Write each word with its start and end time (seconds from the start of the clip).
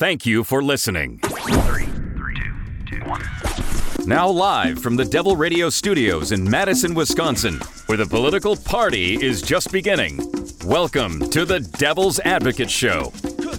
Thank 0.00 0.24
you 0.24 0.44
for 0.44 0.62
listening. 0.62 1.18
Three, 1.18 1.52
three, 1.52 1.84
two, 2.34 2.54
two, 2.88 3.04
one. 3.04 3.22
Now, 4.06 4.30
live 4.30 4.78
from 4.78 4.96
the 4.96 5.04
Devil 5.04 5.36
Radio 5.36 5.68
Studios 5.68 6.32
in 6.32 6.48
Madison, 6.48 6.94
Wisconsin, 6.94 7.60
where 7.84 7.98
the 7.98 8.06
political 8.06 8.56
party 8.56 9.22
is 9.22 9.42
just 9.42 9.70
beginning. 9.70 10.18
Welcome 10.64 11.28
to 11.28 11.44
the 11.44 11.60
Devil's 11.60 12.18
Advocate 12.20 12.70
Show. 12.70 13.10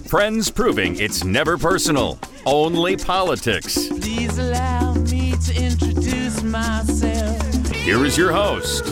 Friends 0.09 0.49
proving 0.49 0.99
it's 0.99 1.23
never 1.23 1.59
personal, 1.59 2.17
only 2.47 2.97
politics. 2.97 3.87
Please 3.89 4.35
allow 4.39 4.95
me 4.95 5.35
to 5.45 5.63
introduce 5.63 6.41
myself. 6.41 7.67
Here 7.67 8.03
is 8.03 8.17
your 8.17 8.31
host, 8.31 8.83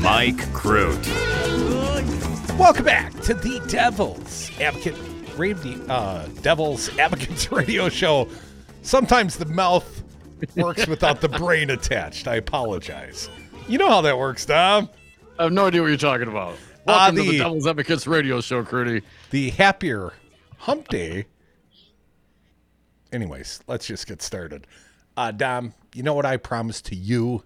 Mike 0.00 0.38
Crute. 0.52 1.06
Welcome 2.58 2.84
back 2.84 3.12
to 3.20 3.34
the 3.34 3.64
Devil's 3.68 4.50
Advocate 4.60 4.96
Radio, 5.36 5.84
uh, 5.86 6.26
Devil's 6.42 6.96
Advocates 6.98 7.50
Radio 7.52 7.88
Show. 7.88 8.28
Sometimes 8.82 9.36
the 9.36 9.46
mouth 9.46 10.02
works 10.56 10.86
without 10.86 11.20
the 11.20 11.28
brain 11.28 11.70
attached. 11.70 12.26
I 12.28 12.36
apologize. 12.36 13.28
You 13.68 13.78
know 13.78 13.88
how 13.88 14.00
that 14.02 14.16
works, 14.16 14.46
Dom. 14.46 14.88
I 15.38 15.44
have 15.44 15.52
no 15.52 15.66
idea 15.66 15.82
what 15.82 15.88
you're 15.88 15.96
talking 15.96 16.28
about. 16.28 16.56
Ah, 16.88 17.10
Welcome 17.10 17.16
to 17.16 17.22
the- 17.22 17.30
the 17.32 17.38
Devil's 17.38 17.66
Advocates 17.66 18.06
radio 18.06 18.40
show, 18.40 18.62
Crudy. 18.64 19.02
The 19.30 19.50
happier 19.50 20.12
hump 20.58 20.88
day. 20.88 21.26
Anyways, 23.12 23.60
let's 23.66 23.86
just 23.86 24.06
get 24.06 24.22
started. 24.22 24.66
Uh, 25.16 25.30
Dom, 25.32 25.74
you 25.94 26.02
know 26.02 26.14
what 26.14 26.26
I 26.26 26.36
promised 26.36 26.86
to 26.86 26.94
you? 26.96 27.42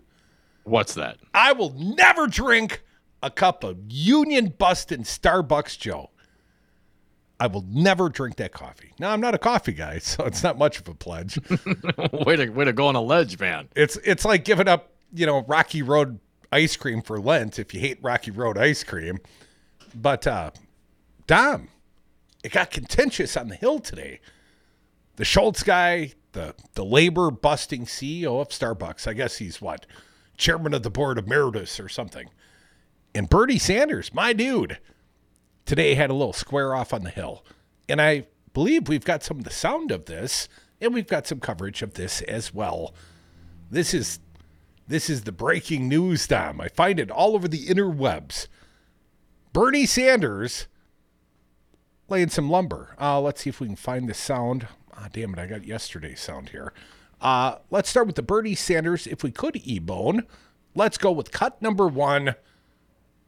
What's 0.64 0.94
that? 0.94 1.18
I 1.34 1.52
will 1.52 1.70
never 1.78 2.26
drink 2.26 2.82
a 3.22 3.30
cup 3.30 3.64
of 3.64 3.76
Union 3.88 4.54
Bustin' 4.58 5.02
Starbucks 5.04 5.78
Joe. 5.78 6.10
I 7.40 7.46
will 7.46 7.64
never 7.70 8.10
drink 8.10 8.36
that 8.36 8.52
coffee. 8.52 8.92
Now 9.00 9.12
I'm 9.12 9.20
not 9.20 9.34
a 9.34 9.38
coffee 9.38 9.72
guy, 9.72 9.98
so 9.98 10.24
it's 10.24 10.42
not 10.42 10.58
much 10.58 10.78
of 10.78 10.86
a 10.86 10.94
pledge. 10.94 11.38
way 12.12 12.36
to 12.36 12.50
way 12.50 12.66
to 12.66 12.72
go 12.72 12.86
on 12.86 12.94
a 12.94 13.00
ledge, 13.00 13.40
man. 13.40 13.68
it's 13.74 13.96
it's 14.04 14.24
like 14.24 14.44
giving 14.44 14.68
up, 14.68 14.92
you 15.12 15.26
know, 15.26 15.44
Rocky 15.48 15.82
Road 15.82 16.20
ice 16.52 16.76
cream 16.76 17.00
for 17.00 17.18
Lent 17.18 17.58
if 17.58 17.72
you 17.72 17.80
hate 17.80 17.98
Rocky 18.02 18.30
Road 18.30 18.58
ice 18.58 18.84
cream. 18.84 19.18
But 19.94 20.26
uh 20.26 20.50
Dom, 21.26 21.68
it 22.44 22.52
got 22.52 22.70
contentious 22.70 23.36
on 23.36 23.48
the 23.48 23.56
hill 23.56 23.78
today. 23.78 24.20
The 25.16 25.24
Schultz 25.24 25.62
guy, 25.62 26.12
the 26.32 26.54
the 26.74 26.84
labor 26.84 27.30
busting 27.30 27.86
CEO 27.86 28.40
of 28.40 28.50
Starbucks, 28.50 29.08
I 29.08 29.14
guess 29.14 29.38
he's 29.38 29.60
what? 29.60 29.86
Chairman 30.36 30.74
of 30.74 30.82
the 30.82 30.90
board 30.90 31.18
emeritus 31.18 31.80
or 31.80 31.88
something. 31.88 32.28
And 33.14 33.28
Bernie 33.28 33.58
Sanders, 33.58 34.14
my 34.14 34.32
dude, 34.32 34.78
today 35.66 35.94
had 35.94 36.10
a 36.10 36.14
little 36.14 36.32
square 36.32 36.74
off 36.74 36.92
on 36.92 37.04
the 37.04 37.10
hill. 37.10 37.44
And 37.88 38.00
I 38.00 38.26
believe 38.52 38.88
we've 38.88 39.04
got 39.04 39.22
some 39.22 39.38
of 39.38 39.44
the 39.44 39.50
sound 39.50 39.90
of 39.90 40.06
this, 40.06 40.48
and 40.80 40.94
we've 40.94 41.06
got 41.06 41.26
some 41.26 41.40
coverage 41.40 41.82
of 41.82 41.94
this 41.94 42.22
as 42.22 42.54
well. 42.54 42.94
This 43.70 43.94
is 43.94 44.20
this 44.88 45.08
is 45.08 45.22
the 45.22 45.32
breaking 45.32 45.88
news, 45.88 46.26
Dom. 46.26 46.60
I 46.60 46.66
find 46.66 46.98
it 46.98 47.12
all 47.12 47.36
over 47.36 47.46
the 47.46 47.66
interwebs. 47.66 48.48
Bernie 49.52 49.86
Sanders 49.86 50.66
laying 52.08 52.28
some 52.28 52.50
lumber. 52.50 52.96
Uh, 53.00 53.20
let's 53.20 53.42
see 53.42 53.50
if 53.50 53.60
we 53.60 53.68
can 53.68 53.76
find 53.76 54.08
the 54.08 54.14
sound. 54.14 54.66
Ah, 54.92 55.08
damn 55.12 55.32
it, 55.32 55.38
I 55.38 55.46
got 55.46 55.64
yesterday's 55.64 56.20
sound 56.20 56.48
here. 56.48 56.72
Uh, 57.20 57.56
let's 57.70 57.88
start 57.88 58.08
with 58.08 58.16
the 58.16 58.22
Bernie 58.22 58.56
Sanders. 58.56 59.06
If 59.06 59.22
we 59.22 59.30
could 59.30 59.56
e-bone, 59.56 60.26
let's 60.74 60.98
go 60.98 61.12
with 61.12 61.30
cut 61.30 61.62
number 61.62 61.86
one. 61.86 62.34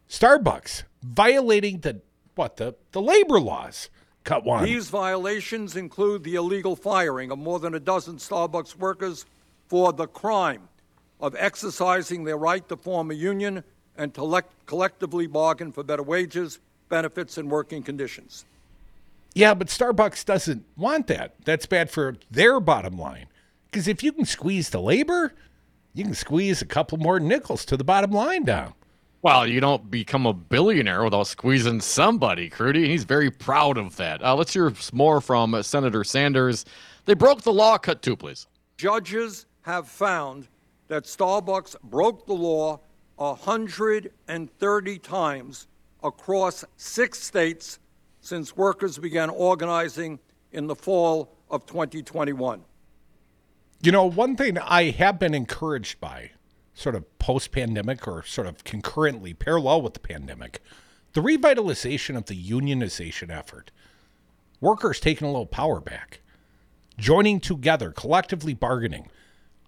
Starbucks 0.08 0.82
violating 1.02 1.80
the 1.80 2.00
what 2.34 2.56
the 2.56 2.74
the 2.92 3.02
labor 3.02 3.40
laws. 3.40 3.88
Cut 4.24 4.44
one. 4.44 4.64
These 4.64 4.88
violations 4.88 5.74
include 5.74 6.22
the 6.22 6.36
illegal 6.36 6.76
firing 6.76 7.32
of 7.32 7.38
more 7.38 7.58
than 7.58 7.74
a 7.74 7.80
dozen 7.80 8.16
Starbucks 8.16 8.76
workers 8.76 9.26
for 9.66 9.92
the 9.92 10.06
crime 10.06 10.68
of 11.20 11.34
exercising 11.36 12.24
their 12.24 12.36
right 12.36 12.68
to 12.68 12.76
form 12.76 13.10
a 13.10 13.14
union 13.14 13.64
and 13.96 14.14
to 14.14 14.20
lec- 14.20 14.44
collectively 14.66 15.26
bargain 15.26 15.72
for 15.72 15.82
better 15.82 16.02
wages, 16.02 16.60
benefits, 16.88 17.36
and 17.36 17.50
working 17.50 17.82
conditions. 17.82 18.44
Yeah, 19.34 19.54
but 19.54 19.68
Starbucks 19.68 20.24
doesn't 20.24 20.64
want 20.76 21.06
that. 21.08 21.34
That's 21.44 21.66
bad 21.66 21.90
for 21.90 22.16
their 22.30 22.60
bottom 22.60 22.98
line. 22.98 23.26
Because 23.70 23.88
if 23.88 24.02
you 24.02 24.12
can 24.12 24.26
squeeze 24.26 24.70
the 24.70 24.80
labor, 24.80 25.32
you 25.94 26.04
can 26.04 26.14
squeeze 26.14 26.60
a 26.60 26.66
couple 26.66 26.98
more 26.98 27.18
nickels 27.18 27.64
to 27.66 27.76
the 27.76 27.84
bottom 27.84 28.12
line 28.12 28.44
down. 28.44 28.74
Well, 29.22 29.46
you 29.46 29.60
don't 29.60 29.88
become 29.88 30.26
a 30.26 30.32
billionaire 30.32 31.04
without 31.04 31.28
squeezing 31.28 31.80
somebody, 31.80 32.50
Crudy. 32.50 32.82
and 32.82 32.90
He's 32.90 33.04
very 33.04 33.30
proud 33.30 33.78
of 33.78 33.94
that. 33.96 34.20
Uh, 34.20 34.34
let's 34.34 34.52
hear 34.52 34.72
more 34.92 35.20
from 35.20 35.54
uh, 35.54 35.62
Senator 35.62 36.02
Sanders. 36.02 36.64
They 37.04 37.14
broke 37.14 37.42
the 37.42 37.52
law. 37.52 37.78
Cut 37.78 38.02
two, 38.02 38.16
please. 38.16 38.48
Judges 38.76 39.46
have 39.62 39.86
found 39.86 40.48
that 40.88 41.04
Starbucks 41.04 41.80
broke 41.84 42.26
the 42.26 42.32
law 42.32 42.80
130 43.16 44.98
times 44.98 45.68
across 46.02 46.64
six 46.76 47.22
states 47.22 47.78
since 48.20 48.56
workers 48.56 48.98
began 48.98 49.30
organizing 49.30 50.18
in 50.50 50.66
the 50.66 50.74
fall 50.74 51.32
of 51.48 51.64
2021. 51.66 52.60
You 53.82 53.92
know, 53.92 54.04
one 54.06 54.36
thing 54.36 54.58
I 54.58 54.90
have 54.90 55.20
been 55.20 55.34
encouraged 55.34 56.00
by, 56.00 56.32
sort 56.74 56.94
of 56.94 57.18
post 57.18 57.52
pandemic 57.52 58.06
or 58.08 58.22
sort 58.22 58.46
of 58.46 58.64
concurrently 58.64 59.34
parallel 59.34 59.82
with 59.82 59.94
the 59.94 60.00
pandemic, 60.00 60.62
the 61.12 61.20
revitalization 61.20 62.16
of 62.16 62.26
the 62.26 62.42
unionization 62.42 63.30
effort. 63.30 63.70
Workers 64.60 65.00
taking 65.00 65.26
a 65.26 65.30
little 65.30 65.46
power 65.46 65.80
back, 65.80 66.20
joining 66.96 67.40
together, 67.40 67.90
collectively 67.90 68.54
bargaining. 68.54 69.08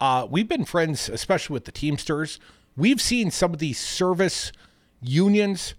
Uh, 0.01 0.27
we've 0.31 0.49
been 0.49 0.65
friends, 0.65 1.09
especially 1.09 1.55
with 1.55 1.65
the 1.65 1.73
Teamsters. 1.73 2.39
We've 2.77 3.01
seen 3.01 3.31
some 3.31 3.53
of 3.53 3.59
these 3.59 3.79
service 3.79 4.53
unions 5.01 5.75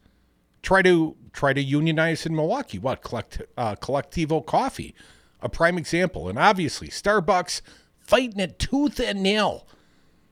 try 0.62 0.82
to 0.82 1.16
try 1.34 1.54
to 1.54 1.62
unionize 1.62 2.26
in 2.26 2.36
Milwaukee. 2.36 2.80
What 2.80 3.02
collect 3.02 3.42
uh, 3.58 3.76
Colectivo 3.76 4.46
Coffee, 4.46 4.96
a 5.42 5.50
prime 5.50 5.78
example, 5.78 6.30
and 6.30 6.40
obviously 6.40 6.88
Starbucks 6.88 7.62
fighting 8.00 8.40
it 8.40 8.60
tooth 8.60 9.00
and 9.00 9.22
nail. 9.22 9.68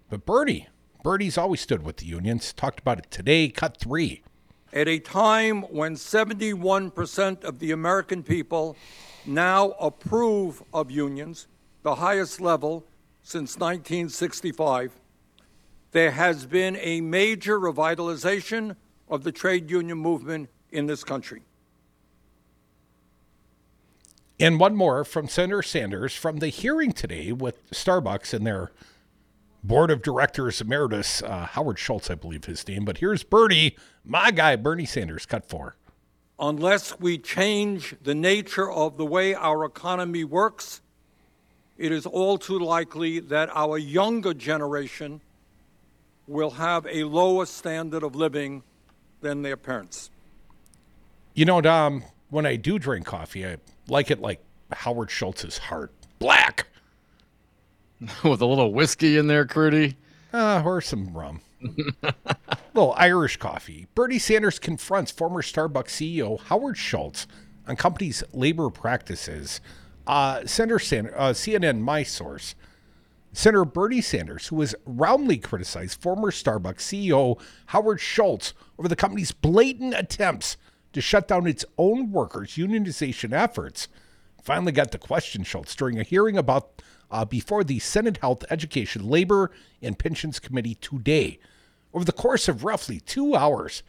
But 0.10 0.26
Bernie, 0.26 0.68
Bernie's 1.04 1.38
always 1.38 1.60
stood 1.60 1.84
with 1.84 1.98
the 1.98 2.06
unions. 2.06 2.54
Talked 2.54 2.80
about 2.80 2.98
it 2.98 3.12
today. 3.12 3.50
Cut 3.50 3.78
three. 3.78 4.24
At 4.72 4.88
a 4.88 5.00
time 5.00 5.64
when 5.64 5.96
71% 5.96 7.44
of 7.44 7.60
the 7.60 7.72
American 7.72 8.24
people 8.24 8.76
now 9.26 9.72
approve 9.80 10.64
of 10.74 10.90
unions, 10.90 11.48
the 11.84 11.96
highest 11.96 12.40
level 12.42 12.86
since 13.22 13.58
1965, 13.58 14.94
there 15.92 16.12
has 16.12 16.46
been 16.46 16.78
a 16.78 17.02
major 17.02 17.60
revitalization 17.60 18.76
of 19.10 19.24
the 19.24 19.32
trade 19.32 19.70
union 19.70 19.98
movement 19.98 20.50
in 20.72 20.88
this 20.88 21.04
country. 21.04 21.44
And 24.40 24.60
one 24.60 24.76
more 24.76 25.04
from 25.04 25.28
Senator 25.28 25.62
Sanders 25.62 26.16
from 26.16 26.38
the 26.38 26.48
hearing 26.48 26.94
today 26.94 27.32
with 27.32 27.70
Starbucks 27.72 28.34
and 28.34 28.48
their 28.48 28.72
board 29.64 29.90
of 29.90 30.02
directors 30.02 30.62
emeritus, 30.62 31.22
uh, 31.24 31.46
Howard 31.52 31.80
Schultz, 31.80 32.12
I 32.12 32.16
believe 32.16 32.46
his 32.46 32.68
name. 32.68 32.86
But 32.86 32.98
here's 32.98 33.24
Bernie, 33.24 33.78
my 34.04 34.32
guy, 34.32 34.56
Bernie 34.56 34.86
Sanders, 34.86 35.26
cut 35.26 35.48
four. 35.48 35.76
Unless 36.40 37.00
we 37.00 37.18
change 37.18 37.96
the 38.04 38.16
nature 38.16 38.70
of 38.70 38.98
the 38.98 39.06
way 39.06 39.34
our 39.34 39.64
economy 39.64 40.24
works, 40.24 40.82
it 41.78 41.92
is 41.92 42.06
all 42.06 42.38
too 42.38 42.60
likely 42.60 43.20
that 43.20 43.50
our 43.54 43.78
younger 43.78 44.34
generation 44.34 45.22
will 46.28 46.52
have 46.52 46.86
a 46.88 47.04
lower 47.04 47.46
standard 47.46 48.04
of 48.04 48.16
living 48.16 48.64
than 49.22 49.42
their 49.42 49.58
parents. 49.58 50.10
You 51.34 51.46
know, 51.46 51.62
Dom, 51.62 52.04
when 52.30 52.46
I 52.46 52.56
do 52.56 52.78
drink 52.78 53.06
coffee, 53.06 53.46
I 53.46 53.58
like 53.88 54.12
it 54.12 54.20
like 54.20 54.44
Howard 54.72 55.12
Schultz's 55.12 55.58
heart. 55.58 55.92
Black. 56.20 56.68
With 58.24 58.42
a 58.42 58.46
little 58.46 58.74
whiskey 58.74 59.18
in 59.18 59.28
there, 59.28 59.46
Crudy. 59.46 59.96
Uh, 60.34 60.62
or 60.66 60.82
some 60.82 61.16
rum. 61.16 61.42
little 62.74 62.94
Irish 62.98 63.38
coffee. 63.38 63.88
Bernie 63.96 64.20
Sanders 64.20 64.60
confronts 64.60 65.12
former 65.12 65.42
Starbucks 65.42 65.90
CEO 65.90 66.40
Howard 66.42 66.78
Schultz 66.78 67.28
on 67.68 67.76
company's 67.76 68.24
labor 68.34 68.70
practices. 68.70 69.62
Uh, 70.06 70.46
Senator 70.46 70.80
Sanders, 70.80 71.14
uh, 71.16 71.30
CNN, 71.30 71.80
my 71.80 72.04
source, 72.04 72.56
Senator 73.32 73.64
Bernie 73.66 74.02
Sanders, 74.02 74.48
who 74.48 74.60
has 74.60 74.76
roundly 74.86 75.38
criticized 75.38 76.02
former 76.02 76.30
Starbucks 76.30 76.82
CEO 76.82 77.40
Howard 77.68 78.02
Schultz 78.02 78.54
over 78.78 78.88
the 78.88 78.96
company's 78.96 79.32
blatant 79.32 79.94
attempts 79.96 80.58
to 80.92 81.02
shut 81.02 81.28
down 81.28 81.48
its 81.48 81.66
own 81.78 82.12
workers' 82.12 82.52
unionization 82.58 83.34
efforts, 83.34 83.88
finally 84.44 84.72
got 84.72 84.92
to 84.92 84.98
question 84.98 85.44
Schultz 85.44 85.76
during 85.76 86.00
a 86.00 86.04
hearing 86.04 86.38
about 86.38 86.82
uh, 87.14 87.24
before 87.24 87.64
the 87.64 87.78
Senate 87.78 88.18
Health, 88.18 88.44
Education, 88.50 89.08
Labor, 89.08 89.52
and 89.84 90.00
Pensions 90.00 90.40
Committee 90.40 90.76
today. 90.76 91.40
Over 91.94 92.04
the 92.04 92.12
course 92.12 92.48
of 92.48 92.64
roughly 92.64 93.00
two 93.00 93.36
hours, 93.36 93.84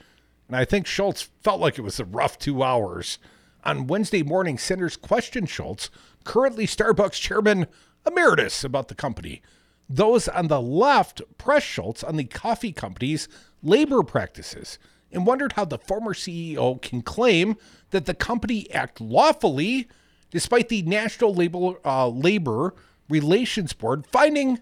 and 0.47 0.55
I 0.55 0.67
think 0.67 0.87
Schultz 0.87 1.31
felt 1.43 1.59
like 1.59 1.79
it 1.79 1.82
was 1.82 1.99
a 1.99 2.05
rough 2.05 2.38
two 2.38 2.62
hours. 2.62 3.19
On 3.65 3.87
Wednesday 3.87 4.23
morning, 4.23 4.59
senators 4.59 4.99
questioned 4.99 5.49
Schultz, 5.49 5.88
currently 6.25 6.67
Starbucks 6.67 7.19
chairman 7.19 7.67
emeritus, 8.06 8.62
about 8.62 8.88
the 8.88 8.94
company. 8.94 9.41
Those 9.88 10.29
on 10.29 10.49
the 10.49 10.61
left 10.61 11.23
pressed 11.38 11.67
Schultz 11.67 12.05
on 12.05 12.17
the 12.17 12.25
coffee 12.25 12.73
company's 12.73 13.27
labor 13.62 14.03
practices 14.03 14.79
and 15.11 15.27
wondered 15.27 15.53
how 15.53 15.65
the 15.65 15.79
former 15.79 16.12
CEO 16.12 16.81
can 16.82 17.00
claim 17.00 17.56
that 17.91 18.05
the 18.05 18.12
company 18.12 18.70
act 18.70 19.00
lawfully 19.00 19.88
despite 20.31 20.69
the 20.69 20.82
National 20.82 21.32
Labor, 21.32 21.75
uh, 21.87 22.09
Labor 22.09 22.75
Relations 23.09 23.73
Board 23.73 24.06
finding 24.06 24.61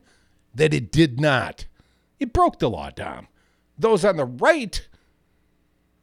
that 0.55 0.75
it 0.75 0.93
did 0.93 1.21
not. 1.21 1.67
It 2.19 2.33
broke 2.33 2.59
the 2.59 2.71
law, 2.71 2.91
Dom. 2.91 3.29
Those 3.79 4.05
on 4.05 4.17
the 4.17 4.25
right, 4.25 4.87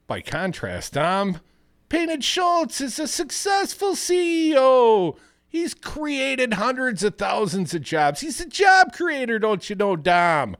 by 0.07 0.21
contrast, 0.21 0.93
Dom, 0.93 1.39
painted 1.87 2.23
Schultz 2.23 2.81
as 2.81 2.99
a 2.99 3.07
successful 3.07 3.91
CEO. 3.93 5.17
He's 5.47 5.73
created 5.73 6.53
hundreds 6.53 7.03
of 7.03 7.17
thousands 7.17 7.73
of 7.73 7.81
jobs. 7.81 8.21
He's 8.21 8.39
a 8.39 8.45
job 8.45 8.93
creator, 8.93 9.39
don't 9.39 9.67
you 9.69 9.75
know, 9.75 9.95
Dom? 9.95 10.55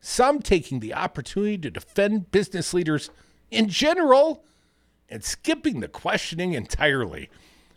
Some 0.00 0.40
taking 0.40 0.80
the 0.80 0.94
opportunity 0.94 1.58
to 1.58 1.70
defend 1.70 2.30
business 2.30 2.72
leaders 2.74 3.10
in 3.50 3.68
general 3.68 4.44
and 5.08 5.24
skipping 5.24 5.80
the 5.80 5.88
questioning 5.88 6.54
entirely. 6.54 7.28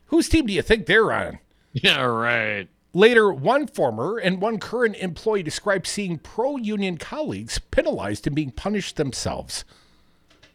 Whose 0.08 0.30
team 0.30 0.46
do 0.46 0.54
you 0.54 0.62
think 0.62 0.86
they're 0.86 1.12
on? 1.12 1.40
Yeah, 1.76 2.04
right. 2.04 2.70
Later, 2.96 3.34
one 3.34 3.66
former 3.66 4.20
and 4.20 4.40
one 4.40 4.60
current 4.60 4.96
employee 4.98 5.42
described 5.42 5.88
seeing 5.88 6.20
pro 6.20 6.58
union 6.58 6.98
colleagues 6.98 7.58
penalized 7.58 8.28
and 8.28 8.36
being 8.36 8.52
punished 8.52 8.98
themselves. 8.98 9.66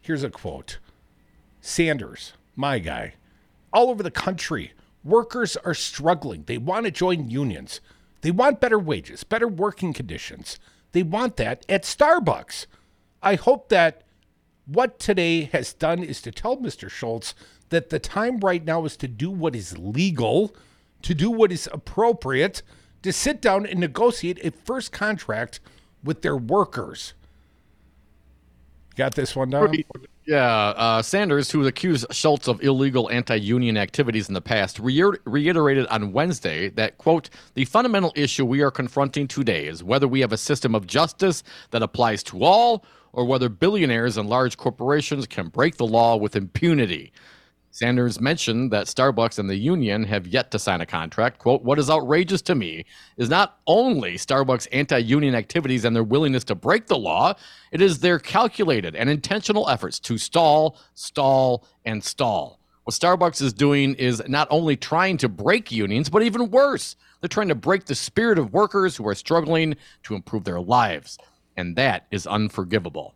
Here's 0.01 0.23
a 0.23 0.31
quote 0.31 0.79
Sanders, 1.61 2.35
my 2.55 2.79
guy, 2.79 3.15
all 3.73 3.91
over 3.91 4.05
the 4.05 4.11
country, 4.13 4.73
workers 5.03 5.57
are 5.57 5.75
struggling. 5.75 6.45
They 6.47 6.59
want 6.59 6.87
to 6.87 6.93
join 6.93 7.29
unions. 7.29 7.81
They 8.21 8.31
want 8.31 8.61
better 8.61 8.79
wages, 8.79 9.25
better 9.25 9.49
working 9.49 9.93
conditions. 9.93 10.61
They 10.93 11.03
want 11.03 11.37
that 11.37 11.67
at 11.69 11.83
Starbucks. 11.83 12.67
I 13.21 13.35
hope 13.35 13.69
that 13.69 14.03
what 14.67 14.99
today 14.99 15.43
has 15.53 15.73
done 15.73 16.05
is 16.05 16.23
to 16.23 16.31
tell 16.31 16.57
Mr. 16.57 16.89
Schultz 16.89 17.35
that 17.71 17.91
the 17.91 17.99
time 17.99 18.39
right 18.39 18.65
now 18.65 18.85
is 18.85 18.97
to 18.99 19.09
do 19.09 19.31
what 19.31 19.57
is 19.57 19.77
legal, 19.77 20.55
to 21.03 21.15
do 21.15 21.31
what 21.31 21.53
is 21.53 21.69
appropriate, 21.73 22.63
to 23.03 23.13
sit 23.13 23.41
down 23.41 23.67
and 23.67 23.79
negotiate 23.79 24.45
a 24.45 24.51
first 24.51 24.93
contract 24.93 25.61
with 26.03 26.23
their 26.23 26.37
workers. 26.37 27.15
Got 28.97 29.15
this 29.15 29.37
one 29.37 29.51
down? 29.51 29.73
Yeah, 30.27 30.45
uh, 30.45 31.01
Sanders, 31.03 31.51
who 31.51 31.67
accused 31.67 32.05
Schultz 32.11 32.49
of 32.49 32.63
illegal 32.63 33.09
anti-union 33.11 33.79
activities 33.79 34.29
in 34.29 34.35
the 34.35 34.43
past, 34.43 34.79
re- 34.79 35.15
reiterated 35.25 35.87
on 35.87 36.13
Wednesday 36.13 36.69
that, 36.71 36.99
quote, 36.99 37.31
the 37.55 37.65
fundamental 37.65 38.13
issue 38.15 38.45
we 38.45 38.61
are 38.61 38.71
confronting 38.71 39.27
today 39.27 39.67
is 39.67 39.83
whether 39.83 40.07
we 40.07 40.21
have 40.21 40.33
a 40.33 40.37
system 40.37 40.75
of 40.75 40.87
justice 40.87 41.43
that 41.71 41.83
applies 41.83 42.23
to 42.25 42.43
all 42.45 42.85
or 43.13 43.25
whether 43.25 43.49
billionaires 43.49 44.19
and 44.19 44.29
large 44.29 44.57
corporations 44.59 45.27
can 45.27 45.49
break 45.49 45.77
the 45.77 45.87
law 45.87 46.17
with 46.17 46.37
impunity. 46.37 47.13
Sanders 47.71 48.21
mentioned 48.21 48.73
that 48.73 48.87
Starbucks 48.87 49.39
and 49.39 49.49
the 49.49 49.57
union 49.57 50.05
have 50.05 50.27
yet 50.27 50.51
to 50.51 50.59
sign 50.59 50.81
a 50.81 50.87
contract. 50.87 51.39
Quote, 51.39 51.63
what 51.63 51.79
is 51.79 51.91
outrageous 51.91 52.43
to 52.43 52.55
me 52.55 52.85
is 53.17 53.29
not 53.29 53.59
only 53.67 54.15
Starbucks' 54.15 54.67
anti 54.73 54.99
union 54.99 55.35
activities 55.35 55.85
and 55.85 55.95
their 55.95 56.03
willingness 56.03 56.45
to 56.45 56.55
break 56.55 56.87
the 56.87 56.99
law, 56.99 57.35
it 57.71 57.81
is 57.81 58.01
their 58.01 58.19
calculated 58.19 58.97
and 58.97 59.11
intentional 59.11 59.69
efforts 59.69 60.01
to 60.01 60.19
stall, 60.19 60.79
stall, 60.95 61.67
and 61.85 62.03
stall. 62.03 62.59
What 62.85 62.95
Starbucks 62.95 63.43
is 63.43 63.53
doing 63.53 63.95
is 63.97 64.23
not 64.27 64.49
only 64.51 64.75
trying 64.75 65.19
to 65.19 65.29
break 65.29 65.71
unions, 65.71 66.09
but 66.09 66.23
even 66.23 66.51
worse, 66.51 66.97
they're 67.21 67.29
trying 67.29 67.49
to 67.49 67.55
break 67.55 67.85
the 67.85 67.95
spirit 67.95 68.39
of 68.39 68.55
workers 68.55 68.97
who 68.97 69.07
are 69.07 69.15
struggling 69.15 69.77
to 70.05 70.15
improve 70.15 70.45
their 70.45 70.61
lives. 70.61 71.19
And 71.57 71.77
that 71.77 72.07
is 72.11 72.27
unforgivable. 72.27 73.15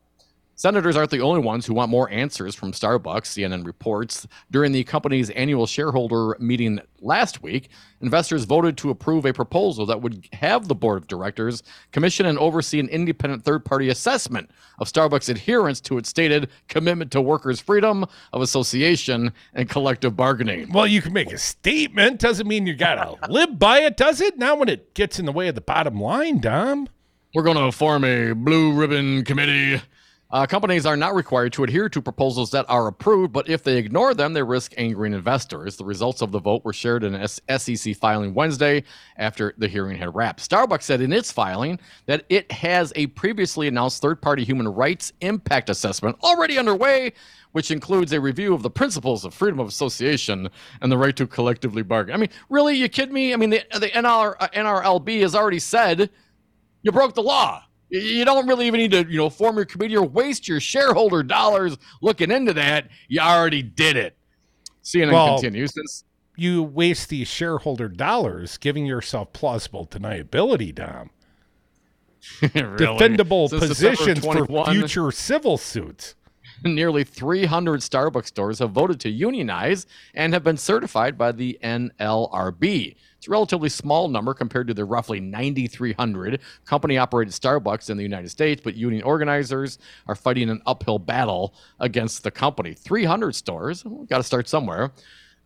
Senators 0.63 0.97
aren't 0.97 1.11
the 1.11 1.19
only 1.19 1.41
ones 1.41 1.67
who 1.67 1.75
want 1.75 1.91
more 1.91 2.09
answers 2.11 2.55
from 2.55 2.71
Starbucks, 2.71 3.27
CNN 3.27 3.67
reports. 3.67 4.29
During 4.49 4.71
the 4.71 4.85
company's 4.85 5.29
annual 5.31 5.67
shareholder 5.67 6.37
meeting 6.39 6.79
last 7.01 7.43
week, 7.43 7.69
investors 8.01 8.45
voted 8.45 8.77
to 8.77 8.91
approve 8.91 9.27
a 9.27 9.33
proposal 9.33 9.87
that 9.87 10.03
would 10.03 10.29
have 10.35 10.69
the 10.69 10.77
board 10.77 10.99
of 10.99 11.09
directors 11.09 11.65
commission 11.91 12.27
and 12.27 12.39
oversee 12.39 12.79
an 12.79 12.89
independent 12.91 13.43
third 13.43 13.65
party 13.65 13.89
assessment 13.89 14.53
of 14.79 14.87
Starbucks' 14.87 15.29
adherence 15.29 15.81
to 15.81 15.99
its 15.99 16.09
stated 16.09 16.49
commitment 16.69 17.11
to 17.11 17.21
workers' 17.21 17.59
freedom 17.59 18.07
of 18.33 18.41
association 18.41 19.33
and 19.55 19.69
collective 19.69 20.15
bargaining. 20.15 20.71
Well, 20.71 20.87
you 20.87 21.03
can 21.03 21.13
make 21.13 21.33
a 21.33 21.39
statement. 21.39 22.21
Doesn't 22.21 22.47
mean 22.47 22.69
you 22.69 22.77
got 22.77 23.21
to 23.21 23.29
live 23.33 23.59
by 23.59 23.81
it, 23.81 23.97
does 23.97 24.21
it? 24.21 24.39
Not 24.39 24.61
when 24.61 24.69
it 24.69 24.95
gets 24.95 25.19
in 25.19 25.27
the 25.27 25.33
way 25.33 25.49
of 25.49 25.57
the 25.57 25.61
bottom 25.61 26.01
line, 26.01 26.39
Dom. 26.39 26.89
We're 27.35 27.43
going 27.43 27.57
to 27.57 27.73
form 27.73 28.05
a 28.05 28.33
blue 28.33 28.73
ribbon 28.75 29.25
committee 29.25 29.83
uh, 30.33 30.47
companies 30.47 30.87
are 30.87 30.97
not 30.97 31.15
required 31.15 31.53
to 31.53 31.63
adhere 31.63 31.91
to 31.91 32.01
proposals 32.01 32.51
that 32.51 32.65
are 32.71 32.87
approved, 32.87 33.35
but 33.35 33.51
if 33.51 33.63
they 33.63 33.77
ignore 33.77 34.15
them, 34.15 34.33
they 34.33 34.43
risk 34.43 34.73
angering 34.79 35.13
investors. 35.13 35.77
The 35.77 35.85
results 35.85 36.23
of 36.23 36.33
the 36.33 36.41
vote 36.41 36.65
were 36.65 36.73
shared 36.73 37.05
in 37.05 37.15
an 37.15 37.29
SEC 37.29 37.95
filing 37.97 38.33
Wednesday 38.33 38.85
after 39.19 39.55
the 39.59 39.69
hearing 39.69 39.99
had 39.99 40.15
wrapped. 40.15 40.49
Starbucks 40.49 40.85
said 40.85 41.03
in 41.03 41.13
its 41.13 41.31
filing 41.31 41.79
that 42.07 42.25
it 42.31 42.51
has 42.51 42.95
a 42.97 43.09
previously 43.09 43.69
announced 43.69 44.01
third 44.01 44.23
party 44.23 44.43
human 44.43 44.67
rights 44.67 45.13
impact 45.21 45.69
assessment 45.69 46.17
already 46.23 46.59
underway, 46.59 47.13
which 47.53 47.71
includes 47.71 48.15
a 48.15 48.21
review 48.21 48.55
of 48.55 48.63
the 48.63 48.71
principles 48.71 49.27
of 49.27 49.35
freedom 49.35 49.61
of 49.61 49.69
association 49.69 50.49
and 50.81 50.91
the 50.91 50.97
right 50.97 51.15
to 51.17 51.27
collectively 51.27 51.83
bargain. 51.83 52.15
I 52.15 52.17
mean, 52.17 52.31
really, 52.49 52.75
you 52.75 52.89
kid 52.89 53.13
me? 53.13 53.35
I 53.35 53.37
mean, 53.37 53.51
the, 53.51 53.63
the 53.79 53.89
NR, 53.89 54.35
uh, 54.41 54.49
NRLB 54.49 55.21
has 55.21 55.35
already 55.35 55.59
said 55.59 56.09
you 56.81 56.91
broke 56.91 57.15
the 57.15 57.23
law. 57.23 57.65
You 57.93 58.25
don't 58.25 58.47
really 58.47 58.67
even 58.67 58.81
need 58.81 58.93
to, 58.93 59.07
you 59.07 59.19
know, 59.19 59.29
form 59.29 59.57
your 59.57 59.67
committee 59.67 59.97
or 59.99 60.07
waste 60.07 60.49
your 60.49 60.61
shareholder 60.61 61.23
dollars 61.23 61.77
looking 62.01 62.31
into 62.31 62.55
that. 62.55 62.89
You 63.09 63.21
already 63.21 63.63
did 63.63 63.97
it. 63.97 64.17
CNN 64.83 65.13
well, 65.13 65.35
continues. 65.35 65.75
Since 65.75 66.05
you 66.37 66.63
waste 66.63 67.11
these 67.11 67.29
shareholder 67.29 67.89
dollars 67.89 68.57
giving 68.57 68.87
yourself 68.87 69.35
plausible 69.35 69.87
deniability, 69.87 70.75
Dom. 70.75 71.11
really? 72.55 72.77
Defendable 72.79 73.51
Since 73.51 73.67
positions 73.67 74.25
for 74.25 74.47
future 74.73 75.11
civil 75.11 75.59
suits. 75.59 76.15
Nearly 76.65 77.05
300 77.05 77.81
Starbucks 77.81 78.27
stores 78.27 78.59
have 78.61 78.71
voted 78.71 79.01
to 79.01 79.11
unionize 79.11 79.87
and 80.15 80.33
have 80.33 80.45
been 80.45 80.57
certified 80.57 81.19
by 81.19 81.33
the 81.33 81.59
NLRB. 81.63 82.97
It's 83.17 83.29
a 83.29 83.31
relatively 83.31 83.69
small 83.69 84.09
number 84.09 84.35
compared 84.35 84.69
to 84.69 84.75
the 84.75 84.85
roughly 84.85 85.21
9,300 85.21 86.41
company 86.65 86.99
operated 86.99 87.35
Starbucks 87.35 87.91
in 87.91 87.97
the 87.97 88.03
United 88.03 88.29
States, 88.31 88.61
but 88.63 88.75
union 88.75 89.03
organizers 89.03 89.79
are 90.07 90.15
fighting 90.15 90.51
an 90.51 90.63
uphill 90.67 90.99
battle 90.99 91.55
against 91.81 92.23
the 92.23 92.31
company. 92.31 92.75
300 92.75 93.35
stores, 93.35 93.85
we've 93.85 94.09
got 94.09 94.19
to 94.19 94.25
start 94.25 94.49
somewhere. 94.49 94.93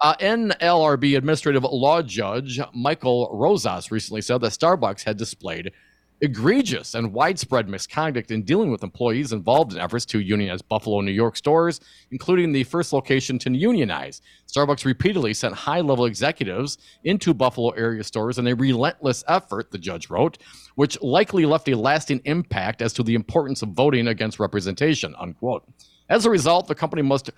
Uh, 0.00 0.14
NLRB 0.16 1.16
administrative 1.16 1.64
law 1.64 2.02
judge 2.02 2.60
Michael 2.74 3.30
Rosas 3.32 3.90
recently 3.90 4.20
said 4.20 4.42
that 4.42 4.52
Starbucks 4.52 5.04
had 5.04 5.16
displayed 5.16 5.72
egregious 6.20 6.94
and 6.94 7.12
widespread 7.12 7.68
misconduct 7.68 8.30
in 8.30 8.42
dealing 8.42 8.70
with 8.70 8.82
employees 8.82 9.32
involved 9.32 9.72
in 9.72 9.78
efforts 9.78 10.06
to 10.06 10.20
unionize 10.20 10.62
Buffalo, 10.62 11.00
New 11.00 11.12
York 11.12 11.36
stores, 11.36 11.80
including 12.10 12.52
the 12.52 12.64
first 12.64 12.92
location 12.92 13.38
to 13.40 13.50
unionize. 13.50 14.22
Starbucks 14.46 14.84
repeatedly 14.84 15.34
sent 15.34 15.54
high 15.54 15.80
level 15.80 16.06
executives 16.06 16.78
into 17.04 17.34
Buffalo 17.34 17.70
area 17.70 18.02
stores 18.02 18.38
in 18.38 18.46
a 18.46 18.54
relentless 18.54 19.24
effort, 19.28 19.70
the 19.70 19.78
judge 19.78 20.08
wrote, 20.08 20.38
which 20.76 21.00
likely 21.02 21.44
left 21.44 21.68
a 21.68 21.76
lasting 21.76 22.20
impact 22.24 22.80
as 22.80 22.92
to 22.94 23.02
the 23.02 23.14
importance 23.14 23.62
of 23.62 23.70
voting 23.70 24.08
against 24.08 24.40
representation, 24.40 25.14
unquote. 25.18 25.64
As 26.08 26.24
a 26.24 26.30
result, 26.30 26.66
the 26.66 26.74
company 26.74 27.02
must 27.02 27.30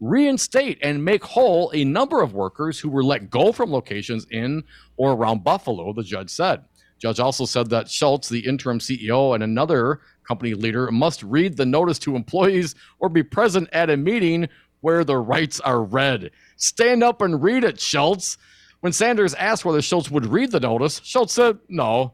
reinstate 0.00 0.78
and 0.82 1.02
make 1.02 1.24
whole 1.24 1.70
a 1.72 1.84
number 1.84 2.20
of 2.20 2.34
workers 2.34 2.78
who 2.78 2.90
were 2.90 3.04
let 3.04 3.30
go 3.30 3.50
from 3.50 3.72
locations 3.72 4.26
in 4.30 4.62
or 4.98 5.12
around 5.12 5.42
Buffalo, 5.42 5.92
the 5.94 6.02
judge 6.02 6.28
said. 6.28 6.64
Judge 6.98 7.20
also 7.20 7.44
said 7.44 7.70
that 7.70 7.90
Schultz, 7.90 8.28
the 8.28 8.46
interim 8.46 8.78
CEO, 8.78 9.34
and 9.34 9.42
another 9.44 10.00
company 10.26 10.54
leader 10.54 10.90
must 10.90 11.22
read 11.22 11.56
the 11.56 11.66
notice 11.66 11.98
to 12.00 12.16
employees 12.16 12.74
or 12.98 13.08
be 13.08 13.22
present 13.22 13.68
at 13.72 13.90
a 13.90 13.96
meeting 13.96 14.48
where 14.80 15.04
the 15.04 15.16
rights 15.18 15.60
are 15.60 15.82
read. 15.82 16.30
Stand 16.56 17.02
up 17.02 17.20
and 17.20 17.42
read 17.42 17.64
it, 17.64 17.80
Schultz. 17.80 18.38
When 18.80 18.92
Sanders 18.92 19.34
asked 19.34 19.64
whether 19.64 19.82
Schultz 19.82 20.10
would 20.10 20.26
read 20.26 20.52
the 20.52 20.60
notice, 20.60 21.00
Schultz 21.04 21.34
said, 21.34 21.58
No, 21.68 22.12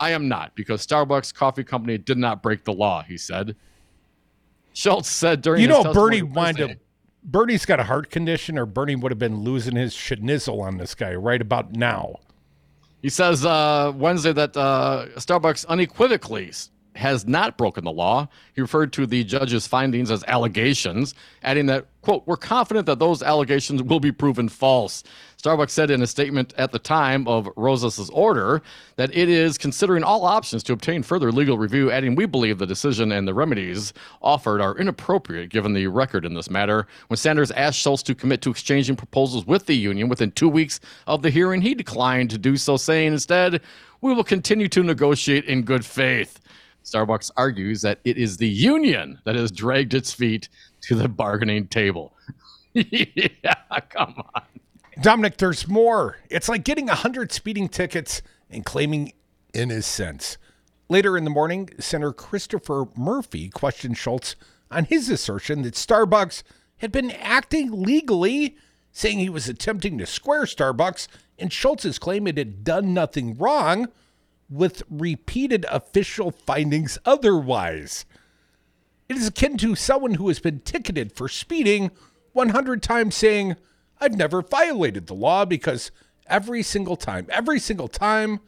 I 0.00 0.10
am 0.10 0.28
not, 0.28 0.54
because 0.54 0.86
Starbucks 0.86 1.34
Coffee 1.34 1.64
Company 1.64 1.98
did 1.98 2.18
not 2.18 2.42
break 2.42 2.64
the 2.64 2.72
law, 2.72 3.02
he 3.02 3.16
said. 3.16 3.56
Schultz 4.72 5.08
said 5.08 5.42
during 5.42 5.62
You 5.62 5.68
his 5.68 5.84
know, 5.84 5.92
Bernie 5.92 6.20
testimony 6.20 6.22
wanted 6.22 6.80
Bernie's 7.24 7.64
got 7.64 7.78
a 7.78 7.84
heart 7.84 8.10
condition, 8.10 8.58
or 8.58 8.66
Bernie 8.66 8.96
would 8.96 9.12
have 9.12 9.18
been 9.18 9.40
losing 9.40 9.76
his 9.76 9.94
schnizzle 9.94 10.60
on 10.60 10.78
this 10.78 10.94
guy 10.94 11.14
right 11.14 11.40
about 11.40 11.72
now. 11.72 12.16
He 13.02 13.08
says 13.08 13.44
uh, 13.44 13.92
Wednesday 13.94 14.32
that 14.32 14.56
uh, 14.56 15.06
Starbucks 15.16 15.66
unequivocally 15.66 16.52
has 16.94 17.26
not 17.26 17.56
broken 17.56 17.84
the 17.84 17.92
law. 17.92 18.28
He 18.54 18.60
referred 18.60 18.92
to 18.94 19.06
the 19.06 19.24
judge's 19.24 19.66
findings 19.66 20.10
as 20.10 20.22
allegations, 20.28 21.14
adding 21.42 21.66
that, 21.66 21.86
quote, 22.02 22.22
we're 22.26 22.36
confident 22.36 22.86
that 22.86 22.98
those 22.98 23.22
allegations 23.22 23.82
will 23.82 24.00
be 24.00 24.12
proven 24.12 24.48
false. 24.48 25.02
Starbucks 25.42 25.70
said 25.70 25.90
in 25.90 26.02
a 26.02 26.06
statement 26.06 26.54
at 26.56 26.70
the 26.70 26.78
time 26.78 27.26
of 27.26 27.48
Rosas' 27.56 28.10
order 28.10 28.62
that 28.96 29.14
it 29.16 29.28
is 29.28 29.58
considering 29.58 30.04
all 30.04 30.24
options 30.24 30.62
to 30.64 30.72
obtain 30.72 31.02
further 31.02 31.32
legal 31.32 31.58
review, 31.58 31.90
adding, 31.90 32.14
we 32.14 32.26
believe 32.26 32.58
the 32.58 32.66
decision 32.66 33.10
and 33.10 33.26
the 33.26 33.34
remedies 33.34 33.92
offered 34.20 34.60
are 34.60 34.76
inappropriate 34.78 35.50
given 35.50 35.72
the 35.72 35.86
record 35.86 36.24
in 36.24 36.34
this 36.34 36.50
matter. 36.50 36.86
When 37.08 37.16
Sanders 37.16 37.50
asked 37.52 37.78
Schultz 37.78 38.02
to 38.04 38.14
commit 38.14 38.42
to 38.42 38.50
exchanging 38.50 38.96
proposals 38.96 39.46
with 39.46 39.66
the 39.66 39.76
union 39.76 40.08
within 40.08 40.30
two 40.30 40.48
weeks 40.48 40.78
of 41.06 41.22
the 41.22 41.30
hearing, 41.30 41.62
he 41.62 41.74
declined 41.74 42.30
to 42.30 42.38
do 42.38 42.56
so, 42.56 42.76
saying 42.76 43.14
instead, 43.14 43.62
we 44.00 44.12
will 44.14 44.24
continue 44.24 44.68
to 44.68 44.82
negotiate 44.82 45.44
in 45.46 45.62
good 45.62 45.84
faith. 45.84 46.38
Starbucks 46.84 47.30
argues 47.36 47.82
that 47.82 48.00
it 48.04 48.18
is 48.18 48.36
the 48.36 48.48
union 48.48 49.18
that 49.24 49.34
has 49.34 49.50
dragged 49.50 49.94
its 49.94 50.12
feet 50.12 50.48
to 50.82 50.94
the 50.94 51.08
bargaining 51.08 51.66
table. 51.68 52.14
yeah, 52.74 53.54
come 53.88 54.14
on. 54.34 54.42
Dominic, 55.00 55.38
there's 55.38 55.68
more. 55.68 56.18
It's 56.28 56.48
like 56.48 56.64
getting 56.64 56.88
a 56.88 56.94
hundred 56.94 57.32
speeding 57.32 57.68
tickets 57.68 58.22
and 58.50 58.64
claiming 58.64 59.12
innocence. 59.54 60.38
Later 60.88 61.16
in 61.16 61.24
the 61.24 61.30
morning, 61.30 61.70
Senator 61.78 62.12
Christopher 62.12 62.86
Murphy 62.96 63.48
questioned 63.48 63.96
Schultz 63.96 64.36
on 64.70 64.84
his 64.84 65.08
assertion 65.08 65.62
that 65.62 65.74
Starbucks 65.74 66.42
had 66.78 66.92
been 66.92 67.10
acting 67.12 67.82
legally, 67.82 68.56
saying 68.90 69.18
he 69.18 69.30
was 69.30 69.48
attempting 69.48 69.96
to 69.98 70.06
square 70.06 70.42
Starbucks, 70.42 71.08
and 71.38 71.52
Schultz's 71.52 71.98
claim 71.98 72.26
it 72.26 72.36
had 72.36 72.64
done 72.64 72.92
nothing 72.92 73.36
wrong 73.38 73.88
with 74.52 74.82
repeated 74.90 75.64
official 75.70 76.30
findings 76.30 76.98
otherwise. 77.04 78.04
It 79.08 79.16
is 79.16 79.26
akin 79.26 79.56
to 79.58 79.74
someone 79.74 80.14
who 80.14 80.28
has 80.28 80.38
been 80.38 80.60
ticketed 80.60 81.12
for 81.12 81.28
speeding 81.28 81.90
100 82.32 82.82
times 82.82 83.14
saying, 83.14 83.56
I've 84.00 84.16
never 84.16 84.42
violated 84.42 85.06
the 85.06 85.14
law 85.14 85.44
because 85.44 85.90
every 86.26 86.62
single 86.62 86.96
time, 86.96 87.26
every 87.30 87.58
single 87.58 87.88
time, 87.88 88.40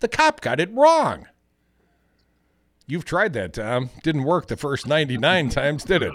the 0.00 0.08
cop 0.08 0.40
got 0.40 0.60
it 0.60 0.72
wrong. 0.72 1.26
You've 2.86 3.04
tried 3.04 3.32
that, 3.34 3.54
Tom. 3.54 3.90
Didn't 4.02 4.24
work 4.24 4.48
the 4.48 4.56
first 4.56 4.86
99 4.86 5.48
times, 5.50 5.84
did 5.84 6.02
it? 6.02 6.12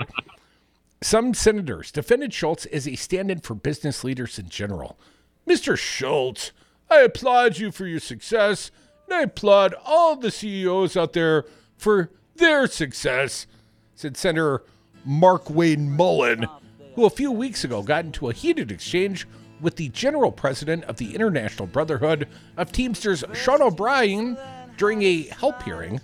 Some 1.02 1.34
senators 1.34 1.92
defended 1.92 2.34
Schultz 2.34 2.66
as 2.68 2.88
a 2.88 2.96
stand 2.96 3.30
in 3.30 3.40
for 3.40 3.54
business 3.54 4.04
leaders 4.04 4.40
in 4.40 4.50
general. 4.50 5.00
Mr. 5.48 5.78
Schultz, 5.78 6.52
I 6.90 7.02
applaud 7.02 7.58
you 7.58 7.72
for 7.72 7.86
your 7.86 8.00
success, 8.00 8.72
and 9.08 9.16
I 9.16 9.22
applaud 9.24 9.74
all 9.86 10.16
the 10.16 10.32
CEOs 10.32 10.98
out 10.98 11.14
there 11.14 11.46
for 11.78 12.12
their 12.36 12.68
success, 12.68 13.48
said 13.96 14.18
Senator 14.18 14.64
Markwayne 15.08 15.88
Mullin, 15.88 16.48
who 16.96 17.06
a 17.06 17.10
few 17.10 17.32
weeks 17.32 17.64
ago 17.64 17.82
got 17.82 18.06
into 18.06 18.30
a 18.30 18.34
heated 18.34 18.72
exchange 18.72 19.28
with 19.62 19.78
the 19.78 19.90
general 19.90 20.32
president 20.32 20.84
of 20.84 20.98
the 20.98 21.16
International 21.16 21.68
Brotherhood 21.68 22.28
of 22.58 22.72
Teamsters, 22.72 23.24
Sean 23.34 23.62
O'Brien, 23.62 24.38
during 24.78 25.02
a 25.02 25.24
help 25.24 25.64
hearing. 25.64 26.02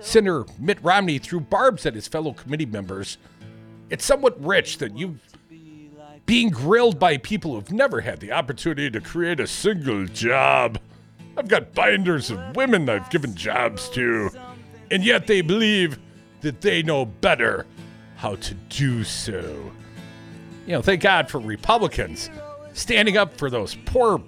Senator 0.00 0.44
Mitt 0.58 0.82
Romney 0.82 1.18
threw 1.18 1.40
barbs 1.40 1.86
at 1.86 1.94
his 1.94 2.06
fellow 2.06 2.32
committee 2.32 2.66
members. 2.66 3.16
It's 3.90 4.04
somewhat 4.04 4.40
rich 4.44 4.78
that 4.78 4.96
you 4.96 5.18
being 6.26 6.50
grilled 6.50 6.98
by 6.98 7.16
people 7.18 7.54
who've 7.54 7.72
never 7.72 8.00
had 8.00 8.20
the 8.20 8.32
opportunity 8.32 8.90
to 8.90 9.00
create 9.00 9.40
a 9.40 9.46
single 9.46 10.06
job. 10.06 10.78
I've 11.36 11.48
got 11.48 11.74
binders 11.74 12.30
of 12.30 12.56
women 12.56 12.88
I've 12.88 13.10
given 13.10 13.34
jobs 13.34 13.88
to, 13.90 14.30
and 14.90 15.04
yet 15.04 15.26
they 15.26 15.40
believe 15.40 15.98
that 16.42 16.60
they 16.60 16.82
know 16.82 17.04
better 17.06 17.66
how 18.16 18.36
to 18.36 18.54
do 18.54 19.04
so. 19.04 19.72
You 20.66 20.72
know, 20.72 20.82
thank 20.82 21.02
God 21.02 21.28
for 21.28 21.40
Republicans 21.40 22.30
standing 22.72 23.16
up 23.16 23.36
for 23.36 23.50
those 23.50 23.76
poor 23.84 24.22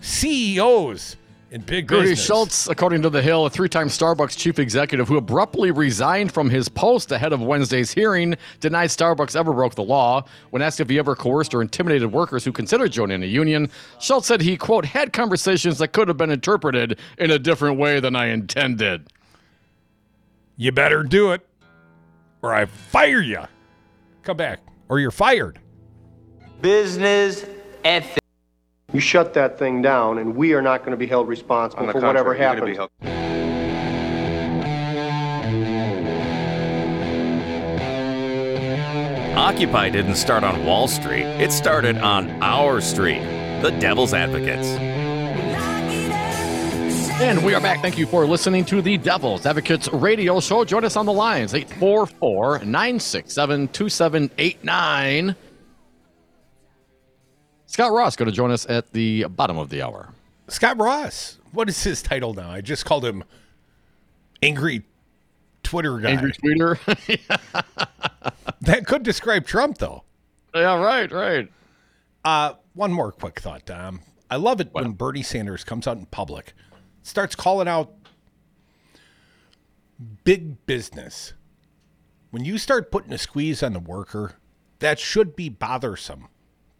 CEOs 0.00 1.16
in 1.52 1.60
big 1.60 1.86
Gertie 1.88 2.02
business. 2.02 2.24
Schultz, 2.24 2.66
according 2.66 3.02
to 3.02 3.10
The 3.10 3.20
Hill, 3.20 3.44
a 3.44 3.50
three 3.50 3.68
time 3.68 3.88
Starbucks 3.88 4.36
chief 4.36 4.58
executive 4.58 5.06
who 5.06 5.18
abruptly 5.18 5.70
resigned 5.70 6.32
from 6.32 6.48
his 6.48 6.68
post 6.68 7.12
ahead 7.12 7.32
of 7.32 7.42
Wednesday's 7.42 7.92
hearing, 7.92 8.34
denied 8.60 8.88
Starbucks 8.88 9.36
ever 9.36 9.52
broke 9.52 9.74
the 9.74 9.84
law. 9.84 10.24
When 10.50 10.62
asked 10.62 10.80
if 10.80 10.88
he 10.88 10.98
ever 10.98 11.14
coerced 11.14 11.54
or 11.54 11.60
intimidated 11.60 12.10
workers 12.10 12.44
who 12.44 12.52
considered 12.52 12.90
joining 12.90 13.22
a 13.22 13.26
union, 13.26 13.70
Schultz 14.00 14.26
said 14.26 14.40
he, 14.40 14.56
quote, 14.56 14.86
had 14.86 15.12
conversations 15.12 15.78
that 15.78 15.88
could 15.88 16.08
have 16.08 16.16
been 16.16 16.30
interpreted 16.30 16.98
in 17.18 17.30
a 17.30 17.38
different 17.38 17.78
way 17.78 18.00
than 18.00 18.16
I 18.16 18.28
intended. 18.28 19.08
You 20.56 20.72
better 20.72 21.02
do 21.02 21.32
it, 21.32 21.46
or 22.40 22.54
I 22.54 22.64
fire 22.64 23.20
you. 23.20 23.40
Come 24.22 24.38
back, 24.38 24.60
or 24.88 25.00
you're 25.00 25.10
fired. 25.10 25.58
business 26.62 27.44
ethics. 27.84 28.21
You 28.92 29.00
shut 29.00 29.32
that 29.34 29.58
thing 29.58 29.80
down, 29.80 30.18
and 30.18 30.36
we 30.36 30.52
are 30.52 30.60
not 30.60 30.80
going 30.80 30.90
to 30.90 30.98
be 30.98 31.06
held 31.06 31.26
responsible 31.26 31.90
for 31.90 32.00
whatever 32.00 32.34
happens. 32.34 32.78
Occupy 39.34 39.88
didn't 39.88 40.16
start 40.16 40.44
on 40.44 40.64
Wall 40.66 40.88
Street, 40.88 41.24
it 41.24 41.52
started 41.52 41.96
on 41.98 42.30
our 42.42 42.82
street, 42.82 43.22
the 43.62 43.70
Devil's 43.80 44.12
Advocates. 44.12 44.68
And 47.20 47.44
we 47.44 47.54
are 47.54 47.60
back. 47.60 47.80
Thank 47.80 47.96
you 47.98 48.06
for 48.06 48.26
listening 48.26 48.64
to 48.66 48.82
the 48.82 48.98
Devil's 48.98 49.46
Advocates 49.46 49.88
radio 49.92 50.40
show. 50.40 50.64
Join 50.64 50.84
us 50.84 50.96
on 50.96 51.06
the 51.06 51.12
lines 51.12 51.54
844 51.54 52.58
967 52.64 53.68
2789. 53.68 55.36
Scot 57.72 57.90
Ross 57.90 58.16
going 58.16 58.28
to 58.28 58.36
join 58.36 58.50
us 58.50 58.66
at 58.68 58.92
the 58.92 59.24
bottom 59.24 59.56
of 59.56 59.70
the 59.70 59.80
hour. 59.80 60.10
Scot 60.48 60.78
Ross. 60.78 61.38
What 61.52 61.70
is 61.70 61.82
his 61.82 62.02
title 62.02 62.34
now? 62.34 62.50
I 62.50 62.60
just 62.60 62.84
called 62.84 63.02
him 63.02 63.24
Angry 64.42 64.82
Twitter 65.62 65.98
guy. 65.98 66.10
Angry 66.10 66.32
Twitter. 66.32 66.78
That 68.60 68.86
could 68.86 69.02
describe 69.02 69.44
Trump, 69.46 69.78
though. 69.78 70.04
yeah, 70.54 70.76
right, 70.80 71.10
right. 71.10 71.50
Uh, 72.24 72.52
one 72.74 72.92
more 72.92 73.10
quick 73.10 73.40
thought, 73.40 73.64
Dom. 73.64 74.02
I 74.30 74.36
love 74.36 74.60
it 74.60 74.68
when 74.72 74.92
Bernie 74.92 75.22
Sanders 75.22 75.64
comes 75.64 75.88
out 75.88 75.96
in 75.96 76.06
public, 76.06 76.52
starts 77.02 77.34
calling 77.34 77.66
out 77.66 77.92
big 80.22 80.64
business. 80.66 81.32
When 82.30 82.44
you 82.44 82.56
start 82.56 82.92
putting 82.92 83.12
a 83.12 83.18
squeeze 83.18 83.64
on 83.64 83.72
the 83.72 83.80
worker, 83.80 84.34
that 84.78 85.00
should 85.00 85.34
be 85.34 85.48
bothersome 85.48 86.28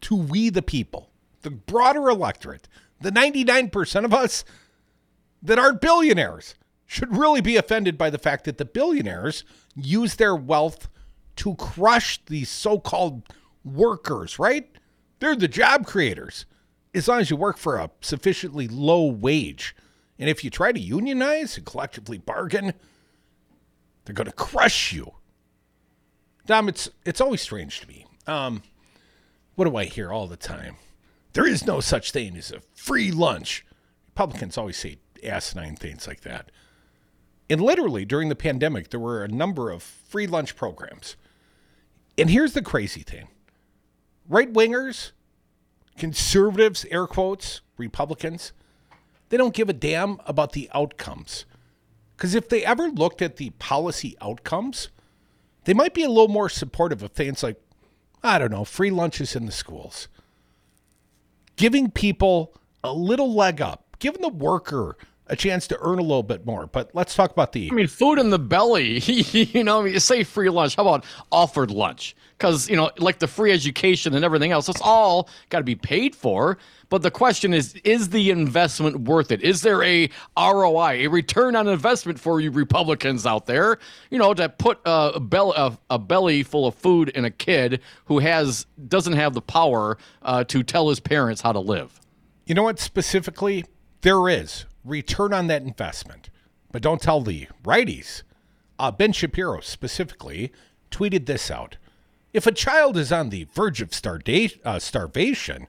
to 0.03 0.17
we 0.17 0.51
the 0.51 0.63
people, 0.63 1.11
the 1.43 1.51
broader 1.51 2.09
electorate, 2.09 2.69
the 3.01 3.11
99% 3.11 4.05
of 4.05 4.15
us 4.15 4.45
that 5.43 5.59
aren't 5.59 5.81
billionaires 5.81 6.55
should 6.87 7.17
really 7.17 7.41
be 7.41 7.57
offended 7.57 7.97
by 7.97 8.11
the 8.11 8.19
fact 8.19 8.45
that 8.45 8.59
the 8.59 8.65
billionaires 8.65 9.45
use 9.75 10.17
their 10.17 10.37
wealth 10.37 10.89
to 11.37 11.55
crush 11.55 12.23
these 12.27 12.51
so-called 12.51 13.23
workers, 13.65 14.39
right? 14.39 14.71
They're 15.19 15.37
the 15.37 15.49
job 15.49 15.87
creators. 15.87 16.47
As 16.95 17.09
long 17.09 17.21
as 17.21 17.31
you 17.31 17.37
work 17.37 17.57
for 17.57 17.79
a 17.79 17.91
sufficiently 18.03 18.69
low 18.69 19.07
wage. 19.07 19.75
And 20.19 20.29
if 20.29 20.45
you 20.45 20.51
try 20.51 20.73
to 20.73 20.81
unionize 20.81 21.57
and 21.57 21.65
collectively 21.65 22.19
bargain, 22.19 22.75
they're 24.05 24.15
going 24.15 24.27
to 24.27 24.33
crush 24.33 24.93
you. 24.93 25.13
Dom, 26.47 26.69
it's 26.69 26.91
it's 27.07 27.21
always 27.21 27.41
strange 27.41 27.81
to 27.81 27.89
me. 27.89 28.05
Um, 28.27 28.63
what 29.55 29.67
do 29.67 29.77
I 29.77 29.85
hear 29.85 30.13
all 30.13 30.27
the 30.27 30.37
time? 30.37 30.77
There 31.33 31.47
is 31.47 31.67
no 31.67 31.81
such 31.81 32.13
thing 32.13 32.37
as 32.37 32.51
a 32.51 32.61
free 32.75 33.11
lunch. 33.11 33.65
Republicans 34.09 34.59
always 34.59 34.77
say 34.77 34.99
asinine 35.23 35.77
things 35.77 36.07
like 36.07 36.23
that. 36.23 36.51
And 37.49 37.61
literally 37.61 38.05
during 38.05 38.29
the 38.29 38.35
pandemic, 38.35 38.91
there 38.91 39.01
were 39.01 39.25
a 39.25 39.29
number 39.29 39.71
of 39.71 39.83
free 39.83 40.27
lunch 40.27 40.57
programs. 40.57 41.17
And 42.19 42.31
here's 42.31 42.53
the 42.53 42.63
crazy 42.63 43.03
thing 43.03 43.29
right 44.29 44.53
wingers, 44.53 45.13
conservatives, 45.97 46.85
air 46.91 47.07
quotes, 47.07 47.61
Republicans, 47.77 48.53
they 49.29 49.37
don't 49.37 49.55
give 49.55 49.69
a 49.69 49.75
damn 49.75 50.19
about 50.27 50.53
the 50.53 50.71
outcomes. 50.75 51.45
Because 52.17 52.35
if 52.35 52.49
they 52.49 52.65
ever 52.65 52.89
looked 52.89 53.23
at 53.23 53.37
the 53.37 53.51
policy 53.51 54.17
outcomes, 54.21 54.89
they 55.65 55.75
might 55.75 55.95
be 55.95 56.05
a 56.05 56.09
little 56.09 56.29
more 56.29 56.49
supportive 56.49 57.03
of 57.03 57.13
things 57.13 57.43
like, 57.43 57.61
I 58.23 58.39
don't 58.39 58.51
know, 58.51 58.65
free 58.65 58.91
lunches 58.91 59.35
in 59.35 59.47
the 59.47 59.53
schools, 59.53 60.09
giving 61.57 61.91
people 61.91 62.55
a 62.85 62.93
little 62.93 63.35
leg 63.35 63.61
up, 63.61 63.97
giving 63.99 64.23
the 64.23 64.29
worker 64.29 64.97
a 65.33 65.37
chance 65.37 65.67
to 65.67 65.79
earn 65.81 65.99
a 65.99 66.03
little 66.03 66.23
bit 66.23 66.45
more. 66.45 66.67
But 66.67 66.91
let's 66.93 67.15
talk 67.15 67.33
about 67.33 67.53
the. 67.53 67.71
I 67.73 67.75
mean, 67.75 67.87
food 67.87 68.19
in 68.19 68.29
the 68.29 68.39
belly. 68.39 68.99
you 69.07 69.65
know, 69.65 69.85
you 69.85 69.99
say 69.99 70.25
free 70.25 70.51
lunch. 70.51 70.77
How 70.77 70.83
about 70.83 71.07
offered 71.33 71.71
lunch? 71.71 72.15
Because 72.37 72.69
you 72.69 72.77
know, 72.77 72.91
like 72.99 73.19
the 73.19 73.27
free 73.27 73.51
education 73.51 74.15
and 74.15 74.27
everything 74.27 74.53
else, 74.53 74.69
it's 74.69 74.83
all 74.83 75.31
got 75.49 75.59
to 75.59 75.65
be 75.65 75.75
paid 75.75 76.15
for. 76.15 76.59
But 76.91 77.01
the 77.01 77.11
question 77.11 77.55
is, 77.55 77.75
is 77.83 78.11
the 78.11 78.29
investment 78.29 79.09
worth 79.09 79.33
it? 79.33 79.41
Is 79.41 79.63
there 79.63 79.83
a 79.83 80.11
ROI, 80.37 81.07
a 81.07 81.07
return 81.07 81.57
on 81.57 81.67
investment 81.67 82.21
for 82.21 82.39
you 82.39 82.51
Republicans 82.51 83.25
out 83.25 83.47
there? 83.47 83.79
You 84.11 84.19
know, 84.19 84.35
to 84.35 84.51
put 84.51 84.81
a, 84.85 85.19
belly, 85.19 85.55
a, 85.57 85.79
a 85.89 85.99
belly 85.99 86.43
full 86.43 86.67
of 86.67 86.75
food 86.75 87.09
in 87.09 87.25
a 87.25 87.31
kid 87.31 87.81
who 88.05 88.19
has 88.19 88.67
doesn't 88.87 89.15
have 89.15 89.33
the 89.33 89.41
power 89.41 89.97
uh, 90.21 90.45
to 90.45 90.63
tell 90.63 90.91
his 90.91 91.01
parents 91.01 91.41
how 91.41 91.53
to 91.53 91.61
live. 91.61 91.99
You 92.45 92.55
know 92.55 92.65
what? 92.65 92.79
Specifically, 92.79 93.65
there 94.03 94.29
is 94.29 94.67
return 94.85 95.33
on 95.33 95.47
that 95.49 95.63
investment. 95.63 96.31
But 96.71 96.83
don't 96.83 97.03
tell 97.03 97.21
the 97.21 97.49
righties. 97.65 98.23
Uh, 98.79 98.91
ben 98.91 99.13
Shapiro 99.13 99.61
specifically 99.61 100.53
tweeted 100.91 101.27
this 101.27 101.51
out. 101.51 101.77
If 102.33 102.47
a 102.47 102.53
child 102.53 102.97
is 102.97 103.13
on 103.13 103.29
the 103.29 103.45
verge 103.45 103.83
of 103.83 103.91
uh, 104.65 104.79
starvation, 104.79 105.67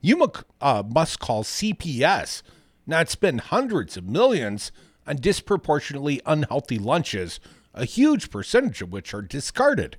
you 0.00 0.30
uh, 0.60 0.82
must 0.88 1.18
call 1.18 1.42
CPS, 1.42 2.42
not 2.86 3.08
spend 3.08 3.40
hundreds 3.42 3.96
of 3.96 4.04
millions 4.04 4.70
on 5.06 5.16
disproportionately 5.16 6.20
unhealthy 6.24 6.78
lunches, 6.78 7.40
a 7.74 7.84
huge 7.84 8.30
percentage 8.30 8.80
of 8.80 8.92
which 8.92 9.12
are 9.12 9.22
discarded. 9.22 9.96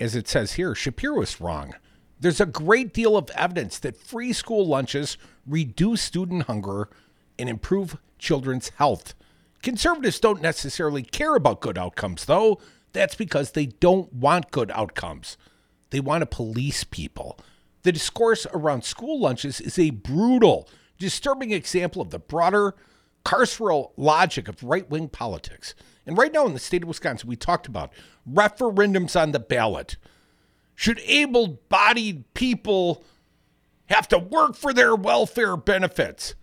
As 0.00 0.16
it 0.16 0.26
says 0.26 0.54
here, 0.54 0.74
Shapiro 0.74 1.22
is 1.22 1.40
wrong. 1.40 1.74
There's 2.18 2.40
a 2.40 2.46
great 2.46 2.92
deal 2.92 3.16
of 3.16 3.30
evidence 3.30 3.78
that 3.80 3.96
free 3.96 4.32
school 4.32 4.66
lunches 4.66 5.16
reduce 5.46 6.02
student 6.02 6.44
hunger 6.44 6.88
and 7.38 7.48
improve 7.48 7.96
children's 8.18 8.70
health. 8.70 9.14
Conservatives 9.62 10.20
don't 10.20 10.42
necessarily 10.42 11.02
care 11.02 11.34
about 11.34 11.60
good 11.60 11.78
outcomes, 11.78 12.24
though. 12.24 12.60
That's 12.92 13.14
because 13.14 13.52
they 13.52 13.66
don't 13.66 14.12
want 14.12 14.50
good 14.50 14.70
outcomes. 14.72 15.36
They 15.90 16.00
want 16.00 16.22
to 16.22 16.26
police 16.26 16.84
people. 16.84 17.38
The 17.82 17.92
discourse 17.92 18.46
around 18.52 18.84
school 18.84 19.20
lunches 19.20 19.60
is 19.60 19.78
a 19.78 19.90
brutal, 19.90 20.68
disturbing 20.98 21.52
example 21.52 22.02
of 22.02 22.10
the 22.10 22.18
broader 22.18 22.74
carceral 23.24 23.92
logic 23.96 24.48
of 24.48 24.62
right 24.62 24.88
wing 24.90 25.08
politics. 25.08 25.74
And 26.06 26.18
right 26.18 26.32
now 26.32 26.46
in 26.46 26.54
the 26.54 26.58
state 26.58 26.82
of 26.82 26.88
Wisconsin, 26.88 27.28
we 27.28 27.36
talked 27.36 27.66
about 27.66 27.92
referendums 28.30 29.20
on 29.20 29.32
the 29.32 29.38
ballot. 29.38 29.96
Should 30.74 31.00
able 31.04 31.60
bodied 31.68 32.32
people 32.34 33.04
have 33.86 34.08
to 34.08 34.18
work 34.18 34.56
for 34.56 34.72
their 34.72 34.96
welfare 34.96 35.56
benefits? 35.56 36.34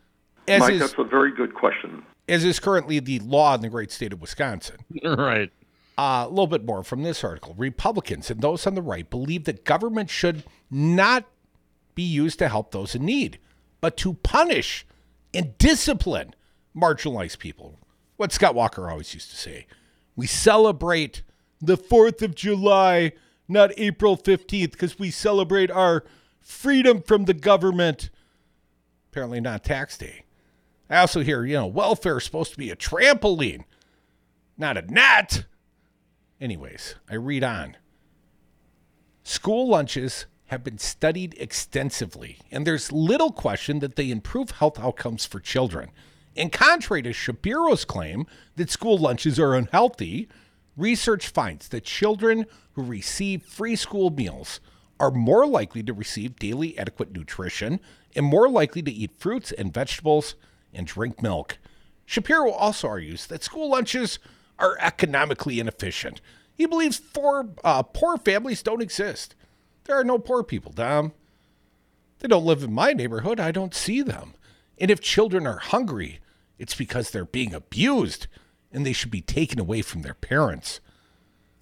As 0.50 0.62
Mike, 0.62 0.74
is, 0.74 0.80
that's 0.80 0.96
a 0.98 1.04
very 1.04 1.32
good 1.32 1.54
question. 1.54 2.04
As 2.28 2.44
is 2.44 2.60
currently 2.60 3.00
the 3.00 3.20
law 3.20 3.56
in 3.56 3.62
the 3.62 3.70
great 3.70 3.92
state 3.92 4.12
of 4.12 4.20
Wisconsin. 4.20 4.78
right. 5.04 5.52
Uh, 5.98 6.26
a 6.26 6.30
little 6.30 6.48
bit 6.48 6.66
more 6.66 6.84
from 6.84 7.04
this 7.04 7.24
article. 7.24 7.54
Republicans 7.58 8.32
and 8.32 8.42
those 8.42 8.66
on 8.66 8.74
the 8.74 8.82
right 8.82 9.10
believe 9.10 9.44
that 9.46 9.66
government 9.66 10.10
should 10.10 10.44
not 10.72 11.26
be 11.94 12.04
used 12.04 12.40
to 12.40 12.48
help 12.48 12.72
those 12.72 12.96
in 12.96 13.06
need, 13.06 13.38
but 13.82 13.98
to 13.98 14.14
punish 14.16 14.86
and 15.34 15.58
discipline 15.58 16.34
marginalized 16.76 17.38
people. 17.38 17.78
What 18.18 18.32
Scott 18.32 18.56
Walker 18.56 18.90
always 18.90 19.14
used 19.14 19.30
to 19.30 19.36
say 19.36 19.68
we 20.16 20.26
celebrate 20.26 21.22
the 21.62 21.78
4th 21.78 22.22
of 22.22 22.36
July, 22.36 23.12
not 23.48 23.72
April 23.78 24.18
15th, 24.18 24.72
because 24.72 24.98
we 24.98 25.12
celebrate 25.12 25.70
our 25.70 26.04
freedom 26.40 27.02
from 27.02 27.26
the 27.26 27.34
government. 27.34 28.10
Apparently, 29.12 29.40
not 29.40 29.64
tax 29.64 29.98
day. 29.98 30.24
I 30.90 30.98
also 30.98 31.22
hear, 31.22 31.46
you 31.46 31.54
know, 31.54 31.68
welfare 31.68 32.18
is 32.18 32.24
supposed 32.24 32.52
to 32.52 32.58
be 32.58 32.72
a 32.72 32.76
trampoline, 32.76 33.64
not 34.58 34.78
a 34.78 34.82
net. 34.82 35.46
Anyways, 36.42 36.96
I 37.10 37.16
read 37.16 37.44
on. 37.44 37.78
School 39.24 39.68
lunches 39.70 40.26
have 40.48 40.64
been 40.64 40.80
studied 40.80 41.36
extensively, 41.38 42.40
and 42.50 42.66
there's 42.66 42.92
little 42.92 43.32
question 43.32 43.80
that 43.80 43.96
they 43.96 44.10
improve 44.10 44.52
health 44.52 44.80
outcomes 44.80 45.26
for 45.26 45.40
children. 45.40 45.92
In 46.36 46.50
contrary 46.50 47.04
to 47.04 47.14
Shapiro's 47.14 47.86
claim 47.86 48.26
that 48.56 48.72
school 48.72 48.98
lunches 48.98 49.40
are 49.40 49.54
unhealthy, 49.54 50.28
research 50.76 51.28
finds 51.28 51.68
that 51.68 51.84
children 51.84 52.48
who 52.74 52.82
receive 52.82 53.44
free 53.44 53.76
school 53.76 54.10
meals 54.10 54.60
are 55.00 55.12
more 55.12 55.46
likely 55.46 55.84
to 55.84 55.94
receive 55.94 56.40
daily 56.40 56.78
adequate 56.80 57.12
nutrition 57.12 57.80
and 58.16 58.26
more 58.26 58.50
likely 58.50 58.82
to 58.82 58.92
eat 58.92 59.12
fruits 59.20 59.52
and 59.52 59.74
vegetables 59.74 60.36
and 60.74 60.88
drink 60.88 61.22
milk. 61.22 61.58
Shapiro 62.06 62.52
also 62.52 62.88
argues 62.88 63.28
that 63.28 63.44
school 63.44 63.70
lunches 63.70 64.20
are 64.58 64.78
economically 64.80 65.60
inefficient. 65.60 66.22
He 66.54 66.66
believes 66.66 67.00
poor, 67.00 67.50
uh, 67.64 67.84
poor 67.84 68.18
families 68.18 68.64
don't 68.64 68.82
exist. 68.82 69.36
There 69.86 69.98
are 69.98 70.04
no 70.04 70.20
poor 70.20 70.44
people, 70.44 70.72
Dom. 70.72 71.14
They 72.20 72.28
don't 72.28 72.46
live 72.46 72.64
in 72.64 72.74
my 72.74 72.94
neighborhood. 72.94 73.40
I 73.40 73.52
don't 73.52 73.74
see 73.74 74.02
them. 74.02 74.34
And 74.78 74.92
if 74.92 75.02
children 75.02 75.48
are 75.48 75.60
hungry, 75.60 76.20
it's 76.58 76.76
because 76.76 77.12
they're 77.12 77.26
being 77.26 77.54
abused 77.54 78.28
and 78.72 78.86
they 78.86 78.94
should 78.94 79.12
be 79.12 79.22
taken 79.22 79.60
away 79.60 79.82
from 79.82 80.02
their 80.02 80.14
parents. 80.14 80.80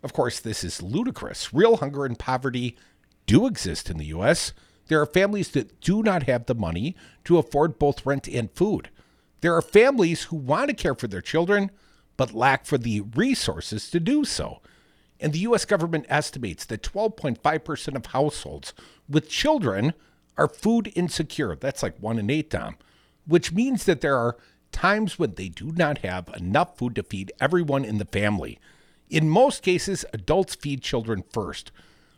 Of 0.04 0.14
course, 0.14 0.40
this 0.40 0.64
is 0.64 0.82
ludicrous. 0.82 1.54
Real 1.54 1.78
hunger 1.78 2.06
and 2.06 2.18
poverty 2.18 2.78
do 3.26 3.46
exist 3.46 3.90
in 3.90 3.98
the 3.98 4.06
U.S. 4.06 4.54
There 4.88 5.02
are 5.02 5.06
families 5.06 5.50
that 5.50 5.80
do 5.82 6.02
not 6.02 6.24
have 6.24 6.46
the 6.46 6.56
money 6.56 6.96
to 7.26 7.38
afford 7.38 7.80
both 7.80 8.06
rent 8.06 8.28
and 8.28 8.52
food. 8.52 8.90
There 9.42 9.56
are 9.56 9.62
families 9.62 10.24
who 10.24 10.36
want 10.36 10.70
to 10.70 10.76
care 10.76 10.96
for 10.96 11.08
their 11.08 11.22
children, 11.22 11.72
but 12.16 12.34
lack 12.34 12.66
for 12.66 12.78
the 12.78 13.02
resources 13.02 13.90
to 13.92 14.00
do 14.00 14.26
so. 14.26 14.62
And 15.20 15.34
the 15.34 15.40
U.S. 15.40 15.66
government 15.66 16.06
estimates 16.10 16.66
that 16.66 16.84
12.5% 16.84 17.96
of 17.96 18.08
households 18.08 18.74
with 19.10 19.30
children 19.30 19.94
are 20.38 20.48
food 20.48 20.92
insecure. 20.96 21.56
That's 21.56 21.82
like 21.82 21.98
one 22.00 22.20
in 22.20 22.30
eight, 22.30 22.52
Tom, 22.52 22.78
which 23.26 23.52
means 23.52 23.86
that 23.86 24.02
there 24.02 24.18
are 24.18 24.38
times 24.72 25.18
when 25.18 25.34
they 25.36 25.50
do 25.50 25.72
not 25.72 26.00
have 26.00 26.30
enough 26.38 26.78
food 26.78 26.96
to 26.96 27.04
feed 27.04 27.32
everyone 27.40 27.86
in 27.86 27.98
the 27.98 28.06
family. 28.06 28.60
In 29.10 29.30
most 29.30 29.64
cases, 29.64 30.06
adults 30.14 30.56
feed 30.56 30.82
children 30.82 31.24
first. 31.32 31.72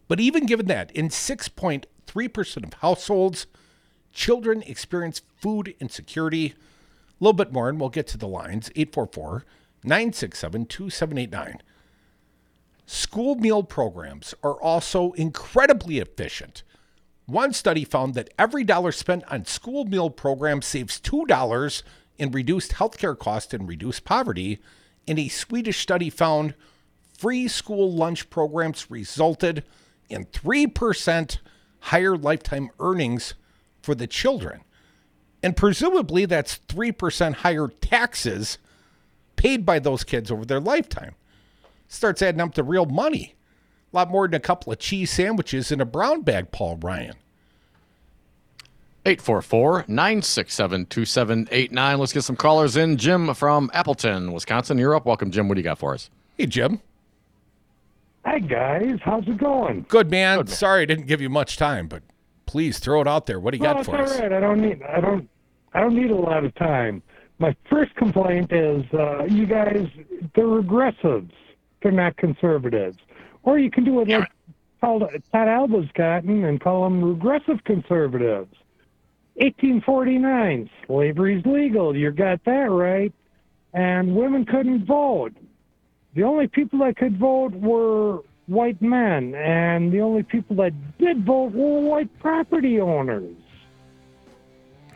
But 0.08 0.19
even 0.19 0.45
given 0.45 0.65
that, 0.67 0.91
in 0.91 1.10
6.3% 1.10 2.63
of 2.63 2.73
households, 2.73 3.45
children 4.12 4.63
experience 4.63 5.21
food 5.39 5.75
insecurity 5.79 6.55
a 7.19 7.23
little 7.23 7.34
bit 7.34 7.51
more, 7.51 7.69
and 7.69 7.79
we'll 7.79 7.89
get 7.89 8.08
to 8.08 8.17
the 8.17 8.27
lines 8.27 8.69
844 8.75 9.45
967 9.84 10.65
2789. 10.65 11.62
School 12.86 13.36
meal 13.36 13.63
programs 13.63 14.34
are 14.43 14.60
also 14.62 15.12
incredibly 15.12 15.99
efficient. 15.99 16.63
One 17.27 17.53
study 17.53 17.86
found 17.86 18.15
that 18.15 18.34
every 18.39 18.63
dollar 18.63 18.91
spent 18.91 19.23
on 19.32 19.45
school 19.45 19.86
meal 19.86 20.10
programs 20.10 20.65
saves 20.65 20.99
$2 20.99 21.84
in 22.17 22.32
reduced 22.32 22.71
healthcare 22.73 23.17
costs 23.17 23.53
and 23.53 23.67
reduced 23.67 24.05
poverty. 24.05 24.60
And 25.08 25.19
a 25.19 25.27
Swedish 25.27 25.77
study 25.77 26.10
found 26.10 26.55
free 27.15 27.47
school 27.47 27.91
lunch 27.91 28.29
programs 28.32 28.89
resulted 28.89 29.63
in 30.10 30.25
3% 30.25 31.38
higher 31.82 32.17
lifetime 32.17 32.69
earnings 32.79 33.36
for 33.82 33.93
the 33.93 34.08
children. 34.08 34.62
And 35.41 35.56
presumably 35.56 36.25
that's 36.25 36.60
3% 36.67 37.36
higher 37.36 37.67
taxes 37.67 38.58
paid 39.36 39.65
by 39.65 39.80
those 39.80 40.04
kids 40.04 40.32
over 40.32 40.45
their 40.45 40.60
lifetime. 40.60 41.15
Starts 41.88 42.21
adding 42.21 42.41
up 42.41 42.54
to 42.56 42.63
real 42.63 42.86
money. 42.86 43.36
A 43.91 43.95
lot 43.95 44.12
more 44.12 44.28
than 44.28 44.36
a 44.36 44.39
couple 44.39 44.71
of 44.71 44.80
cheese 44.80 45.10
sandwiches 45.12 45.71
in 45.71 45.82
a 45.82 45.86
brown 45.86 46.21
bag, 46.21 46.52
Paul 46.52 46.78
Ryan. 46.78 47.15
844 49.06 49.86
967 49.88 50.86
2789. 50.88 51.97
Let's 51.97 52.13
get 52.13 52.23
some 52.23 52.36
callers 52.36 52.75
in. 52.75 52.97
Jim 52.97 53.34
from 53.34 53.71
Appleton, 53.73 54.34
Wisconsin. 54.34 54.78
You're 54.78 54.93
up. 54.93 55.06
Welcome, 55.06 55.32
Jim. 55.32 55.47
What 55.47 55.56
do 55.56 55.62
you 55.62 55.63
got 55.63 55.80
for 55.80 55.93
us? 55.93 56.10
Hey, 56.38 56.45
Jim. 56.45 56.82
Hi, 58.25 58.39
guys. 58.39 58.99
How's 59.02 59.28
it 59.28 59.38
going? 59.38 59.86
Good, 59.88 60.12
man. 60.12 60.39
Good, 60.39 60.49
man. 60.49 60.56
Sorry 60.56 60.82
I 60.84 60.86
didn't 60.86 61.08
give 61.08 61.21
you 61.21 61.30
much 61.30 61.58
time, 61.58 61.88
but 61.88 62.04
please 62.50 62.80
throw 62.80 63.00
it 63.00 63.08
out 63.08 63.28
there. 63.28 63.40
What 63.40 63.52
do 63.52 63.58
you 63.58 63.64
got 63.64 63.86
for 63.86 63.96
us? 63.96 64.12
All 64.12 64.22
right. 64.22 64.34
I 64.34 64.40
don't 64.40 64.60
need. 64.60 64.82
I 64.82 65.00
don't. 65.00 65.30
I 65.74 65.82
don't 65.82 65.96
need 65.96 66.10
a 66.10 66.16
lot 66.16 66.44
of 66.44 66.56
time. 66.56 67.04
My 67.38 67.56
first 67.70 67.94
complaint 67.96 68.52
is 68.52 68.84
uh, 68.92 69.26
you 69.26 69.46
guys. 69.46 69.88
They're 70.34 70.46
regressives. 70.46 71.32
They're 71.84 71.92
not 71.92 72.18
conservatives. 72.18 72.98
Or 73.44 73.60
you 73.60 73.70
can 73.70 73.84
do 73.84 74.02
it 74.02 74.08
like 74.10 74.32
Todd 74.82 75.22
Alba's 75.32 75.90
gotten 75.94 76.44
and 76.44 76.60
call 76.60 76.84
them 76.86 77.04
regressive 77.04 77.64
conservatives. 77.66 78.52
1849, 79.36 80.70
slavery's 80.88 81.46
legal. 81.46 81.96
You 81.96 82.12
got 82.12 82.44
that 82.46 82.72
right. 82.72 83.14
And 83.74 84.16
women 84.16 84.46
couldn't 84.46 84.86
vote. 84.86 85.34
The 86.16 86.24
only 86.24 86.48
people 86.48 86.80
that 86.80 86.98
could 86.98 87.18
vote 87.20 87.54
were 87.54 88.24
white 88.50 88.82
men, 88.82 89.36
and 89.36 89.92
the 89.92 90.02
only 90.02 90.24
people 90.24 90.56
that 90.58 90.74
did 90.98 91.24
vote 91.26 91.54
were 91.54 91.80
white 91.82 92.20
property 92.20 92.80
owners. 92.80 93.36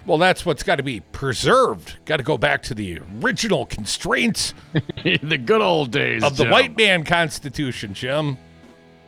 Well, 0.05 0.17
that's 0.17 0.45
what's 0.45 0.63
got 0.63 0.75
to 0.77 0.83
be 0.83 0.99
preserved. 0.99 1.95
Got 2.05 2.17
to 2.17 2.23
go 2.23 2.37
back 2.37 2.63
to 2.63 2.73
the 2.73 2.99
original 3.21 3.65
constraints 3.65 4.53
the 5.03 5.37
good 5.37 5.61
old 5.61 5.91
days 5.91 6.23
of 6.23 6.35
the 6.35 6.43
Jim. 6.43 6.51
white 6.51 6.77
man 6.77 7.05
constitution, 7.05 7.93
Jim. 7.93 8.37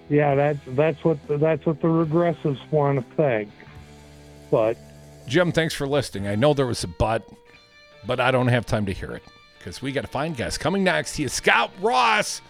Yeah, 0.10 0.36
that's 0.36 0.60
that's 0.70 1.04
what 1.04 1.28
the, 1.28 1.38
that's 1.38 1.66
what 1.66 1.82
the 1.82 1.88
regressives 1.88 2.60
want 2.72 3.00
to 3.00 3.16
think. 3.16 3.50
But 4.52 4.78
Jim, 5.28 5.52
thanks 5.52 5.74
for 5.74 5.88
listening. 5.88 6.28
I 6.28 6.36
know 6.36 6.54
there 6.54 6.68
was 6.68 6.84
a 6.84 6.88
but, 6.88 7.28
but 8.06 8.20
I 8.20 8.32
don't 8.32 8.48
have 8.48 8.66
time 8.66 8.86
to 8.86 8.94
hear 8.94 9.12
it 9.12 9.24
because 9.58 9.82
we 9.82 9.92
got 9.92 10.02
to 10.02 10.08
find 10.08 10.38
guests. 10.38 10.58
Coming 10.58 10.84
next, 10.84 11.16
he 11.16 11.24
is 11.24 11.34
Scot 11.34 11.72
Ross. 11.82 12.42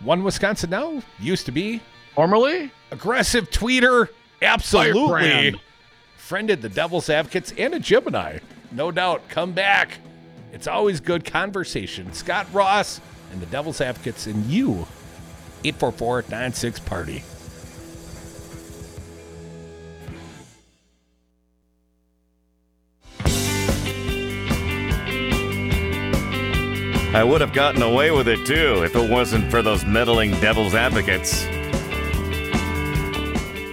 One 0.00 0.22
Wisconsin 0.24 0.70
now 0.70 1.02
used 1.18 1.46
to 1.46 1.52
be 1.52 1.80
Formerly? 2.14 2.70
aggressive 2.90 3.50
tweeter, 3.50 4.08
absolutely 4.42 5.60
friended 6.16 6.60
the 6.60 6.68
Devil's 6.68 7.08
Advocates 7.08 7.52
and 7.56 7.74
a 7.74 7.78
Gemini, 7.78 8.38
no 8.72 8.90
doubt. 8.90 9.28
Come 9.28 9.52
back. 9.52 9.98
It's 10.52 10.66
always 10.66 11.00
good 11.00 11.24
conversation. 11.24 12.12
Scot 12.12 12.46
Ross 12.52 13.00
and 13.32 13.40
the 13.40 13.46
Devil's 13.46 13.80
Advocates 13.80 14.26
and 14.26 14.44
you. 14.46 14.86
844 15.64 16.24
96 16.30 16.80
Party. 16.80 17.22
I 27.16 27.24
would 27.24 27.40
have 27.40 27.54
gotten 27.54 27.80
away 27.80 28.10
with 28.10 28.28
it 28.28 28.44
too 28.44 28.82
if 28.84 28.94
it 28.94 29.10
wasn't 29.10 29.50
for 29.50 29.62
those 29.62 29.86
meddling 29.86 30.32
devil's 30.32 30.74
advocates. 30.74 31.46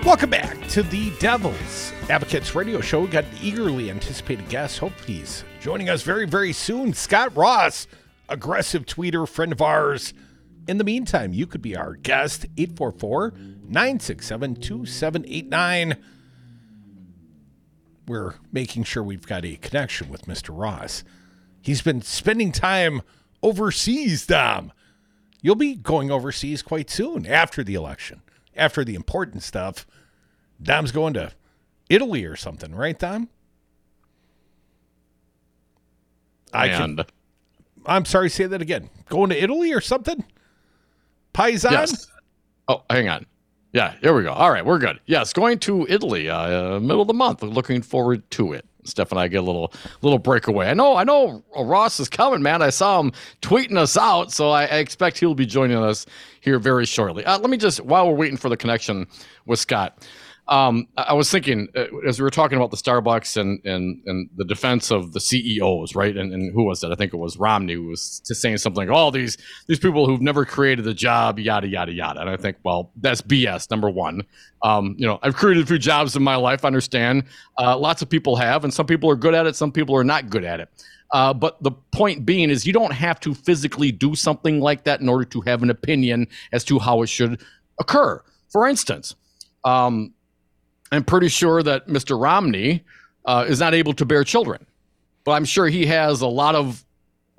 Welcome 0.06 0.29
back 0.29 0.65
to 0.69 0.82
the 0.82 1.12
Devil's 1.19 1.91
Advocates 2.10 2.56
Radio 2.56 2.79
Show. 2.79 3.01
We 3.01 3.08
got 3.08 3.25
an 3.25 3.32
eagerly 3.41 3.91
anticipated 3.91 4.47
guest. 4.47 4.79
Hope 4.79 4.93
he's 5.06 5.43
joining 5.60 5.89
us 5.89 6.03
very, 6.03 6.25
very 6.25 6.53
soon. 6.53 6.93
Scot 6.93 7.36
Ross, 7.36 7.86
aggressive 8.29 8.86
tweeter, 8.86 9.27
friend 9.27 9.51
of 9.51 9.62
ours. 9.62 10.13
In 10.65 10.77
the 10.77 10.86
meantime, 10.86 11.34
you 11.34 11.45
could 11.45 11.62
be 11.62 11.75
our 11.75 11.97
guest, 11.97 12.45
844 12.56 13.34
967 13.67 14.56
2789. 14.56 15.97
We're 18.08 18.36
making 18.53 18.84
sure 18.86 19.03
we've 19.03 19.27
got 19.27 19.43
a 19.43 19.58
connection 19.58 20.08
with 20.08 20.27
Mr. 20.27 20.58
Ross. 20.58 21.03
He's 21.62 21.82
been 21.82 22.01
spending 22.01 22.53
time 22.53 23.01
overseas, 23.43 24.25
Dom. 24.25 24.71
You'll 25.41 25.56
be 25.56 25.75
going 25.75 26.10
overseas 26.10 26.62
quite 26.62 26.89
soon 26.89 27.25
after 27.27 27.63
the 27.63 27.75
election, 27.75 28.21
after 28.56 28.84
the 28.84 28.95
important 28.95 29.43
stuff. 29.43 29.86
Dom's 30.62 30.91
going 30.91 31.13
to 31.15 31.34
Italy 31.89 32.23
or 32.23 32.36
something, 32.36 32.73
right, 32.73 32.97
Dom? 32.97 33.29
I 36.53 36.69
can. 36.69 36.99
I'm 37.86 38.06
sorry, 38.06 38.29
say 38.29 38.45
that 38.45 38.62
again. 38.62 38.89
Going 39.10 39.29
to 39.32 39.43
Italy 39.43 39.73
or 39.73 39.82
something? 39.82 40.23
Paisan? 41.34 41.71
yes. 41.71 42.08
Oh, 42.67 42.84
hang 42.89 43.10
on. 43.10 43.25
Yeah, 43.73 43.95
here 44.01 44.13
we 44.13 44.23
go. 44.23 44.32
All 44.32 44.51
right, 44.51 44.65
we're 44.65 44.77
good. 44.77 44.99
Yes, 45.08 45.34
going 45.34 45.60
to 45.60 45.86
Italy, 45.89 46.29
uh, 46.29 46.75
uh, 46.75 46.79
middle 46.79 47.01
of 47.01 47.08
the 47.08 47.13
month. 47.13 47.41
Looking 47.41 47.82
forward 47.82 48.29
to 48.32 48.53
it. 48.53 48.65
Steph 48.85 49.11
and 49.11 49.19
I 49.19 49.27
get 49.27 49.37
a 49.37 49.41
little 49.41 49.73
little 50.01 50.19
breakaway. 50.19 50.67
I 50.67 50.73
know, 50.73 50.95
I 50.95 51.03
know. 51.03 51.43
Ross 51.57 51.99
is 51.99 52.09
coming, 52.09 52.41
man. 52.41 52.61
I 52.61 52.69
saw 52.69 52.99
him 52.99 53.11
tweeting 53.41 53.77
us 53.77 53.97
out, 53.97 54.31
so 54.31 54.49
I, 54.49 54.63
I 54.63 54.77
expect 54.77 55.19
he'll 55.19 55.35
be 55.35 55.45
joining 55.45 55.77
us 55.77 56.05
here 56.41 56.59
very 56.59 56.85
shortly. 56.85 57.25
Uh, 57.25 57.39
let 57.39 57.49
me 57.49 57.57
just, 57.57 57.81
while 57.81 58.07
we're 58.07 58.15
waiting 58.15 58.37
for 58.37 58.49
the 58.49 58.57
connection 58.57 59.07
with 59.45 59.59
Scot, 59.59 60.05
um, 60.49 60.88
I 60.97 61.13
was 61.13 61.32
thinking 61.32 61.69
uh, 61.75 61.86
as 62.06 62.19
we 62.19 62.23
were 62.23 62.29
talking 62.29 62.58
about 62.58 62.69
the 62.69 62.77
Starbucks 62.77 63.38
and 63.38 63.63
and 63.65 64.01
and 64.06 64.29
the 64.36 64.43
defense 64.43 64.91
of 64.91 65.13
the 65.13 65.21
CEOs, 65.21 65.95
right? 65.95 66.15
And, 66.17 66.34
and 66.34 66.51
who 66.53 66.65
was 66.65 66.82
that? 66.82 66.91
I 66.91 66.95
think 66.95 67.13
it 67.13 67.17
was 67.17 67.38
Romney 67.38 67.75
who 67.75 67.86
was 67.86 68.21
saying 68.25 68.58
something 68.58 68.88
like, 68.88 68.93
"All 68.93 69.10
these 69.10 69.38
these 69.67 69.79
people 69.79 70.06
who've 70.06 70.21
never 70.21 70.43
created 70.43 70.86
a 70.86 70.93
job, 70.93 71.39
yada 71.39 71.67
yada 71.67 71.93
yada." 71.93 72.19
And 72.19 72.29
I 72.29 72.36
think, 72.36 72.58
well, 72.63 72.91
that's 72.97 73.21
BS. 73.21 73.71
Number 73.71 73.89
one, 73.89 74.23
um, 74.63 74.95
you 74.97 75.08
know, 75.08 75.17
I've 75.23 75.36
created 75.36 75.63
a 75.63 75.65
few 75.65 75.77
jobs 75.77 76.15
in 76.15 76.23
my 76.23 76.36
life. 76.36 76.65
I 76.65 76.67
understand. 76.67 77.23
Uh, 77.58 77.77
lots 77.77 78.01
of 78.01 78.10
people 78.10 78.36
have, 78.36 78.65
and 78.65 78.73
some 78.73 78.86
people 78.86 79.10
are 79.10 79.15
good 79.15 79.34
at 79.34 79.47
it. 79.47 79.56
Some 79.56 79.71
people 79.71 79.95
are 79.95 80.03
not 80.03 80.29
good 80.29 80.43
at 80.43 80.60
it. 80.60 80.69
Uh, 81.13 81.34
but 81.34 81.62
the 81.63 81.71
point 81.71 82.25
being 82.25 82.49
is, 82.49 82.65
you 82.65 82.73
don't 82.73 82.91
have 82.91 83.19
to 83.21 83.34
physically 83.34 83.93
do 83.93 84.13
something 84.13 84.60
like 84.60 84.84
that 84.84 84.99
in 84.99 85.08
order 85.08 85.23
to 85.23 85.39
have 85.41 85.63
an 85.63 85.69
opinion 85.69 86.27
as 86.51 86.65
to 86.65 86.79
how 86.79 87.01
it 87.01 87.08
should 87.08 87.41
occur. 87.79 88.21
For 88.49 88.67
instance, 88.67 89.15
um, 89.63 90.13
I'm 90.93 91.03
pretty 91.03 91.27
sure 91.27 91.63
that 91.63 91.88
Mr. 91.88 92.19
Romney 92.21 92.84
uh, 93.25 93.45
is 93.47 93.60
not 93.60 93.73
able 93.73 93.93
to 93.93 94.06
bear 94.06 94.23
children, 94.23 94.65
but 95.23 95.32
I'm 95.32 95.45
sure 95.45 95.67
he 95.67 95.86
has 95.88 96.21
a 96.21 96.27
lot 96.27 96.56
of 96.56 96.86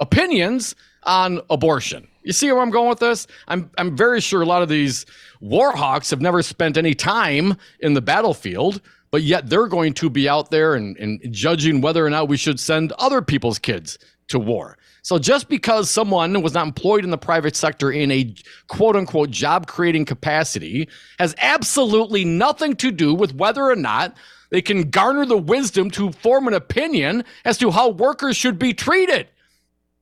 opinions 0.01 0.75
on 1.05 1.41
abortion. 1.51 2.09
You 2.25 2.33
see 2.33 2.51
where 2.51 2.63
I'm 2.63 2.71
going 2.71 2.89
with 2.89 2.99
this? 2.99 3.27
I'm 3.47 3.71
I'm 3.79 3.97
very 3.97 4.21
sure 4.21 4.43
a 4.43 4.47
lot 4.47 4.63
of 4.63 4.69
these 4.69 5.07
war 5.41 5.73
hawks 5.77 6.11
have 6.11 6.21
never 6.21 6.43
spent 6.43 6.77
any 6.77 6.95
time 6.95 7.57
in 7.81 7.95
the 7.95 8.01
battlefield, 8.01 8.81
but 9.11 9.23
yet 9.23 9.49
they're 9.49 9.69
going 9.69 9.93
to 9.95 10.11
be 10.11 10.29
out 10.29 10.51
there 10.51 10.75
and, 10.75 10.97
and 10.97 11.21
judging 11.31 11.81
whether 11.81 12.05
or 12.05 12.11
not 12.11 12.29
we 12.29 12.39
should 12.39 12.59
send 12.59 12.93
other 12.93 13.21
people's 13.21 13.59
kids 13.59 13.99
to 14.29 14.39
war. 14.39 14.79
So 15.05 15.19
just 15.19 15.51
because 15.51 15.91
someone 15.91 16.41
was 16.41 16.55
not 16.55 16.67
employed 16.67 17.05
in 17.05 17.11
the 17.11 17.19
private 17.19 17.55
sector 17.57 17.93
in 17.93 18.11
a 18.11 18.35
quote 18.69 18.97
unquote 18.97 19.31
job 19.31 19.67
creating 19.67 20.07
capacity 20.07 20.89
has 21.19 21.35
absolutely 21.37 22.25
nothing 22.25 22.75
to 22.77 22.91
do 22.91 23.15
with 23.15 23.35
whether 23.35 23.63
or 23.63 23.77
not 23.77 24.17
they 24.49 24.63
can 24.63 24.89
garner 24.89 25.27
the 25.27 25.37
wisdom 25.37 25.91
to 25.91 26.11
form 26.11 26.49
an 26.49 26.55
opinion 26.55 27.23
as 27.45 27.59
to 27.59 27.71
how 27.71 27.91
workers 27.91 28.35
should 28.35 28.59
be 28.59 28.73
treated. 28.73 29.29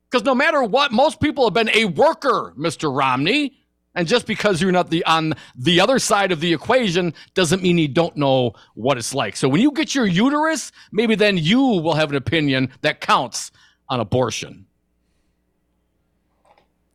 Because 0.09 0.25
no 0.25 0.37
matter 0.37 0.63
what, 0.63 0.93
most 0.93 1.19
people 1.19 1.47
have 1.47 1.55
been 1.55 1.71
a 1.71 1.87
worker, 1.87 2.55
Mr. 2.57 2.97
Romney. 2.97 3.55
And 3.97 4.07
just 4.07 4.25
because 4.25 4.63
you're 4.63 4.71
not 4.71 4.91
the 4.91 5.05
on 5.05 5.35
the 5.57 5.81
other 5.81 5.99
side 5.99 6.31
of 6.31 6.39
the 6.39 6.53
equation 6.53 7.13
doesn't 7.35 7.61
mean 7.61 7.77
you 7.77 7.89
don't 7.89 8.17
know 8.17 8.53
what 8.75 8.99
it's 8.99 9.15
like. 9.15 9.37
So 9.37 9.49
when 9.49 9.63
you 9.63 9.73
get 9.73 9.97
your 9.97 10.07
uterus, 10.07 10.71
maybe 10.93 11.17
then 11.17 11.39
you 11.39 11.61
will 11.61 11.95
have 11.95 12.11
an 12.11 12.17
opinion 12.17 12.71
that 12.83 13.01
counts 13.01 13.51
on 13.89 13.99
abortion. 13.99 14.67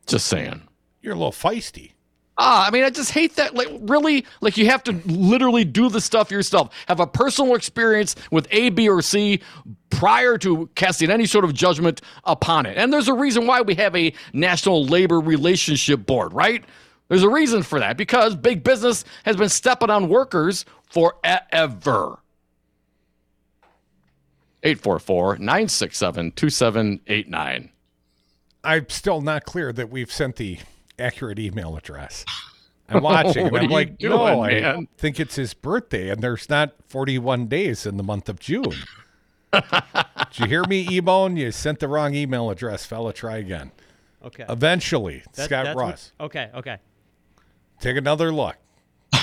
Just 0.08 0.26
saying. 0.26 0.62
You're 1.02 1.14
a 1.14 1.16
little 1.16 1.32
feisty. 1.32 1.92
Ah, 2.40 2.66
I 2.66 2.70
mean, 2.70 2.84
I 2.84 2.90
just 2.90 3.10
hate 3.10 3.34
that. 3.36 3.54
Like, 3.54 3.68
really, 3.80 4.24
like 4.40 4.56
you 4.56 4.66
have 4.66 4.84
to 4.84 4.92
literally 5.06 5.64
do 5.64 5.88
the 5.88 6.00
stuff 6.00 6.30
yourself. 6.30 6.72
Have 6.86 7.00
a 7.00 7.06
personal 7.06 7.56
experience 7.56 8.14
with 8.30 8.46
A, 8.52 8.70
B, 8.70 8.88
or 8.88 9.02
C 9.02 9.40
prior 9.90 10.38
to 10.38 10.68
casting 10.76 11.10
any 11.10 11.26
sort 11.26 11.44
of 11.44 11.52
judgment 11.52 12.00
upon 12.24 12.64
it. 12.64 12.78
And 12.78 12.92
there's 12.92 13.08
a 13.08 13.14
reason 13.14 13.46
why 13.46 13.60
we 13.60 13.74
have 13.74 13.94
a 13.96 14.12
National 14.32 14.84
Labor 14.84 15.18
Relationship 15.18 16.06
Board, 16.06 16.32
right? 16.32 16.64
There's 17.08 17.24
a 17.24 17.28
reason 17.28 17.62
for 17.64 17.80
that 17.80 17.96
because 17.96 18.36
big 18.36 18.62
business 18.62 19.04
has 19.24 19.36
been 19.36 19.48
stepping 19.48 19.90
on 19.90 20.08
workers 20.08 20.64
forever. 20.90 22.20
844 24.62 25.38
967 25.38 26.32
2789. 26.32 27.70
I'm 28.68 28.88
still 28.90 29.20
not 29.22 29.44
clear 29.44 29.72
that 29.72 29.88
we've 29.88 30.12
sent 30.12 30.36
the 30.36 30.58
accurate 30.98 31.38
email 31.38 31.76
address. 31.76 32.24
I'm 32.90 33.02
watching 33.02 33.46
and 33.46 33.56
I'm 33.56 33.62
are 33.62 33.62
you 33.64 33.68
like, 33.70 34.00
no, 34.02 34.44
doing, 34.46 34.64
I 34.64 34.86
think 34.96 35.18
it's 35.20 35.36
his 35.36 35.52
birthday, 35.54 36.08
and 36.10 36.22
there's 36.22 36.48
not 36.48 36.72
41 36.88 37.46
days 37.46 37.84
in 37.84 37.96
the 37.98 38.02
month 38.02 38.28
of 38.30 38.38
June. 38.40 38.64
Did 39.52 39.62
you 40.34 40.46
hear 40.46 40.64
me, 40.64 40.86
Ebone? 40.86 41.36
You 41.38 41.50
sent 41.52 41.80
the 41.80 41.88
wrong 41.88 42.14
email 42.14 42.48
address, 42.50 42.84
fella. 42.86 43.12
Try 43.12 43.36
again. 43.38 43.72
Okay. 44.24 44.44
Eventually, 44.48 45.22
That- 45.34 45.44
Scot 45.46 45.64
that's 45.66 45.76
what- 45.76 45.82
Ross. 45.82 46.12
okay, 46.20 46.50
okay. 46.54 46.76
Take 47.80 47.96
another 47.96 48.32
look. 48.32 48.56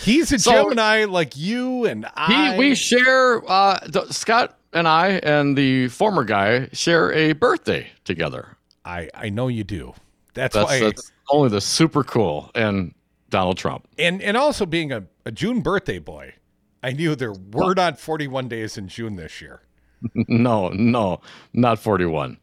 He's 0.00 0.32
a 0.32 0.38
So- 0.38 0.52
Gemini 0.52 1.04
like 1.04 1.36
you 1.36 1.84
and 1.86 2.06
I. 2.14 2.52
He, 2.52 2.58
we 2.58 2.74
share, 2.74 3.42
uh, 3.50 3.78
the, 3.86 4.06
Scot 4.12 4.58
and 4.72 4.86
I 4.88 5.20
and 5.22 5.56
the 5.56 5.88
former 5.88 6.24
guy 6.24 6.68
share 6.72 7.12
a 7.12 7.32
birthday 7.32 7.90
together. 8.04 8.56
I, 8.84 9.08
I 9.14 9.28
know 9.28 9.48
you 9.48 9.64
do. 9.64 9.94
That's, 10.34 10.54
That's, 10.54 10.66
why. 10.70 10.80
that's 10.80 11.12
only 11.30 11.48
the 11.50 11.60
super 11.60 12.02
cool 12.02 12.50
and 12.54 12.94
Donald 13.30 13.56
Trump. 13.58 13.86
and 13.98 14.20
and 14.22 14.36
also 14.36 14.66
being 14.66 14.92
a, 14.92 15.04
a 15.24 15.30
June 15.30 15.60
birthday 15.60 15.98
boy, 15.98 16.34
I 16.82 16.92
knew 16.92 17.14
there 17.14 17.32
were 17.52 17.74
not 17.74 17.98
41 18.00 18.48
days 18.48 18.76
in 18.76 18.88
June 18.88 19.16
this 19.16 19.40
year. 19.40 19.62
no, 20.14 20.68
no, 20.70 21.20
not 21.52 21.78
41. 21.78 22.38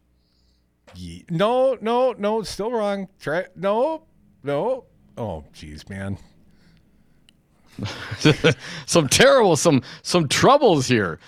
Ye- 0.96 1.26
No, 1.30 1.78
no, 1.82 2.14
no, 2.14 2.42
still 2.44 2.72
wrong. 2.72 3.08
Try 3.20 3.46
no, 3.56 4.04
no. 4.44 4.86
Oh, 5.18 5.44
geez, 5.54 5.88
man. 5.90 6.18
some 8.86 9.08
terrible, 9.08 9.56
some 9.56 9.82
some 10.02 10.28
troubles 10.28 10.88
here. 10.88 11.20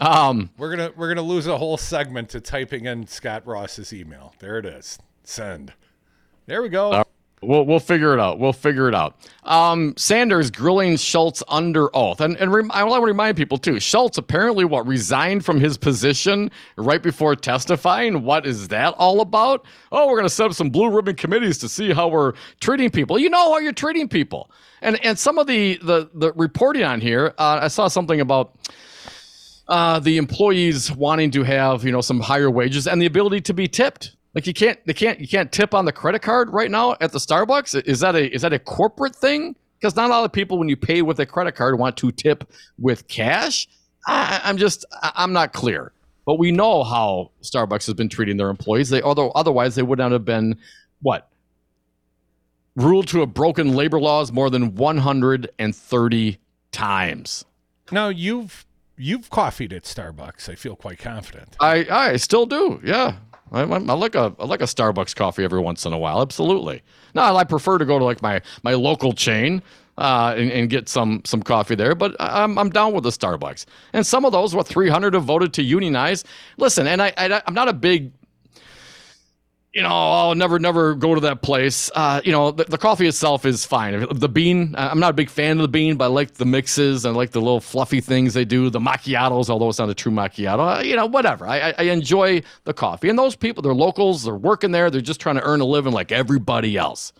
Um, 0.00 0.50
We're 0.58 0.70
gonna 0.70 0.92
we're 0.96 1.08
gonna 1.08 1.22
lose 1.26 1.46
a 1.46 1.56
whole 1.56 1.76
segment 1.78 2.28
to 2.30 2.40
typing 2.40 2.84
in 2.84 3.06
Scot 3.06 3.46
Ross's 3.46 3.92
email. 3.92 4.34
There 4.38 4.58
it 4.58 4.66
is. 4.66 4.98
Send. 5.24 5.72
There 6.46 6.62
we 6.62 6.68
go. 6.68 6.92
Uh, 6.92 7.04
We'll 7.42 7.64
we'll 7.66 7.80
figure 7.80 8.14
it 8.14 8.18
out. 8.18 8.38
We'll 8.38 8.54
figure 8.54 8.88
it 8.88 8.94
out. 8.94 9.14
Um, 9.44 9.92
Sanders 9.98 10.50
grilling 10.50 10.96
Schultz 10.96 11.42
under 11.48 11.94
oath, 11.94 12.22
and 12.22 12.34
and 12.38 12.50
rem- 12.52 12.70
I 12.72 12.82
want 12.82 13.02
to 13.02 13.06
remind 13.06 13.36
people 13.36 13.58
too. 13.58 13.78
Schultz 13.78 14.16
apparently 14.16 14.64
what 14.64 14.86
resigned 14.86 15.44
from 15.44 15.60
his 15.60 15.76
position 15.76 16.50
right 16.76 17.02
before 17.02 17.36
testifying. 17.36 18.22
What 18.22 18.46
is 18.46 18.68
that 18.68 18.94
all 18.96 19.20
about? 19.20 19.66
Oh, 19.92 20.06
we're 20.08 20.16
going 20.16 20.24
to 20.24 20.30
set 20.30 20.46
up 20.46 20.54
some 20.54 20.70
blue 20.70 20.88
ribbon 20.90 21.14
committees 21.14 21.58
to 21.58 21.68
see 21.68 21.92
how 21.92 22.08
we're 22.08 22.32
treating 22.60 22.88
people. 22.88 23.18
You 23.18 23.28
know 23.28 23.52
how 23.52 23.58
you're 23.58 23.72
treating 23.72 24.08
people, 24.08 24.50
and 24.80 24.98
and 25.04 25.18
some 25.18 25.36
of 25.36 25.46
the 25.46 25.76
the 25.82 26.08
the 26.14 26.32
reporting 26.32 26.84
on 26.84 27.02
here. 27.02 27.34
Uh, 27.36 27.60
I 27.62 27.68
saw 27.68 27.86
something 27.88 28.20
about. 28.20 28.56
Uh, 29.68 29.98
the 29.98 30.16
employees 30.16 30.92
wanting 30.92 31.30
to 31.30 31.42
have 31.42 31.84
you 31.84 31.90
know 31.90 32.00
some 32.00 32.20
higher 32.20 32.50
wages 32.50 32.86
and 32.86 33.02
the 33.02 33.06
ability 33.06 33.40
to 33.40 33.52
be 33.52 33.66
tipped 33.66 34.16
like 34.36 34.46
you 34.46 34.52
can't 34.52 34.78
they 34.84 34.92
can't 34.92 35.18
you 35.18 35.26
can't 35.26 35.50
tip 35.50 35.72
on 35.72 35.86
the 35.86 35.92
credit 35.92 36.20
card 36.20 36.50
right 36.52 36.70
now 36.70 36.94
at 37.00 37.10
the 37.10 37.18
Starbucks. 37.18 37.82
Is 37.86 38.00
that 38.00 38.14
a 38.14 38.32
is 38.32 38.42
that 38.42 38.52
a 38.52 38.58
corporate 38.58 39.16
thing? 39.16 39.56
Because 39.80 39.96
not 39.96 40.06
a 40.06 40.08
lot 40.10 40.24
of 40.24 40.32
people 40.32 40.58
when 40.58 40.68
you 40.68 40.76
pay 40.76 41.00
with 41.00 41.18
a 41.20 41.26
credit 41.26 41.52
card 41.52 41.78
want 41.78 41.96
to 41.96 42.12
tip 42.12 42.52
with 42.78 43.08
cash. 43.08 43.66
I, 44.06 44.42
I'm 44.44 44.58
just 44.58 44.84
I'm 45.00 45.32
not 45.32 45.54
clear. 45.54 45.92
But 46.26 46.38
we 46.38 46.52
know 46.52 46.84
how 46.84 47.30
Starbucks 47.42 47.86
has 47.86 47.94
been 47.94 48.10
treating 48.10 48.36
their 48.36 48.50
employees. 48.50 48.90
They 48.90 49.00
although 49.00 49.30
otherwise 49.30 49.74
they 49.74 49.82
would 49.82 49.98
not 49.98 50.12
have 50.12 50.26
been 50.26 50.58
what 51.00 51.30
ruled 52.74 53.08
to 53.08 53.20
have 53.20 53.32
broken 53.32 53.74
labor 53.74 53.98
laws 53.98 54.32
more 54.32 54.50
than 54.50 54.74
130 54.74 56.38
times. 56.72 57.44
Now 57.90 58.08
you've 58.10 58.66
you've 58.96 59.30
coffeed 59.30 59.72
at 59.72 59.84
Starbucks. 59.84 60.48
I 60.48 60.54
feel 60.54 60.76
quite 60.76 60.98
confident. 60.98 61.56
I 61.60 61.86
I 61.90 62.16
still 62.16 62.46
do. 62.46 62.80
Yeah. 62.84 63.16
I, 63.52 63.60
I, 63.60 63.64
like 63.64 64.16
a 64.16 64.34
I 64.38 64.44
like 64.44 64.60
a 64.60 64.64
Starbucks 64.64 65.14
coffee 65.14 65.44
every 65.44 65.60
once 65.60 65.86
in 65.86 65.92
a 65.92 65.98
while. 65.98 66.20
Absolutely. 66.20 66.82
No, 67.14 67.22
I 67.36 67.44
prefer 67.44 67.78
to 67.78 67.84
go 67.84 67.98
to 67.98 68.04
like 68.04 68.20
my 68.20 68.42
my 68.64 68.74
local 68.74 69.12
chain 69.12 69.62
uh, 69.98 70.34
and, 70.36 70.50
and, 70.50 70.68
get 70.68 70.88
some 70.88 71.22
some 71.24 71.42
coffee 71.42 71.74
there. 71.74 71.94
But 71.94 72.16
I'm 72.18 72.58
I'm 72.58 72.70
down 72.70 72.92
with 72.92 73.04
the 73.04 73.10
Starbucks. 73.10 73.64
And 73.92 74.06
some 74.06 74.24
of 74.24 74.32
those, 74.32 74.54
what 74.54 74.66
300 74.66 75.14
have 75.14 75.24
voted 75.24 75.52
to 75.54 75.62
unionize. 75.62 76.24
Listen, 76.58 76.86
and 76.86 77.00
I, 77.00 77.12
I 77.16 77.42
I'm 77.46 77.54
not 77.54 77.68
a 77.68 77.72
big 77.72 78.12
you 79.76 79.82
know, 79.82 79.90
I'll 79.90 80.34
never, 80.34 80.58
never 80.58 80.94
go 80.94 81.14
to 81.14 81.20
that 81.20 81.42
place. 81.42 81.90
Uh, 81.94 82.22
you 82.24 82.32
know, 82.32 82.50
the, 82.50 82.64
the, 82.64 82.78
coffee 82.78 83.06
itself 83.06 83.44
is 83.44 83.66
fine. 83.66 84.06
The 84.10 84.28
bean, 84.28 84.74
I'm 84.74 84.98
not 84.98 85.10
a 85.10 85.12
big 85.12 85.28
fan 85.28 85.58
of 85.58 85.62
the 85.62 85.68
bean, 85.68 85.96
but 85.96 86.06
I 86.06 86.08
like 86.08 86.32
the 86.32 86.46
mixes 86.46 87.04
I 87.04 87.10
like 87.10 87.32
the 87.32 87.42
little 87.42 87.60
fluffy 87.60 88.00
things 88.00 88.32
they 88.32 88.46
do. 88.46 88.70
The 88.70 88.80
macchiatos, 88.80 89.50
although 89.50 89.68
it's 89.68 89.78
not 89.78 89.90
a 89.90 89.94
true 89.94 90.12
macchiato, 90.12 90.78
uh, 90.78 90.82
you 90.82 90.96
know, 90.96 91.04
whatever. 91.04 91.46
I, 91.46 91.74
I 91.76 91.82
enjoy 91.82 92.42
the 92.64 92.72
coffee. 92.72 93.10
And 93.10 93.18
those 93.18 93.36
people, 93.36 93.62
they're 93.62 93.74
locals, 93.74 94.24
they're 94.24 94.34
working 94.34 94.70
there, 94.70 94.88
they're 94.88 95.02
just 95.02 95.20
trying 95.20 95.36
to 95.36 95.42
earn 95.42 95.60
a 95.60 95.66
living 95.66 95.92
like 95.92 96.10
everybody 96.10 96.78
else. 96.78 97.12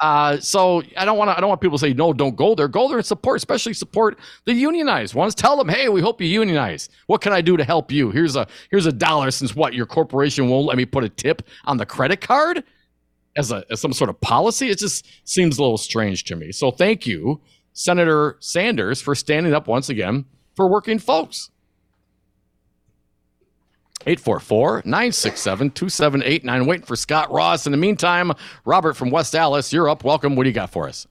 Uh, 0.00 0.38
so 0.40 0.82
I 0.96 1.04
don't 1.04 1.18
want. 1.18 1.28
I 1.30 1.40
don't 1.40 1.48
want 1.48 1.60
people 1.60 1.76
to 1.76 1.80
say 1.86 1.92
no. 1.92 2.14
Don't 2.14 2.34
go 2.34 2.54
there. 2.54 2.68
Go 2.68 2.88
there 2.88 2.96
and 2.96 3.06
support, 3.06 3.36
especially 3.36 3.74
support 3.74 4.18
the 4.46 4.54
unionized 4.54 5.14
ones. 5.14 5.34
Tell 5.34 5.58
them, 5.58 5.68
hey, 5.68 5.90
we 5.90 6.00
hope 6.00 6.22
you 6.22 6.26
unionize. 6.26 6.88
What 7.06 7.20
can 7.20 7.34
I 7.34 7.42
do 7.42 7.56
to 7.58 7.64
help 7.64 7.92
you? 7.92 8.10
Here's 8.10 8.34
a 8.34 8.46
here's 8.70 8.86
a 8.86 8.92
dollar. 8.92 9.30
Since 9.30 9.54
what 9.54 9.74
your 9.74 9.84
corporation 9.84 10.48
won't 10.48 10.66
let 10.66 10.78
me 10.78 10.86
put 10.86 11.04
a 11.04 11.10
tip 11.10 11.42
on 11.66 11.76
the 11.76 11.84
credit 11.84 12.22
card 12.22 12.64
as 13.36 13.52
a 13.52 13.64
as 13.70 13.80
some 13.80 13.92
sort 13.92 14.08
of 14.08 14.18
policy. 14.22 14.70
It 14.70 14.78
just 14.78 15.06
seems 15.28 15.58
a 15.58 15.62
little 15.62 15.78
strange 15.78 16.24
to 16.24 16.36
me. 16.36 16.50
So 16.50 16.70
thank 16.70 17.06
you, 17.06 17.42
Senator 17.74 18.38
Sanders, 18.40 19.02
for 19.02 19.14
standing 19.14 19.52
up 19.52 19.68
once 19.68 19.90
again 19.90 20.24
for 20.56 20.66
working 20.66 20.98
folks. 20.98 21.50
844 24.06 24.82
967 24.84 25.70
2789. 25.70 26.66
Waiting 26.66 26.86
for 26.86 26.96
Scot 26.96 27.30
Ross. 27.30 27.66
In 27.66 27.72
the 27.72 27.78
meantime, 27.78 28.32
Robert 28.64 28.94
from 28.94 29.10
West 29.10 29.34
Allis, 29.34 29.72
you're 29.72 29.88
up. 29.88 30.04
Welcome. 30.04 30.36
What 30.36 30.44
do 30.44 30.50
you 30.50 30.54
got 30.54 30.70
for 30.70 30.88
us? 30.88 31.06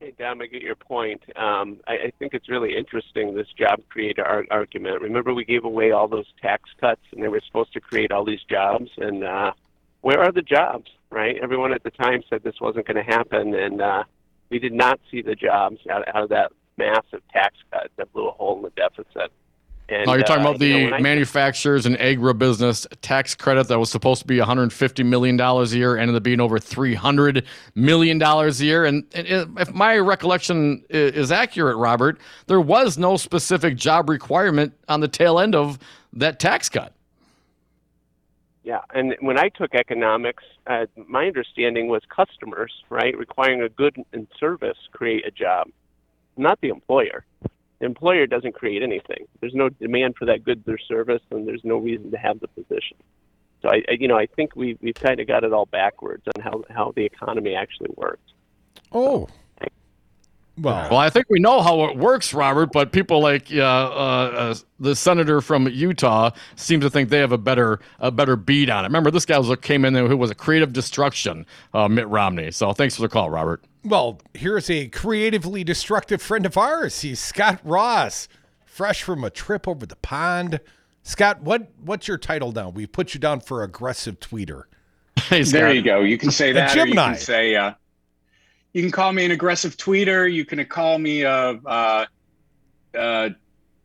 Hey, 0.00 0.14
Dom, 0.18 0.40
I 0.40 0.46
get 0.46 0.62
your 0.62 0.76
point. 0.76 1.22
Um, 1.36 1.78
I, 1.86 1.92
I, 1.92 2.12
think 2.18 2.32
it's 2.32 2.48
really 2.48 2.74
interesting, 2.74 3.34
this 3.34 3.48
job 3.58 3.82
creator 3.90 4.24
ar- 4.24 4.46
argument. 4.50 5.02
Remember, 5.02 5.34
we 5.34 5.44
gave 5.44 5.64
away 5.64 5.90
all 5.90 6.08
those 6.08 6.24
tax 6.40 6.70
cuts, 6.80 7.02
and 7.12 7.22
they 7.22 7.28
were 7.28 7.42
supposed 7.46 7.74
to 7.74 7.80
create 7.80 8.10
all 8.10 8.24
these 8.24 8.42
jobs. 8.48 8.88
And 8.96 9.22
uh, 9.22 9.52
where 10.00 10.18
are 10.20 10.32
the 10.32 10.40
jobs, 10.40 10.90
right? 11.10 11.36
Everyone 11.42 11.74
at 11.74 11.82
the 11.82 11.90
time 11.90 12.22
said 12.30 12.42
this 12.42 12.60
wasn't 12.62 12.86
going 12.86 13.04
to 13.04 13.12
happen, 13.12 13.54
and 13.54 13.82
uh, 13.82 14.04
we 14.48 14.58
did 14.58 14.72
not 14.72 15.00
see 15.10 15.20
the 15.20 15.34
jobs 15.34 15.80
out, 15.90 16.08
out 16.08 16.22
of 16.22 16.28
that 16.30 16.52
massive 16.78 17.20
tax 17.30 17.56
cut 17.70 17.90
that 17.96 18.10
blew 18.14 18.26
a 18.26 18.32
hole 18.32 18.56
in 18.56 18.62
the 18.62 18.70
deficit. 18.70 19.30
And, 19.90 20.08
oh, 20.08 20.14
you're 20.14 20.22
talking 20.22 20.46
uh, 20.46 20.50
about 20.50 20.60
the 20.60 20.68
you 20.68 20.90
know, 20.90 20.98
manufacturers 21.00 21.84
and 21.84 21.96
agribusiness 21.96 22.86
tax 23.00 23.34
credit 23.34 23.66
that 23.68 23.78
was 23.78 23.90
supposed 23.90 24.22
to 24.22 24.26
be 24.26 24.38
150 24.38 25.02
million 25.02 25.36
dollars 25.36 25.72
a 25.72 25.78
year, 25.78 25.96
ended 25.96 26.14
up 26.14 26.22
being 26.22 26.40
over 26.40 26.60
300 26.60 27.44
million 27.74 28.16
dollars 28.16 28.60
a 28.60 28.66
year. 28.66 28.84
And, 28.84 29.04
and, 29.14 29.58
if 29.58 29.74
my 29.74 29.98
recollection 29.98 30.84
is 30.88 31.32
accurate, 31.32 31.76
Robert, 31.76 32.20
there 32.46 32.60
was 32.60 32.98
no 32.98 33.16
specific 33.16 33.76
job 33.76 34.08
requirement 34.08 34.74
on 34.88 35.00
the 35.00 35.08
tail 35.08 35.40
end 35.40 35.56
of 35.56 35.78
that 36.12 36.38
tax 36.38 36.68
cut. 36.68 36.92
Yeah, 38.62 38.82
and 38.94 39.16
when 39.20 39.38
I 39.38 39.48
took 39.48 39.74
economics, 39.74 40.44
uh, 40.66 40.86
my 41.08 41.26
understanding 41.26 41.88
was 41.88 42.02
customers, 42.14 42.72
right, 42.90 43.16
requiring 43.18 43.62
a 43.62 43.68
good 43.68 43.96
and 44.12 44.28
service 44.38 44.76
create 44.92 45.26
a 45.26 45.32
job, 45.32 45.68
not 46.36 46.60
the 46.60 46.68
employer 46.68 47.24
employer 47.80 48.26
doesn't 48.26 48.52
create 48.52 48.82
anything. 48.82 49.26
There's 49.40 49.54
no 49.54 49.68
demand 49.68 50.16
for 50.16 50.26
that 50.26 50.44
goods 50.44 50.66
or 50.68 50.78
service, 50.78 51.22
and 51.30 51.46
there's 51.46 51.64
no 51.64 51.76
reason 51.76 52.10
to 52.10 52.18
have 52.18 52.40
the 52.40 52.48
position. 52.48 52.96
So 53.62 53.68
I, 53.68 53.82
I 53.88 53.92
you 53.98 54.08
know, 54.08 54.18
I 54.18 54.26
think 54.26 54.56
we've 54.56 54.78
we've 54.80 54.94
kind 54.94 55.20
of 55.20 55.26
got 55.26 55.44
it 55.44 55.52
all 55.52 55.66
backwards 55.66 56.24
on 56.34 56.42
how 56.42 56.64
how 56.70 56.92
the 56.94 57.04
economy 57.04 57.54
actually 57.54 57.90
works. 57.96 58.32
Oh. 58.92 59.28
Well, 60.58 60.90
well, 60.90 60.98
I 60.98 61.08
think 61.10 61.26
we 61.30 61.38
know 61.38 61.62
how 61.62 61.84
it 61.84 61.96
works, 61.96 62.34
Robert. 62.34 62.70
But 62.72 62.92
people 62.92 63.20
like 63.20 63.48
uh, 63.52 63.60
uh, 63.60 64.54
the 64.78 64.94
senator 64.94 65.40
from 65.40 65.68
Utah 65.68 66.30
seem 66.56 66.80
to 66.80 66.90
think 66.90 67.08
they 67.08 67.18
have 67.18 67.32
a 67.32 67.38
better 67.38 67.80
a 67.98 68.10
better 68.10 68.36
beat 68.36 68.68
on 68.68 68.84
it. 68.84 68.88
Remember, 68.88 69.10
this 69.10 69.24
guy 69.24 69.38
was 69.38 69.54
came 69.62 69.84
in 69.84 69.92
there 69.92 70.06
who 70.06 70.16
was 70.16 70.30
a 70.30 70.34
creative 70.34 70.72
destruction, 70.72 71.46
uh, 71.72 71.88
Mitt 71.88 72.08
Romney. 72.08 72.50
So 72.50 72.72
thanks 72.72 72.96
for 72.96 73.02
the 73.02 73.08
call, 73.08 73.30
Robert. 73.30 73.64
Well, 73.84 74.20
here's 74.34 74.68
a 74.68 74.88
creatively 74.88 75.64
destructive 75.64 76.20
friend 76.20 76.44
of 76.44 76.58
ours. 76.58 77.00
He's 77.00 77.20
Scot 77.20 77.60
Ross, 77.64 78.28
fresh 78.66 79.02
from 79.02 79.24
a 79.24 79.30
trip 79.30 79.66
over 79.66 79.86
the 79.86 79.96
pond. 79.96 80.60
Scot, 81.02 81.40
what 81.42 81.70
what's 81.82 82.06
your 82.06 82.18
title 82.18 82.52
now? 82.52 82.68
We 82.68 82.86
put 82.86 83.14
you 83.14 83.20
down 83.20 83.40
for 83.40 83.62
aggressive 83.62 84.20
tweeter. 84.20 84.64
Hey, 85.28 85.44
there 85.44 85.72
you 85.72 85.82
go. 85.82 86.00
You 86.00 86.18
can 86.18 86.32
say 86.32 86.50
that, 86.52 86.76
or 86.76 86.86
you 86.86 86.94
can 86.94 87.14
say 87.14 87.54
uh, 87.54 87.74
you 88.72 88.82
can 88.82 88.90
call 88.90 89.12
me 89.12 89.24
an 89.24 89.30
aggressive 89.30 89.76
tweeter. 89.76 90.32
You 90.32 90.44
can 90.44 90.64
call 90.66 90.98
me 90.98 91.22
a, 91.22 91.60
a, 91.64 92.06
a 92.94 93.30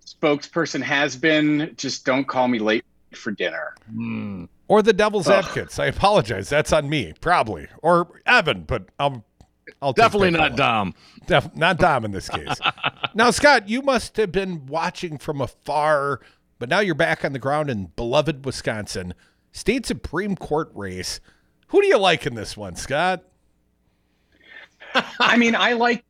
spokesperson. 0.06 0.82
Has 0.82 1.16
been. 1.16 1.74
Just 1.78 2.06
don't 2.06 2.26
call 2.28 2.48
me 2.48 2.60
late 2.60 2.86
for 3.14 3.32
dinner. 3.32 3.76
Mm. 3.94 4.48
Or 4.68 4.82
the 4.82 4.94
devil's 4.94 5.28
Ugh. 5.28 5.44
advocates. 5.44 5.80
I 5.80 5.88
apologize. 5.88 6.50
That's 6.50 6.74
on 6.74 6.90
me, 6.90 7.14
probably, 7.22 7.68
or 7.82 8.22
Evan. 8.26 8.64
But 8.64 8.90
I'm 9.00 9.24
I'll 9.82 9.94
definitely 9.94 10.32
not 10.32 10.56
Dom. 10.56 10.94
Def- 11.28 11.56
not 11.56 11.78
Dom 11.78 12.06
in 12.06 12.12
this 12.12 12.30
case. 12.30 12.60
now, 13.14 13.32
Scot, 13.32 13.70
you 13.70 13.82
must 13.82 14.18
have 14.18 14.32
been 14.32 14.66
watching 14.66 15.18
from 15.18 15.42
afar, 15.42 16.22
but 16.60 16.70
now 16.70 16.80
you're 16.80 16.96
back 16.96 17.26
on 17.26 17.34
the 17.34 17.40
ground 17.40 17.70
in 17.70 17.92
beloved 17.96 18.46
Wisconsin. 18.46 19.14
State 19.52 19.86
Supreme 19.86 20.36
Court 20.36 20.70
race. 20.74 21.20
Who 21.68 21.82
do 21.82 21.88
you 21.88 21.98
like 21.98 22.26
in 22.26 22.36
this 22.36 22.56
one, 22.56 22.76
Scott? 22.76 23.24
I 25.20 25.38
mean, 25.38 25.56
I 25.56 25.74
like 25.74 26.06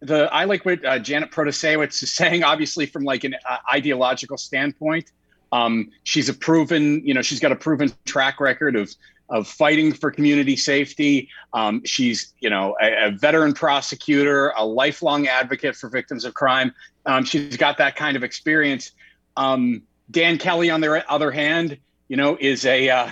the 0.00 0.32
I 0.32 0.44
like 0.44 0.64
what 0.64 0.84
uh, 0.84 0.98
Janet 0.98 1.30
Protasiewicz 1.30 2.02
is 2.02 2.12
saying. 2.12 2.42
Obviously, 2.42 2.86
from 2.86 3.04
like 3.04 3.24
an 3.24 3.34
uh, 3.48 3.58
ideological 3.72 4.36
standpoint, 4.36 5.12
um, 5.52 5.90
she's 6.04 6.28
a 6.28 6.34
proven, 6.34 7.06
you 7.06 7.14
know, 7.14 7.22
she's 7.22 7.40
got 7.40 7.52
a 7.52 7.56
proven 7.56 7.92
track 8.04 8.40
record 8.40 8.76
of 8.76 8.94
of 9.28 9.46
fighting 9.46 9.92
for 9.92 10.10
community 10.10 10.56
safety. 10.56 11.28
Um, 11.52 11.82
she's, 11.84 12.34
you 12.40 12.50
know, 12.50 12.76
a, 12.82 13.06
a, 13.06 13.10
veteran 13.12 13.52
prosecutor, 13.52 14.52
a 14.56 14.66
lifelong 14.66 15.28
advocate 15.28 15.76
for 15.76 15.88
victims 15.88 16.24
of 16.24 16.34
crime. 16.34 16.74
Um, 17.06 17.24
she's 17.24 17.56
got 17.56 17.78
that 17.78 17.94
kind 17.94 18.16
of 18.16 18.24
experience. 18.24 18.90
Um, 19.36 19.82
Dan 20.10 20.36
Kelly, 20.36 20.68
on 20.68 20.80
the 20.80 21.08
other 21.08 21.30
hand, 21.30 21.78
you 22.08 22.16
know, 22.16 22.36
is 22.40 22.66
a 22.66 22.90
uh, 22.90 23.10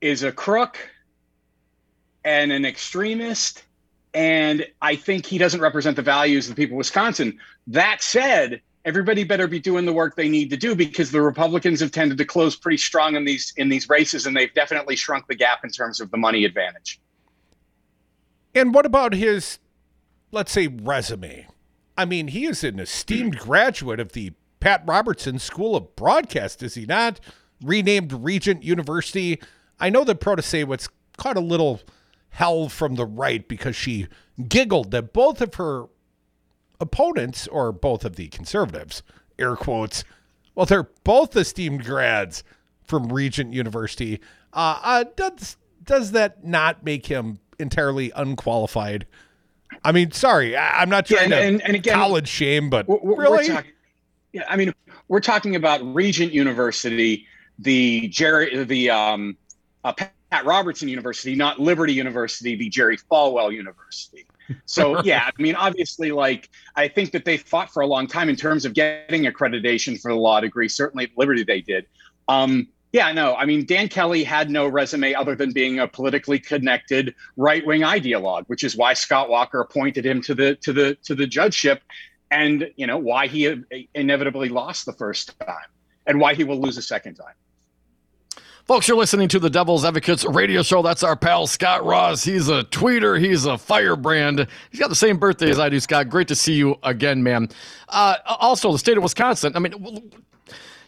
is 0.00 0.22
a 0.22 0.30
crook 0.30 0.78
and 2.24 2.52
an 2.52 2.64
extremist, 2.64 3.64
and 4.14 4.66
I 4.80 4.96
think 4.96 5.26
he 5.26 5.38
doesn't 5.38 5.60
represent 5.60 5.96
the 5.96 6.02
values 6.02 6.48
of 6.48 6.56
the 6.56 6.62
people 6.62 6.74
of 6.74 6.78
Wisconsin. 6.78 7.38
That 7.66 8.02
said, 8.02 8.60
everybody 8.84 9.24
better 9.24 9.46
be 9.46 9.60
doing 9.60 9.86
the 9.86 9.92
work 9.92 10.16
they 10.16 10.28
need 10.28 10.50
to 10.50 10.56
do 10.56 10.74
because 10.74 11.10
the 11.10 11.22
Republicans 11.22 11.80
have 11.80 11.92
tended 11.92 12.18
to 12.18 12.24
close 12.24 12.56
pretty 12.56 12.76
strong 12.76 13.16
in 13.16 13.24
these 13.24 13.52
in 13.56 13.68
these 13.68 13.88
races, 13.88 14.26
and 14.26 14.36
they've 14.36 14.52
definitely 14.54 14.96
shrunk 14.96 15.26
the 15.28 15.34
gap 15.34 15.64
in 15.64 15.70
terms 15.70 16.00
of 16.00 16.10
the 16.10 16.16
money 16.16 16.44
advantage. 16.44 17.00
And 18.54 18.74
what 18.74 18.84
about 18.84 19.14
his, 19.14 19.58
let's 20.30 20.52
say, 20.52 20.66
resume? 20.66 21.46
I 21.96 22.04
mean, 22.04 22.28
he 22.28 22.44
is 22.44 22.64
an 22.64 22.78
esteemed 22.78 23.38
graduate 23.38 24.00
of 24.00 24.12
the 24.12 24.32
Pat 24.60 24.82
Robertson 24.86 25.38
School 25.38 25.74
of 25.74 25.96
Broadcast, 25.96 26.62
is 26.62 26.74
he 26.74 26.86
not? 26.86 27.18
Renamed 27.62 28.12
Regent 28.12 28.62
University. 28.62 29.40
I 29.80 29.90
know 29.90 30.04
that 30.04 30.20
Protasiewicz 30.20 30.88
caught 31.16 31.36
a 31.36 31.40
little 31.40 31.80
hell 32.32 32.68
from 32.68 32.96
the 32.96 33.06
right 33.06 33.46
because 33.48 33.76
she 33.76 34.08
giggled 34.48 34.90
that 34.90 35.12
both 35.12 35.40
of 35.40 35.54
her 35.54 35.84
opponents, 36.80 37.46
or 37.48 37.70
both 37.72 38.04
of 38.04 38.16
the 38.16 38.28
conservatives, 38.28 39.02
air 39.38 39.54
quotes, 39.54 40.02
well, 40.54 40.66
they're 40.66 40.88
both 41.04 41.36
esteemed 41.36 41.84
grads 41.84 42.42
from 42.82 43.12
Regent 43.12 43.52
University. 43.54 44.20
Uh, 44.52 44.78
uh, 44.82 45.04
does 45.16 45.56
does 45.84 46.12
that 46.12 46.44
not 46.44 46.84
make 46.84 47.06
him 47.06 47.38
entirely 47.58 48.12
unqualified? 48.16 49.06
I 49.84 49.92
mean, 49.92 50.10
sorry, 50.12 50.56
I, 50.56 50.82
am 50.82 50.88
not 50.90 51.06
trying 51.06 51.30
Yeah, 51.30 51.40
to 51.40 51.42
and- 51.46 51.62
and 51.62 51.74
again, 51.74 51.94
college 51.94 52.28
shame, 52.28 52.68
but 52.70 52.86
We're- 52.88 53.00
we're- 53.02 53.16
really, 53.22 53.48
we're 53.48 53.54
talking- 53.54 53.72
yeah, 54.32 54.42
I 54.48 54.56
mean, 54.56 54.72
we're 55.08 55.20
talking 55.20 55.56
about 55.56 55.80
Regent 55.94 56.32
University, 56.32 57.26
the 57.58 58.08
Jerry, 58.08 58.64
the 58.64 58.90
um, 58.90 59.36
uh, 59.84 59.92
Pat 60.32 60.46
Robertson 60.46 60.88
University, 60.88 61.34
not 61.34 61.60
Liberty 61.60 61.92
University, 61.92 62.56
the 62.56 62.70
Jerry 62.70 62.96
Falwell 62.96 63.52
University. 63.52 64.24
So 64.64 65.02
yeah, 65.04 65.28
I 65.28 65.42
mean, 65.42 65.54
obviously, 65.54 66.10
like 66.10 66.48
I 66.74 66.88
think 66.88 67.12
that 67.12 67.26
they 67.26 67.36
fought 67.36 67.70
for 67.70 67.82
a 67.82 67.86
long 67.86 68.06
time 68.06 68.30
in 68.30 68.36
terms 68.36 68.64
of 68.64 68.72
getting 68.72 69.24
accreditation 69.24 70.00
for 70.00 70.10
the 70.10 70.16
law 70.16 70.40
degree. 70.40 70.68
Certainly, 70.68 71.04
at 71.04 71.10
Liberty 71.18 71.44
they 71.44 71.60
did. 71.60 71.84
Um, 72.28 72.68
yeah, 72.94 73.12
no, 73.12 73.34
I 73.34 73.44
mean, 73.44 73.66
Dan 73.66 73.88
Kelly 73.88 74.24
had 74.24 74.50
no 74.50 74.66
resume 74.66 75.12
other 75.14 75.34
than 75.34 75.52
being 75.52 75.78
a 75.78 75.86
politically 75.86 76.38
connected 76.38 77.14
right-wing 77.36 77.82
ideologue, 77.82 78.44
which 78.46 78.64
is 78.64 78.74
why 78.74 78.94
Scott 78.94 79.28
Walker 79.28 79.60
appointed 79.60 80.06
him 80.06 80.22
to 80.22 80.34
the 80.34 80.54
to 80.56 80.72
the 80.72 80.94
to 81.04 81.14
the 81.14 81.26
judgeship, 81.26 81.82
and 82.30 82.70
you 82.76 82.86
know 82.86 82.96
why 82.96 83.26
he 83.26 83.54
inevitably 83.94 84.48
lost 84.48 84.86
the 84.86 84.94
first 84.94 85.38
time, 85.40 85.68
and 86.06 86.18
why 86.18 86.32
he 86.32 86.42
will 86.42 86.58
lose 86.58 86.78
a 86.78 86.82
second 86.82 87.16
time. 87.16 87.34
Folks, 88.64 88.86
you're 88.86 88.96
listening 88.96 89.26
to 89.26 89.40
the 89.40 89.50
Devil's 89.50 89.84
Advocates 89.84 90.24
radio 90.24 90.62
show. 90.62 90.82
That's 90.82 91.02
our 91.02 91.16
pal 91.16 91.48
Scot 91.48 91.84
Ross. 91.84 92.22
He's 92.22 92.48
a 92.48 92.62
tweeter. 92.62 93.20
He's 93.20 93.44
a 93.44 93.58
firebrand. 93.58 94.46
He's 94.70 94.78
got 94.78 94.88
the 94.88 94.94
same 94.94 95.18
birthday 95.18 95.50
as 95.50 95.58
I 95.58 95.68
do, 95.68 95.80
Scot. 95.80 96.08
Great 96.08 96.28
to 96.28 96.36
see 96.36 96.52
you 96.52 96.76
again, 96.84 97.24
man. 97.24 97.48
Uh, 97.88 98.16
also, 98.24 98.70
the 98.70 98.78
state 98.78 98.96
of 98.96 99.02
Wisconsin. 99.02 99.56
I 99.56 99.58
mean, 99.58 100.12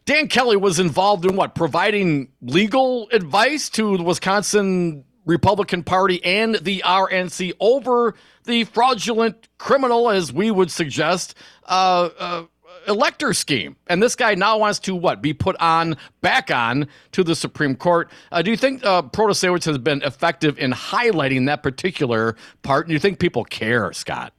Dan 0.04 0.28
Kelly 0.28 0.56
was 0.56 0.78
involved 0.78 1.24
in 1.24 1.34
what? 1.34 1.56
Providing 1.56 2.28
legal 2.42 3.08
advice 3.10 3.68
to 3.70 3.96
the 3.96 4.04
Wisconsin 4.04 5.04
Republican 5.24 5.82
Party 5.82 6.24
and 6.24 6.54
the 6.54 6.80
RNC 6.87 7.54
over 7.58 8.14
the 8.44 8.64
fraudulent 8.64 9.48
criminal, 9.58 10.10
as 10.10 10.32
we 10.32 10.52
would 10.52 10.70
suggest, 10.70 11.34
uh, 11.64 12.10
uh, 12.20 12.44
elector 12.88 13.32
scheme. 13.34 13.76
And 13.86 14.02
this 14.02 14.14
guy 14.16 14.34
now 14.34 14.58
wants 14.58 14.78
to 14.80 14.94
what? 14.94 15.22
Be 15.22 15.32
put 15.32 15.56
on 15.60 15.96
back 16.20 16.50
on 16.50 16.88
to 17.12 17.24
the 17.24 17.34
Supreme 17.34 17.76
Court. 17.76 18.10
Uh, 18.32 18.42
do 18.42 18.50
you 18.50 18.56
think 18.56 18.84
uh, 18.84 19.02
Protasiewicz 19.02 19.64
has 19.64 19.78
been 19.78 20.02
effective 20.02 20.58
in 20.58 20.72
highlighting 20.72 21.46
that 21.46 21.62
particular 21.62 22.36
part? 22.62 22.86
And 22.86 22.92
you 22.92 22.98
think 22.98 23.18
people 23.18 23.44
care, 23.44 23.92
Scot? 23.92 24.32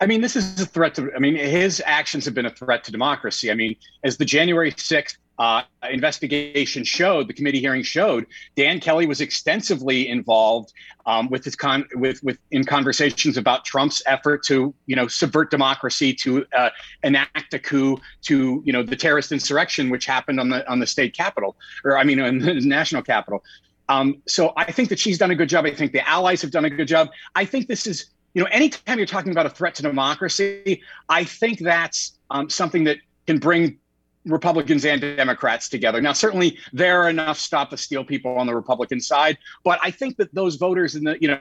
I 0.00 0.06
mean, 0.06 0.20
this 0.20 0.36
is 0.36 0.60
a 0.60 0.66
threat 0.66 0.94
to. 0.94 1.12
I 1.14 1.18
mean, 1.18 1.34
his 1.34 1.82
actions 1.84 2.24
have 2.24 2.34
been 2.34 2.46
a 2.46 2.50
threat 2.50 2.84
to 2.84 2.92
democracy. 2.92 3.50
I 3.50 3.54
mean, 3.54 3.74
as 4.04 4.16
the 4.16 4.24
January 4.24 4.72
sixth 4.76 5.18
uh, 5.38 5.62
investigation 5.90 6.82
showed, 6.84 7.28
the 7.28 7.32
committee 7.32 7.60
hearing 7.60 7.82
showed, 7.82 8.26
Dan 8.56 8.80
Kelly 8.80 9.06
was 9.06 9.20
extensively 9.20 10.08
involved 10.08 10.72
um, 11.06 11.28
with 11.30 11.44
his 11.44 11.54
con 11.54 11.84
with 11.94 12.22
with 12.22 12.38
in 12.50 12.64
conversations 12.64 13.36
about 13.36 13.64
Trump's 13.64 14.02
effort 14.06 14.42
to 14.44 14.74
you 14.86 14.96
know 14.96 15.06
subvert 15.06 15.50
democracy, 15.50 16.12
to 16.14 16.44
uh, 16.56 16.70
enact 17.02 17.54
a 17.54 17.58
coup, 17.58 17.98
to 18.22 18.62
you 18.64 18.72
know 18.72 18.82
the 18.82 18.96
terrorist 18.96 19.32
insurrection 19.32 19.90
which 19.90 20.06
happened 20.06 20.40
on 20.40 20.48
the 20.48 20.68
on 20.70 20.80
the 20.80 20.86
state 20.86 21.16
capitol, 21.16 21.56
or 21.84 21.96
I 21.96 22.04
mean, 22.04 22.20
on 22.20 22.38
the 22.38 22.54
national 22.60 23.02
capital. 23.02 23.42
Um, 23.88 24.20
so 24.26 24.52
I 24.56 24.70
think 24.70 24.90
that 24.90 24.98
she's 24.98 25.16
done 25.16 25.30
a 25.30 25.34
good 25.34 25.48
job. 25.48 25.64
I 25.64 25.74
think 25.74 25.92
the 25.92 26.06
allies 26.06 26.42
have 26.42 26.50
done 26.50 26.66
a 26.66 26.70
good 26.70 26.88
job. 26.88 27.08
I 27.34 27.44
think 27.44 27.68
this 27.68 27.86
is 27.86 28.10
you 28.34 28.42
know, 28.42 28.48
anytime 28.52 28.98
you're 28.98 29.06
talking 29.06 29.32
about 29.32 29.46
a 29.46 29.50
threat 29.50 29.74
to 29.76 29.82
democracy, 29.82 30.82
I 31.08 31.24
think 31.24 31.60
that's 31.60 32.18
um, 32.30 32.50
something 32.50 32.84
that 32.84 32.98
can 33.26 33.38
bring 33.38 33.78
Republicans 34.28 34.84
and 34.84 35.00
Democrats 35.00 35.68
together. 35.68 36.00
Now, 36.00 36.12
certainly 36.12 36.58
there 36.72 37.02
are 37.02 37.08
enough 37.08 37.38
stop 37.38 37.70
the 37.70 37.76
steal 37.76 38.04
people 38.04 38.36
on 38.36 38.46
the 38.46 38.54
Republican 38.54 39.00
side, 39.00 39.38
but 39.64 39.78
I 39.82 39.90
think 39.90 40.16
that 40.18 40.32
those 40.34 40.56
voters 40.56 40.94
in 40.94 41.04
the, 41.04 41.16
you 41.20 41.28
know, 41.28 41.40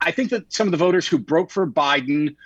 I 0.00 0.10
think 0.10 0.30
that 0.30 0.52
some 0.52 0.68
of 0.68 0.72
the 0.72 0.76
voters 0.76 1.08
who 1.08 1.18
broke 1.18 1.50
for 1.50 1.66
Biden, 1.66 2.36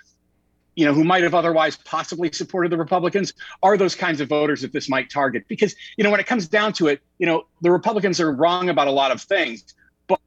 you 0.76 0.86
know, 0.86 0.94
who 0.94 1.04
might 1.04 1.24
have 1.24 1.34
otherwise 1.34 1.76
possibly 1.76 2.30
supported 2.32 2.70
the 2.70 2.78
Republicans 2.78 3.34
are 3.62 3.76
those 3.76 3.94
kinds 3.94 4.20
of 4.20 4.28
voters 4.28 4.62
that 4.62 4.72
this 4.72 4.88
might 4.88 5.10
target. 5.10 5.44
Because, 5.48 5.74
you 5.96 6.04
know, 6.04 6.10
when 6.10 6.20
it 6.20 6.26
comes 6.26 6.46
down 6.46 6.72
to 6.74 6.86
it, 6.86 7.02
you 7.18 7.26
know, 7.26 7.46
the 7.60 7.70
Republicans 7.70 8.20
are 8.20 8.32
wrong 8.32 8.68
about 8.68 8.86
a 8.86 8.92
lot 8.92 9.10
of 9.10 9.20
things. 9.20 9.74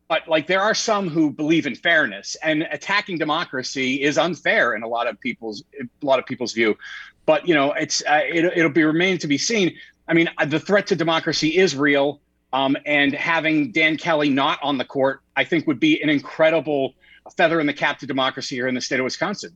But, 0.07 0.27
like 0.27 0.47
there 0.47 0.61
are 0.61 0.75
some 0.75 1.09
who 1.09 1.31
believe 1.31 1.65
in 1.65 1.75
fairness 1.75 2.35
and 2.43 2.67
attacking 2.71 3.17
democracy 3.17 4.03
is 4.03 4.17
unfair 4.17 4.75
in 4.75 4.83
a 4.83 4.87
lot 4.87 5.07
of 5.07 5.19
people's 5.19 5.63
a 5.81 6.05
lot 6.05 6.19
of 6.19 6.25
people's 6.25 6.53
view 6.53 6.77
but 7.25 7.47
you 7.47 7.55
know 7.55 7.73
it's 7.73 8.03
uh, 8.07 8.21
it, 8.23 8.45
it'll 8.55 8.71
be 8.71 8.83
remain 8.83 9.17
to 9.17 9.27
be 9.27 9.37
seen 9.37 9.75
i 10.07 10.13
mean 10.13 10.29
the 10.47 10.59
threat 10.59 10.87
to 10.87 10.95
democracy 10.95 11.57
is 11.57 11.75
real 11.75 12.21
um, 12.51 12.77
and 12.85 13.13
having 13.13 13.71
dan 13.71 13.97
kelly 13.97 14.29
not 14.29 14.59
on 14.61 14.77
the 14.77 14.85
court 14.85 15.21
i 15.35 15.43
think 15.43 15.67
would 15.67 15.79
be 15.79 16.01
an 16.01 16.09
incredible 16.09 16.93
feather 17.37 17.59
in 17.59 17.67
the 17.67 17.73
cap 17.73 17.99
to 17.99 18.05
democracy 18.05 18.55
here 18.55 18.67
in 18.67 18.75
the 18.75 18.81
state 18.81 18.99
of 18.99 19.03
wisconsin 19.03 19.55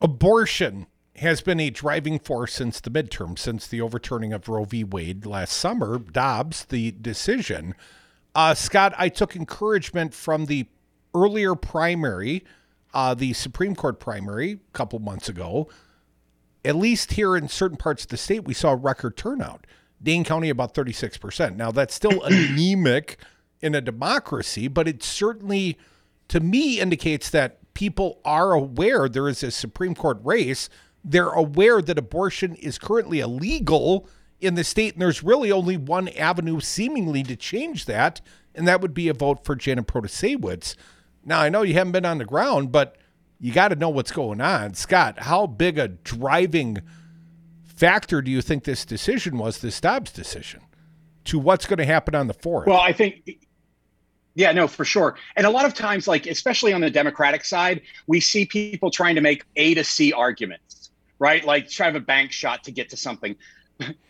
abortion 0.00 0.86
has 1.16 1.42
been 1.42 1.60
a 1.60 1.68
driving 1.68 2.18
force 2.18 2.54
since 2.54 2.80
the 2.80 2.90
midterm, 2.90 3.38
since 3.38 3.66
the 3.66 3.80
overturning 3.80 4.32
of 4.32 4.48
Roe 4.48 4.64
v. 4.64 4.84
Wade 4.84 5.26
last 5.26 5.52
summer. 5.52 5.98
Dobbs, 5.98 6.64
the 6.64 6.92
decision. 6.92 7.74
Uh, 8.34 8.54
Scot, 8.54 8.94
I 8.96 9.08
took 9.08 9.34
encouragement 9.34 10.14
from 10.14 10.46
the 10.46 10.66
earlier 11.14 11.54
primary, 11.54 12.44
uh, 12.94 13.14
the 13.14 13.32
Supreme 13.32 13.74
Court 13.74 13.98
primary, 13.98 14.52
a 14.52 14.58
couple 14.72 14.98
months 14.98 15.28
ago. 15.28 15.68
At 16.64 16.76
least 16.76 17.12
here 17.12 17.36
in 17.36 17.48
certain 17.48 17.76
parts 17.76 18.04
of 18.04 18.08
the 18.08 18.16
state, 18.16 18.44
we 18.44 18.54
saw 18.54 18.72
a 18.72 18.76
record 18.76 19.16
turnout. 19.16 19.66
Dane 20.02 20.24
County, 20.24 20.48
about 20.48 20.74
36%. 20.74 21.56
Now, 21.56 21.70
that's 21.70 21.94
still 21.94 22.22
anemic 22.24 23.18
in 23.60 23.74
a 23.74 23.80
democracy, 23.80 24.68
but 24.68 24.86
it 24.88 25.02
certainly, 25.02 25.76
to 26.28 26.40
me, 26.40 26.80
indicates 26.80 27.30
that 27.30 27.58
people 27.74 28.20
are 28.24 28.52
aware 28.52 29.08
there 29.08 29.28
is 29.28 29.42
a 29.42 29.50
Supreme 29.50 29.94
Court 29.94 30.18
race. 30.22 30.68
They're 31.04 31.30
aware 31.30 31.82
that 31.82 31.98
abortion 31.98 32.54
is 32.56 32.78
currently 32.78 33.20
illegal 33.20 34.08
in 34.40 34.54
the 34.54 34.64
state, 34.64 34.94
and 34.94 35.02
there's 35.02 35.22
really 35.22 35.52
only 35.52 35.76
one 35.76 36.08
avenue 36.08 36.60
seemingly 36.60 37.22
to 37.24 37.36
change 37.36 37.84
that, 37.86 38.20
and 38.54 38.66
that 38.66 38.80
would 38.80 38.94
be 38.94 39.08
a 39.08 39.14
vote 39.14 39.44
for 39.44 39.54
Janet 39.54 39.86
Protasiewicz. 39.86 40.76
Now, 41.24 41.40
I 41.40 41.48
know 41.48 41.62
you 41.62 41.74
haven't 41.74 41.92
been 41.92 42.06
on 42.06 42.18
the 42.18 42.24
ground, 42.24 42.72
but 42.72 42.96
you 43.38 43.52
got 43.52 43.68
to 43.68 43.76
know 43.76 43.88
what's 43.88 44.12
going 44.12 44.40
on. 44.40 44.74
Scot, 44.74 45.20
how 45.20 45.46
big 45.46 45.78
a 45.78 45.88
driving 45.88 46.78
factor 47.62 48.20
do 48.22 48.30
you 48.30 48.42
think 48.42 48.64
this 48.64 48.84
decision 48.84 49.38
was, 49.38 49.58
this 49.58 49.80
Dobbs 49.80 50.12
decision, 50.12 50.60
to 51.24 51.38
what's 51.38 51.66
going 51.66 51.78
to 51.78 51.84
happen 51.84 52.14
on 52.14 52.26
the 52.26 52.34
fourth? 52.34 52.66
Well, 52.66 52.80
I 52.80 52.92
think 52.92 53.38
yeah, 54.34 54.52
no, 54.52 54.68
for 54.68 54.84
sure. 54.84 55.16
And 55.36 55.46
a 55.46 55.50
lot 55.50 55.64
of 55.64 55.74
times, 55.74 56.06
like 56.06 56.26
especially 56.26 56.72
on 56.72 56.80
the 56.80 56.90
Democratic 56.90 57.44
side, 57.44 57.82
we 58.06 58.20
see 58.20 58.46
people 58.46 58.90
trying 58.90 59.16
to 59.16 59.20
make 59.20 59.44
A 59.56 59.74
to 59.74 59.84
C 59.84 60.12
arguments, 60.12 60.90
right? 61.18 61.44
Like 61.44 61.68
try 61.68 61.86
to 61.86 61.92
have 61.92 62.02
a 62.02 62.04
bank 62.04 62.32
shot 62.32 62.64
to 62.64 62.70
get 62.70 62.88
to 62.90 62.96
something. 62.96 63.34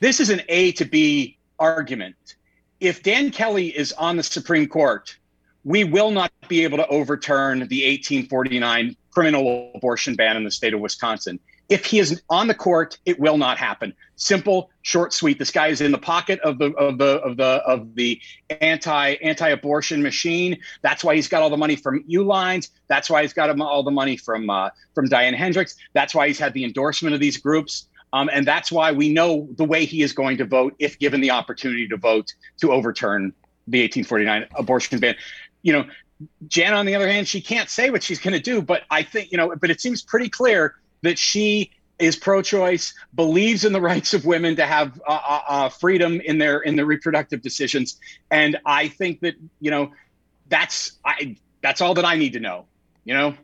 This 0.01 0.21
is 0.21 0.31
an 0.31 0.43
A 0.49 0.73
to 0.73 0.85
B 0.85 1.39
argument. 1.59 2.37
If 2.81 3.03
Dan 3.03 3.31
Kelly 3.31 3.69
is 3.69 3.93
on 3.93 4.17
the 4.17 4.23
Supreme 4.23 4.67
Court, 4.67 5.17
we 5.65 5.85
will 5.85 6.11
not 6.11 6.33
be 6.49 6.65
able 6.65 6.79
to 6.79 6.87
overturn 6.89 7.59
the 7.59 7.85
1849 7.85 8.97
criminal 9.11 9.73
abortion 9.75 10.15
ban 10.15 10.37
in 10.37 10.45
the 10.45 10.51
state 10.51 10.73
of 10.73 10.81
Wisconsin. 10.81 11.39
If 11.69 11.85
he 11.85 12.01
is 12.01 12.21
on 12.29 12.49
the 12.49 12.55
court, 12.55 12.99
it 13.07 13.21
will 13.21 13.39
not 13.39 13.57
happen. 13.57 13.95
Simple, 14.17 14.71
short, 14.83 15.13
sweet. 15.13 15.39
This 15.39 15.53
guy 15.53 15.69
is 15.69 15.81
in 15.81 15.93
the 15.93 15.99
pocket 15.99 16.41
of 16.41 16.59
the 16.59 16.73
of 16.73 16.99
the 16.99 17.21
of 17.21 17.37
the 17.37 17.63
of 17.65 17.95
the 17.95 18.21
anti 18.61 19.13
anti-abortion 19.23 20.03
machine. 20.03 20.59
That's 20.83 21.05
why 21.05 21.15
he's 21.15 21.29
got 21.29 21.43
all 21.43 21.51
the 21.51 21.57
money 21.57 21.77
from 21.77 22.03
Ulines. 22.11 22.71
That's 22.89 23.09
why 23.09 23.23
he's 23.23 23.33
got 23.33 23.57
all 23.61 23.85
the 23.85 23.91
money 23.93 24.17
from 24.17 24.51
uh, 24.51 24.71
from 24.97 25.09
Diane 25.09 25.35
Hendricks. 25.35 25.77
That's 25.93 26.13
why 26.13 26.27
he's 26.27 26.41
had 26.41 26.55
the 26.55 26.65
endorsement 26.65 27.15
of 27.15 27.21
these 27.21 27.37
groups. 27.37 27.87
Um, 28.13 28.29
and 28.33 28.47
that's 28.47 28.73
why 28.73 28.93
we 28.93 29.09
know 29.13 29.49
the 29.57 29.65
way 29.65 29.85
he 29.85 30.03
is 30.03 30.13
going 30.13 30.39
to 30.39 30.45
vote 30.45 30.75
if 30.79 30.99
given 30.99 31.21
the 31.21 31.31
opportunity 31.31 31.87
to 31.89 31.97
vote 31.97 32.35
to 32.61 32.73
overturn 32.73 33.33
the 33.69 33.83
1849 33.83 34.47
abortion 34.57 34.99
ban. 34.99 35.15
You 35.63 35.75
know, 35.75 35.85
Jan, 36.49 36.75
on 36.75 36.87
the 36.87 36.95
other 36.95 37.09
hand, 37.09 37.29
she 37.29 37.41
can't 37.41 37.71
say 37.71 37.91
what 37.91 38.03
she's 38.03 38.19
going 38.19 38.35
to 38.35 38.41
do, 38.41 38.61
but 38.61 38.83
I 38.91 39.03
think, 39.03 39.31
you 39.31 39.39
know, 39.39 39.55
but 39.57 39.71
it 39.71 39.81
seems 39.81 40.03
pretty 40.03 40.29
clear 40.29 40.75
that 41.03 41.19
she 41.19 41.71
is 42.01 42.17
pro-choice, 42.17 42.95
believes 43.15 43.65
in 43.65 43.73
the 43.73 43.81
rights 43.93 44.15
of 44.15 44.25
women 44.25 44.57
to 44.57 44.67
have 44.67 45.01
uh, 45.07 45.21
uh, 45.29 45.41
uh, 45.49 45.69
freedom 45.69 46.21
in 46.21 46.39
their 46.39 46.61
in 46.61 46.77
their 46.77 46.87
reproductive 46.87 47.43
decisions, 47.43 48.01
and 48.31 48.59
I 48.67 48.89
think 48.89 49.21
that 49.21 49.35
you 49.61 49.71
know 49.71 49.93
that's 50.49 50.99
I 51.05 51.37
that's 51.63 51.81
all 51.81 51.95
that 51.95 52.05
I 52.05 52.17
need 52.17 52.33
to 52.33 52.41
know. 52.41 52.67
You 53.05 53.15
know. 53.15 53.35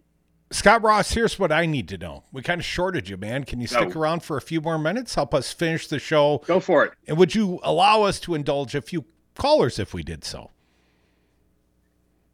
Scot 0.51 0.83
Ross, 0.83 1.11
here's 1.13 1.39
what 1.39 1.51
I 1.51 1.67
need 1.67 1.89
to 1.89 1.99
know. 1.99 2.23
We 2.33 2.41
kind 2.43 2.61
of 2.61 2.65
shorted 2.65 3.09
you, 3.09 3.17
man. 3.17 3.45
Can 3.45 3.61
you 3.61 3.67
stick 3.67 3.95
No. 3.95 4.01
around 4.01 4.21
for 4.23 4.37
a 4.37 4.41
few 4.41 4.61
more 4.61 4.79
minutes? 4.79 5.15
Help 5.17 5.35
us 5.35 5.53
finish 5.53 5.89
the 5.89 5.99
show. 5.99 6.43
Go 6.47 6.61
for 6.61 6.85
it. 6.85 6.93
And 7.09 7.19
would 7.19 7.35
you 7.35 7.59
allow 7.65 8.03
us 8.03 8.21
to 8.21 8.35
indulge 8.35 8.75
a 8.77 8.81
few 8.81 9.05
callers 9.35 9.79
if 9.81 9.93
we 9.93 10.05
did 10.05 10.25
so? 10.25 10.51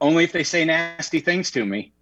Only 0.01 0.25
if 0.25 0.33
they 0.33 0.45
say 0.45 0.65
nasty 0.65 1.21
things 1.21 1.51
to 1.53 1.65
me. 1.65 1.93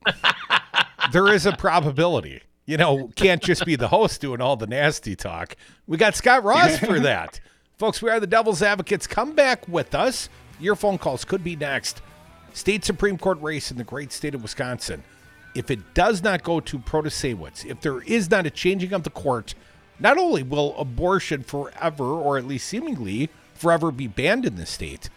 there 1.13 1.33
is 1.33 1.47
a 1.47 1.53
probability. 1.53 2.43
You 2.67 2.77
know, 2.77 3.09
can't 3.15 3.43
just 3.43 3.65
be 3.65 3.77
the 3.77 3.89
host 3.89 4.21
doing 4.21 4.41
all 4.41 4.57
the 4.57 4.67
nasty 4.67 5.15
talk. 5.17 5.55
We 5.87 5.97
got 5.97 6.17
Scot 6.17 6.43
Ross 6.45 6.79
for 6.79 6.99
that. 7.01 7.41
Folks, 7.79 8.03
we 8.03 8.11
are 8.11 8.19
the 8.21 8.27
Devil's 8.27 8.63
Advocates. 8.63 9.07
Come 9.07 9.33
back 9.33 9.67
with 9.69 9.95
us. 9.95 10.29
Your 10.59 10.77
phone 10.77 10.99
calls 10.99 11.25
could 11.25 11.43
be 11.45 11.57
next. 11.57 12.03
State 12.53 12.85
Supreme 12.85 13.17
Court 13.17 13.41
race 13.41 13.71
in 13.71 13.79
the 13.79 13.85
great 13.85 14.13
state 14.13 14.35
of 14.35 14.43
Wisconsin. 14.43 15.03
If 15.55 15.71
it 15.71 15.95
does 15.95 16.23
not 16.23 16.43
go 16.43 16.61
to 16.61 16.79
Protasiewicz, 16.79 17.65
if 17.65 17.81
there 17.81 18.03
is 18.03 18.31
not 18.31 18.47
a 18.47 18.51
changing 18.51 18.93
of 18.93 19.03
the 19.03 19.11
court, 19.11 19.55
not 19.99 20.17
only 20.17 20.43
will 20.43 20.77
abortion 20.79 21.43
forever, 21.43 22.05
or 22.05 22.39
at 22.39 22.47
least 22.47 22.69
seemingly 22.69 23.31
forever, 23.55 23.91
be 23.91 24.07
banned 24.07 24.47
in 24.47 24.57
the 24.57 24.67
state, 24.67 25.11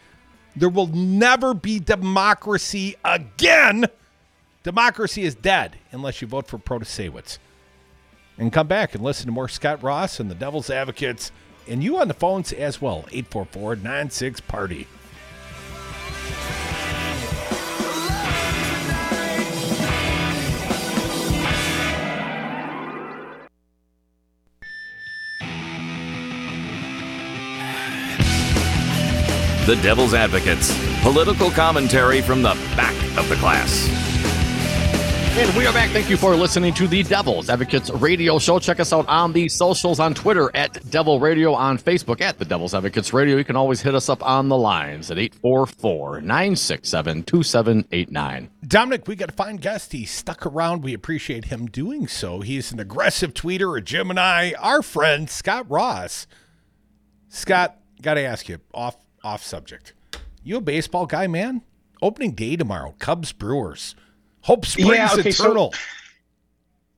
there 0.56 0.70
will 0.70 0.88
never 0.88 1.54
be 1.54 1.80
democracy 1.80 2.96
again. 3.06 3.86
Democracy 4.64 5.24
is 5.24 5.36
dead 5.36 5.78
unless 5.92 6.22
you 6.22 6.28
vote 6.28 6.48
for 6.48 6.58
Protasiewicz. 6.58 7.38
And 8.38 8.52
come 8.52 8.68
back 8.68 8.96
and 8.96 9.04
listen 9.04 9.28
to 9.28 9.32
more 9.32 9.48
Scot 9.48 9.84
Ross 9.84 10.20
and 10.20 10.30
the 10.30 10.36
Devil's 10.36 10.70
Advocates 10.70 11.32
and 11.68 11.84
you 11.84 11.98
on 11.98 12.08
the 12.08 12.14
phones 12.14 12.52
as 12.54 12.82
well. 12.82 13.06
844 13.12 13.78
96 13.78 14.42
Party. 14.42 14.88
The 29.66 29.78
Devil's 29.78 30.14
Advocates. 30.14 30.78
Political 31.04 31.50
commentary 31.52 32.22
from 32.22 32.42
the 32.42 32.54
back 32.76 32.94
of 33.18 33.30
the 33.30 33.36
class. 33.36 33.88
And 35.38 35.56
we 35.56 35.66
are 35.66 35.72
back. 35.72 35.90
Thank 35.92 36.10
you 36.10 36.18
for 36.18 36.36
listening 36.36 36.74
to 36.74 36.86
the 36.86 37.02
Devil's 37.04 37.50
Advocates 37.50 37.90
Radio 37.90 38.40
Show. 38.40 38.60
Check 38.60 38.82
us 38.82 38.92
out 38.92 39.08
on 39.08 39.32
the 39.32 39.48
socials 39.48 40.02
on 40.02 40.14
Twitter 40.14 40.52
at 40.54 40.90
Devil 40.92 41.22
Radio, 41.22 41.54
on 41.54 41.78
Facebook 41.78 42.20
at 42.20 42.40
the 42.40 42.44
Devil's 42.44 42.74
Advocates 42.74 43.14
Radio. 43.14 43.38
You 43.38 43.46
can 43.46 43.56
always 43.56 43.82
hit 43.82 43.96
us 43.96 44.10
up 44.10 44.22
on 44.22 44.50
the 44.50 44.58
lines 44.58 45.10
at 45.10 45.18
844 45.18 46.20
967 46.20 47.24
2789. 47.24 48.50
Dominic, 48.68 49.08
we 49.08 49.16
got 49.16 49.30
a 49.30 49.34
fine 49.34 49.56
guest. 49.56 49.94
He 49.94 50.04
stuck 50.04 50.46
around. 50.46 50.84
We 50.84 50.94
appreciate 50.94 51.46
him 51.46 51.68
doing 51.68 52.10
so. 52.10 52.42
He's 52.42 52.74
an 52.74 52.82
aggressive 52.82 53.34
tweeter, 53.34 53.78
a 53.78 53.82
Gemini, 53.82 54.52
our 54.60 54.82
friend, 54.82 55.30
Scot 55.30 55.72
Ross. 55.72 56.28
Scot, 57.30 57.78
got 58.02 58.16
to 58.16 58.22
ask 58.22 58.50
you 58.50 58.60
off 58.74 58.98
off 59.24 59.44
subject. 59.44 59.94
You 60.44 60.58
a 60.58 60.62
baseball 60.62 61.06
guy, 61.06 61.28
man? 61.28 61.62
Opening 62.02 62.32
day 62.32 62.56
tomorrow, 62.56 62.96
Cubs 63.00 63.32
Brewers. 63.32 63.96
Hope 64.42 64.66
Springs 64.66 64.90
yeah, 64.90 65.10
okay, 65.14 65.30
Eternal. 65.30 65.72
So, 65.72 65.80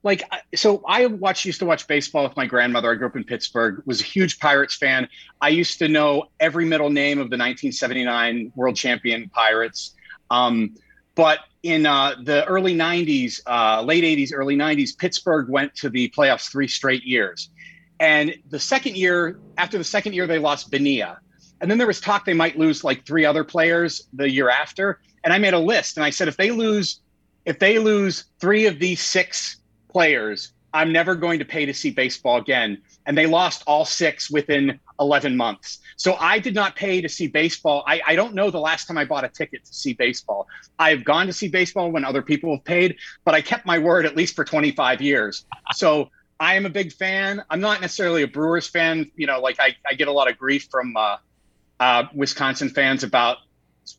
like 0.01 0.23
so 0.55 0.83
I 0.87 1.05
watched 1.05 1.45
used 1.45 1.59
to 1.59 1.65
watch 1.65 1.87
baseball 1.87 2.23
with 2.23 2.35
my 2.35 2.45
grandmother. 2.47 2.91
I 2.91 2.95
grew 2.95 3.07
up 3.07 3.15
in 3.15 3.23
Pittsburgh, 3.23 3.83
was 3.85 4.01
a 4.01 4.03
huge 4.03 4.39
Pirates 4.39 4.75
fan. 4.75 5.07
I 5.41 5.49
used 5.49 5.79
to 5.79 5.87
know 5.87 6.25
every 6.39 6.65
middle 6.65 6.89
name 6.89 7.19
of 7.19 7.29
the 7.29 7.37
1979 7.37 8.51
world 8.55 8.75
champion 8.75 9.29
Pirates. 9.29 9.93
Um, 10.31 10.75
but 11.13 11.39
in 11.63 11.85
uh, 11.85 12.15
the 12.23 12.45
early 12.45 12.75
90s, 12.75 13.41
uh, 13.47 13.81
late 13.81 14.03
80s, 14.03 14.31
early 14.33 14.55
90s, 14.55 14.97
Pittsburgh 14.97 15.49
went 15.49 15.73
to 15.75 15.89
the 15.89 16.09
playoffs 16.09 16.51
three 16.51 16.67
straight 16.67 17.03
years. 17.03 17.49
And 17.99 18.35
the 18.49 18.59
second 18.59 18.97
year, 18.97 19.39
after 19.57 19.77
the 19.77 19.83
second 19.83 20.13
year, 20.13 20.27
they 20.27 20.39
lost 20.39 20.69
Bonilla. 20.69 21.19
And 21.61 21.71
then 21.71 21.77
there 21.77 21.87
was 21.87 22.01
talk 22.01 22.25
they 22.25 22.33
might 22.33 22.57
lose 22.57 22.83
like 22.83 23.05
three 23.05 23.25
other 23.25 23.43
players 23.43 24.07
the 24.13 24.29
year 24.29 24.49
after. 24.49 24.99
And 25.23 25.33
I 25.33 25.37
made 25.37 25.53
a 25.53 25.59
list 25.59 25.97
and 25.97 26.05
I 26.05 26.09
said, 26.09 26.27
if 26.27 26.37
they 26.37 26.51
lose, 26.51 27.01
if 27.45 27.59
they 27.59 27.79
lose 27.79 28.25
three 28.39 28.65
of 28.67 28.79
these 28.79 29.01
six 29.01 29.57
players, 29.89 30.51
I'm 30.73 30.91
never 30.91 31.15
going 31.15 31.39
to 31.39 31.45
pay 31.45 31.65
to 31.65 31.73
see 31.73 31.91
baseball 31.91 32.37
again. 32.37 32.81
And 33.05 33.17
they 33.17 33.27
lost 33.27 33.63
all 33.65 33.85
six 33.85 34.29
within 34.29 34.79
11 34.99 35.37
months. 35.37 35.79
So 35.95 36.17
I 36.19 36.37
did 36.39 36.53
not 36.53 36.75
pay 36.75 36.99
to 36.99 37.07
see 37.07 37.27
baseball. 37.27 37.83
I, 37.87 38.01
I 38.05 38.15
don't 38.15 38.33
know 38.33 38.51
the 38.51 38.59
last 38.59 38.85
time 38.85 38.97
I 38.97 39.05
bought 39.05 39.23
a 39.23 39.29
ticket 39.29 39.63
to 39.63 39.73
see 39.73 39.93
baseball. 39.93 40.47
I've 40.77 41.05
gone 41.05 41.27
to 41.27 41.33
see 41.33 41.47
baseball 41.47 41.91
when 41.91 42.03
other 42.03 42.21
people 42.21 42.55
have 42.55 42.65
paid, 42.65 42.97
but 43.23 43.33
I 43.33 43.41
kept 43.41 43.65
my 43.65 43.79
word 43.79 44.05
at 44.05 44.17
least 44.17 44.35
for 44.35 44.43
25 44.43 45.01
years. 45.01 45.45
So 45.73 46.09
I 46.41 46.55
am 46.55 46.65
a 46.65 46.69
big 46.69 46.91
fan. 46.91 47.43
I'm 47.49 47.61
not 47.61 47.79
necessarily 47.79 48.23
a 48.23 48.27
Brewers 48.27 48.67
fan. 48.67 49.09
You 49.15 49.27
know, 49.27 49.39
like 49.39 49.59
I, 49.59 49.75
I 49.89 49.93
get 49.93 50.09
a 50.09 50.11
lot 50.11 50.29
of 50.29 50.37
grief 50.37 50.67
from 50.69 50.95
uh, 50.97 51.17
uh, 51.79 52.03
Wisconsin 52.13 52.69
fans 52.69 53.03
about 53.03 53.37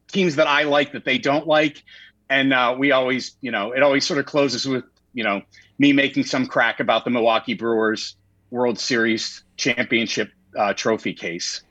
teams 0.09 0.37
that 0.37 0.47
I 0.47 0.65
like 0.65 0.93
that 0.93 1.05
they 1.05 1.19
don't 1.19 1.47
like, 1.47 1.83
and 2.29 2.53
uh, 2.53 2.75
we 2.79 2.93
always, 2.93 3.37
you 3.41 3.51
know, 3.51 3.73
it 3.73 3.83
always 3.83 4.07
sort 4.07 4.19
of 4.19 4.27
closes 4.27 4.67
with 4.67 4.85
you 5.15 5.25
know 5.25 5.43
me 5.79 5.93
making 5.93 6.25
some 6.25 6.47
crack 6.47 6.81
about 6.81 7.05
the 7.05 7.11
Milwaukee 7.11 7.55
Brewers 7.55 8.17
World 8.51 8.79
Series 8.79 9.45
championship 9.57 10.31
uh, 10.57 10.73
trophy 10.75 11.13
case. 11.13 11.63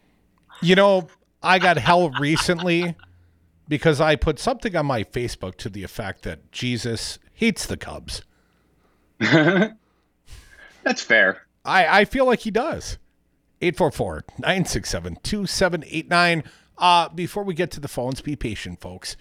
You 0.61 0.75
know, 0.75 1.07
I 1.41 1.59
got 1.59 1.77
hell 1.77 2.11
recently 2.19 2.95
because 3.67 3.99
I 3.99 4.15
put 4.15 4.39
something 4.39 4.75
on 4.75 4.85
my 4.85 5.03
Facebook 5.03 5.55
to 5.57 5.69
the 5.69 5.83
effect 5.83 6.23
that 6.23 6.51
Jesus 6.51 7.19
hates 7.33 7.65
the 7.65 7.77
Cubs. 7.77 8.21
That's 9.19 11.01
fair. 11.01 11.41
I, 11.63 12.01
I 12.01 12.05
feel 12.05 12.25
like 12.25 12.41
he 12.41 12.51
does. 12.51 12.97
844 13.65 14.25
967 14.39 15.17
2789. 15.23 16.43
Uh, 16.77 17.09
before 17.09 17.43
we 17.43 17.53
get 17.53 17.71
to 17.71 17.79
the 17.79 17.87
phones, 17.87 18.21
be 18.21 18.35
patient, 18.35 18.81
folks. 18.81 19.15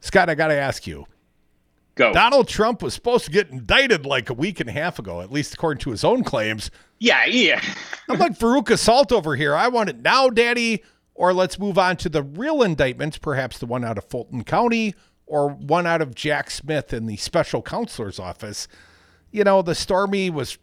Scot, 0.00 0.28
I 0.28 0.34
got 0.34 0.48
to 0.48 0.54
ask 0.54 0.86
you. 0.86 1.06
Go. 1.94 2.12
Donald 2.12 2.46
Trump 2.46 2.80
was 2.80 2.94
supposed 2.94 3.24
to 3.24 3.30
get 3.32 3.50
indicted 3.50 4.06
like 4.06 4.30
a 4.30 4.34
week 4.34 4.60
and 4.60 4.68
a 4.68 4.72
half 4.72 5.00
ago, 5.00 5.20
at 5.20 5.32
least 5.32 5.54
according 5.54 5.80
to 5.80 5.90
his 5.90 6.04
own 6.04 6.22
claims. 6.22 6.70
Yeah, 6.98 7.24
yeah. 7.26 7.60
I'm 8.08 8.20
like 8.20 8.38
Veruca 8.38 8.78
Salt 8.78 9.10
over 9.10 9.34
here. 9.34 9.56
I 9.56 9.66
want 9.66 9.88
it 9.88 10.00
now, 10.00 10.28
Daddy. 10.28 10.84
Or 11.14 11.32
let's 11.32 11.58
move 11.58 11.76
on 11.76 11.96
to 11.96 12.08
the 12.08 12.22
real 12.22 12.62
indictments, 12.62 13.18
perhaps 13.18 13.58
the 13.58 13.66
one 13.66 13.84
out 13.84 13.98
of 13.98 14.04
Fulton 14.04 14.44
County 14.44 14.94
or 15.26 15.48
one 15.48 15.86
out 15.86 16.00
of 16.00 16.14
Jack 16.14 16.50
Smith 16.50 16.92
in 16.92 17.06
the 17.06 17.16
special 17.16 17.62
counselor's 17.62 18.20
office. 18.20 18.68
You 19.32 19.42
know, 19.42 19.62
the 19.62 19.74
Stormy 19.74 20.30
was 20.30 20.58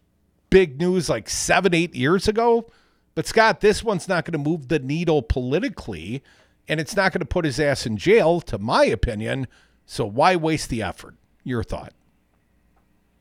big 0.55 0.79
news 0.79 1.09
like 1.09 1.27
seven, 1.27 1.73
eight 1.73 1.93
years 1.93 2.29
ago. 2.29 2.65
But 3.13 3.27
Scot, 3.27 3.59
this 3.59 3.83
one's 3.83 4.07
not 4.07 4.23
going 4.23 4.41
to 4.41 4.49
move 4.49 4.69
the 4.69 4.79
needle 4.79 5.21
politically, 5.21 6.23
and 6.69 6.79
it's 6.79 6.95
not 6.95 7.11
going 7.11 7.19
to 7.19 7.25
put 7.25 7.43
his 7.43 7.59
ass 7.59 7.85
in 7.85 7.97
jail, 7.97 8.39
to 8.39 8.57
my 8.57 8.85
opinion. 8.85 9.47
So 9.85 10.05
why 10.05 10.37
waste 10.37 10.69
the 10.69 10.81
effort? 10.81 11.15
Your 11.43 11.61
thought? 11.61 11.91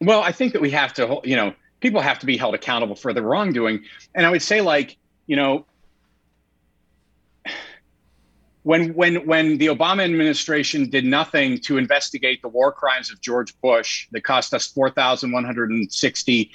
Well, 0.00 0.22
I 0.22 0.30
think 0.30 0.52
that 0.52 0.62
we 0.62 0.70
have 0.70 0.94
to, 0.94 1.18
you 1.24 1.34
know, 1.34 1.52
people 1.80 2.00
have 2.00 2.20
to 2.20 2.26
be 2.26 2.36
held 2.36 2.54
accountable 2.54 2.94
for 2.94 3.12
the 3.12 3.20
wrongdoing. 3.20 3.82
And 4.14 4.24
I 4.24 4.30
would 4.30 4.40
say, 4.40 4.60
like, 4.60 4.96
you 5.26 5.34
know, 5.34 5.66
when 8.62 8.94
when 8.94 9.26
when 9.26 9.58
the 9.58 9.66
Obama 9.66 10.04
administration 10.04 10.88
did 10.88 11.04
nothing 11.04 11.58
to 11.62 11.78
investigate 11.78 12.42
the 12.42 12.48
war 12.48 12.70
crimes 12.72 13.10
of 13.10 13.20
George 13.20 13.58
Bush 13.60 14.06
that 14.12 14.22
cost 14.22 14.54
us 14.54 14.68
4,160 14.68 16.50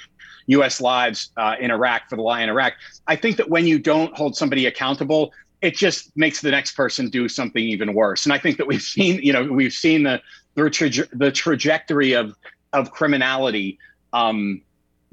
U.S. 0.50 0.80
lives 0.80 1.30
uh, 1.36 1.56
in 1.60 1.70
Iraq 1.70 2.08
for 2.08 2.16
the 2.16 2.22
lie 2.22 2.42
in 2.42 2.48
Iraq. 2.48 2.74
I 3.06 3.16
think 3.16 3.36
that 3.36 3.48
when 3.48 3.66
you 3.66 3.78
don't 3.78 4.16
hold 4.16 4.36
somebody 4.36 4.66
accountable, 4.66 5.32
it 5.62 5.76
just 5.76 6.16
makes 6.16 6.40
the 6.40 6.50
next 6.50 6.72
person 6.72 7.08
do 7.08 7.28
something 7.28 7.62
even 7.62 7.94
worse. 7.94 8.24
And 8.24 8.32
I 8.32 8.38
think 8.38 8.56
that 8.58 8.66
we've 8.66 8.82
seen, 8.82 9.20
you 9.22 9.32
know, 9.32 9.44
we've 9.44 9.72
seen 9.72 10.02
the 10.04 10.20
the, 10.54 11.08
the 11.12 11.30
trajectory 11.30 12.12
of 12.14 12.34
of 12.72 12.90
criminality 12.90 13.78
um, 14.12 14.62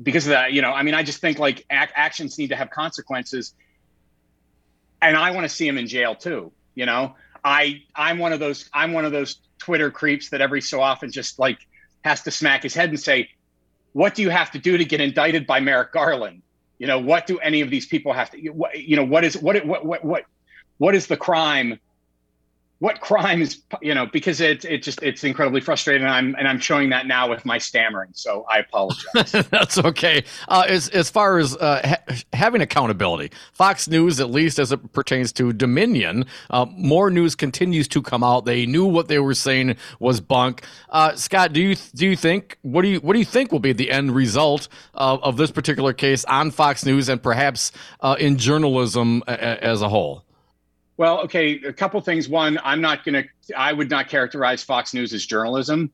because 0.02 0.26
of 0.26 0.32
that. 0.32 0.54
You 0.54 0.62
know, 0.62 0.72
I 0.72 0.84
mean, 0.84 0.94
I 0.94 1.04
just 1.04 1.22
think 1.22 1.40
like 1.40 1.66
ac- 1.72 1.92
actions 1.96 2.38
need 2.38 2.48
to 2.50 2.56
have 2.56 2.70
consequences, 2.70 3.54
and 5.02 5.16
I 5.16 5.32
want 5.32 5.44
to 5.46 5.50
see 5.50 5.68
him 5.68 5.78
in 5.78 5.88
jail 5.88 6.16
too. 6.16 6.52
You 6.76 6.86
know, 6.86 7.16
I 7.44 7.84
I'm 7.96 8.18
one 8.18 8.34
of 8.34 8.40
those 8.40 8.70
I'm 8.74 8.94
one 8.94 9.06
of 9.06 9.12
those 9.12 9.40
Twitter 9.60 9.92
creeps 9.92 10.30
that 10.30 10.42
every 10.42 10.62
so 10.62 10.82
often 10.82 11.12
just 11.12 11.40
like 11.40 11.60
has 12.04 12.24
to 12.24 12.32
smack 12.32 12.64
his 12.64 12.74
head 12.74 12.90
and 12.90 13.00
say, 13.00 13.30
what 13.98 14.14
do 14.14 14.22
you 14.22 14.30
have 14.30 14.52
to 14.52 14.60
do 14.60 14.78
to 14.78 14.86
get 14.86 15.02
indicted 15.02 15.48
by 15.48 15.60
Merrick 15.60 15.92
Garland? 15.92 16.44
You 16.78 16.86
know, 16.86 17.00
what 17.00 17.26
do 17.26 17.40
any 17.40 17.62
of 17.62 17.72
these 17.72 17.88
people 17.88 18.14
have 18.14 18.30
to, 18.30 18.40
you 18.40 18.96
know, 18.96 19.04
what 19.04 19.24
is, 19.24 19.36
what, 19.36 19.66
what, 19.66 19.84
what, 19.84 20.06
what, 20.06 20.26
what 20.78 20.94
is 20.94 21.08
the 21.08 21.18
crime 21.18 21.80
what 22.80 23.00
crime 23.02 23.42
is 23.42 23.62
you 23.82 23.94
know 23.96 24.06
because 24.06 24.40
it 24.42 24.64
it 24.66 24.84
just 24.84 25.02
it's 25.02 25.24
incredibly 25.24 25.62
frustrating 25.62 26.04
and 26.04 26.14
i'm 26.14 26.36
and 26.38 26.48
i'm 26.48 26.60
showing 26.60 26.90
that 26.90 27.08
now 27.08 27.30
with 27.30 27.44
my 27.46 27.58
stammering 27.58 28.10
so 28.14 28.46
i 28.50 28.60
apologize. 28.60 29.32
That's 29.50 29.78
okay. 29.80 30.24
Uh, 30.48 30.66
as 30.68 30.90
as 30.90 31.10
far 31.10 31.38
as 31.40 31.56
uh, 31.58 31.82
ha- 31.84 32.16
having 32.34 32.62
accountability 32.62 33.32
fox 33.54 33.88
news 33.88 34.20
at 34.20 34.30
least 34.30 34.60
as 34.60 34.72
it 34.72 34.94
pertains 34.94 35.32
to 35.34 35.54
dominion 35.54 36.26
uh, 36.50 36.66
more 36.72 37.10
news 37.10 37.36
continues 37.36 37.88
to 37.90 38.02
come 38.02 38.24
out. 38.24 38.46
They 38.46 38.66
knew 38.66 38.86
what 38.86 39.08
they 39.08 39.20
were 39.20 39.34
saying 39.34 39.76
was 40.00 40.22
bunk. 40.22 40.64
Uh, 40.90 41.16
scot 41.16 41.54
do 41.54 41.62
you 41.62 41.76
do 41.96 42.08
you 42.08 42.16
think 42.16 42.58
what 42.62 42.84
do 42.84 42.90
you 42.90 43.00
what 43.00 43.14
do 43.14 43.20
you 43.20 43.26
think 43.26 43.52
will 43.52 43.60
be 43.60 43.74
the 43.74 43.92
end 43.92 44.12
result 44.14 44.68
of, 44.94 45.22
of 45.24 45.38
this 45.38 45.52
particular 45.52 45.94
case 45.94 46.26
on 46.26 46.52
fox 46.52 46.86
news 46.86 47.10
and 47.10 47.22
perhaps 47.24 47.72
uh, 48.02 48.16
in 48.20 48.38
journalism 48.38 49.24
a- 49.28 49.32
a- 49.34 49.64
as 49.64 49.82
a 49.82 49.90
whole 49.90 50.24
Well, 50.98 51.20
okay, 51.22 51.62
a 51.62 51.74
couple 51.74 52.02
things. 52.02 52.28
One, 52.28 52.60
I'm 52.64 52.82
not 52.82 53.06
going 53.06 53.24
to. 53.24 53.58
I 53.58 53.72
would 53.72 53.90
not 53.90 54.10
characterize 54.10 54.64
Fox 54.64 54.94
News 54.94 55.14
as 55.14 55.26
journalism, 55.26 55.92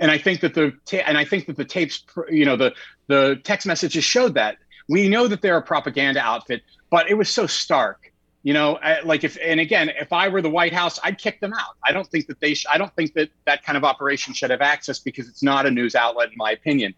and 0.00 0.10
I 0.10 0.16
think 0.16 0.40
that 0.40 0.54
the 0.54 0.72
ta- 0.86 1.04
and 1.06 1.18
I 1.18 1.24
think 1.24 1.46
that 1.46 1.56
the 1.56 1.64
tapes, 1.64 2.02
you 2.30 2.46
know, 2.46 2.56
the 2.56 2.72
the 3.06 3.40
text 3.44 3.66
messages 3.66 4.02
showed 4.02 4.34
that. 4.34 4.56
We 4.88 5.08
know 5.08 5.28
that 5.28 5.42
they're 5.42 5.58
a 5.58 5.62
propaganda 5.62 6.20
outfit, 6.20 6.62
but 6.90 7.10
it 7.10 7.14
was 7.14 7.28
so 7.28 7.46
stark. 7.46 8.12
You 8.44 8.54
know, 8.54 8.78
like 9.04 9.24
if 9.24 9.36
and 9.44 9.60
again, 9.60 9.90
if 9.90 10.12
I 10.12 10.28
were 10.28 10.40
the 10.40 10.50
White 10.50 10.72
House, 10.72 10.98
I'd 11.02 11.18
kick 11.18 11.40
them 11.40 11.52
out. 11.52 11.74
I 11.84 11.92
don't 11.92 12.08
think 12.08 12.26
that 12.28 12.40
they. 12.40 12.54
Sh- 12.54 12.66
I 12.72 12.78
don't 12.78 12.94
think 12.94 13.12
that 13.14 13.28
that 13.44 13.62
kind 13.62 13.76
of 13.76 13.84
operation 13.84 14.32
should 14.32 14.50
have 14.50 14.62
access 14.62 15.00
because 15.00 15.28
it's 15.28 15.42
not 15.42 15.66
a 15.66 15.70
news 15.70 15.94
outlet, 15.94 16.30
in 16.30 16.36
my 16.36 16.52
opinion. 16.52 16.94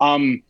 Um, 0.00 0.42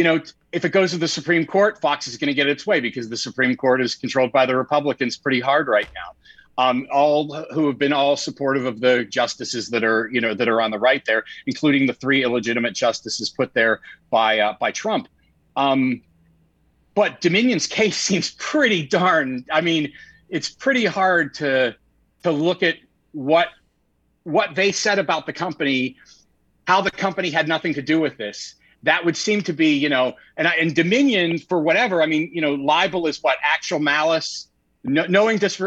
you 0.00 0.04
know, 0.04 0.18
if 0.50 0.64
it 0.64 0.70
goes 0.70 0.92
to 0.92 0.96
the 0.96 1.06
Supreme 1.06 1.44
Court, 1.44 1.78
Fox 1.78 2.08
is 2.08 2.16
going 2.16 2.28
to 2.28 2.34
get 2.34 2.48
its 2.48 2.66
way 2.66 2.80
because 2.80 3.10
the 3.10 3.18
Supreme 3.18 3.54
Court 3.54 3.82
is 3.82 3.94
controlled 3.94 4.32
by 4.32 4.46
the 4.46 4.56
Republicans 4.56 5.18
pretty 5.18 5.40
hard 5.40 5.68
right 5.68 5.88
now. 5.94 6.14
Um, 6.56 6.88
all 6.90 7.34
who 7.52 7.66
have 7.66 7.76
been 7.76 7.92
all 7.92 8.16
supportive 8.16 8.64
of 8.64 8.80
the 8.80 9.04
justices 9.04 9.68
that 9.68 9.84
are, 9.84 10.08
you 10.10 10.22
know, 10.22 10.32
that 10.32 10.48
are 10.48 10.62
on 10.62 10.70
the 10.70 10.78
right 10.78 11.04
there, 11.04 11.24
including 11.46 11.86
the 11.86 11.92
three 11.92 12.24
illegitimate 12.24 12.72
justices 12.72 13.28
put 13.28 13.52
there 13.52 13.80
by 14.08 14.38
uh, 14.38 14.54
by 14.58 14.72
Trump. 14.72 15.06
Um, 15.54 16.00
but 16.94 17.20
Dominion's 17.20 17.66
case 17.66 17.98
seems 18.08 18.30
pretty 18.38 18.86
darn. 18.86 19.44
I 19.52 19.60
mean, 19.60 19.92
it's 20.30 20.48
pretty 20.48 20.86
hard 20.86 21.34
to 21.34 21.76
to 22.22 22.30
look 22.30 22.62
at 22.62 22.76
what 23.12 23.48
what 24.22 24.54
they 24.54 24.72
said 24.72 24.98
about 24.98 25.26
the 25.26 25.34
company, 25.34 25.98
how 26.66 26.80
the 26.80 26.90
company 26.90 27.28
had 27.28 27.46
nothing 27.46 27.74
to 27.74 27.82
do 27.82 28.00
with 28.00 28.16
this 28.16 28.54
that 28.82 29.04
would 29.04 29.16
seem 29.16 29.42
to 29.42 29.52
be, 29.52 29.74
you 29.76 29.88
know, 29.88 30.14
and 30.36 30.48
and 30.48 30.74
Dominion 30.74 31.38
for 31.38 31.60
whatever. 31.60 32.02
I 32.02 32.06
mean, 32.06 32.30
you 32.32 32.40
know, 32.40 32.54
libel 32.54 33.06
is 33.06 33.22
what 33.22 33.36
actual 33.42 33.78
malice, 33.78 34.48
no, 34.84 35.04
knowing 35.06 35.38
dis, 35.38 35.60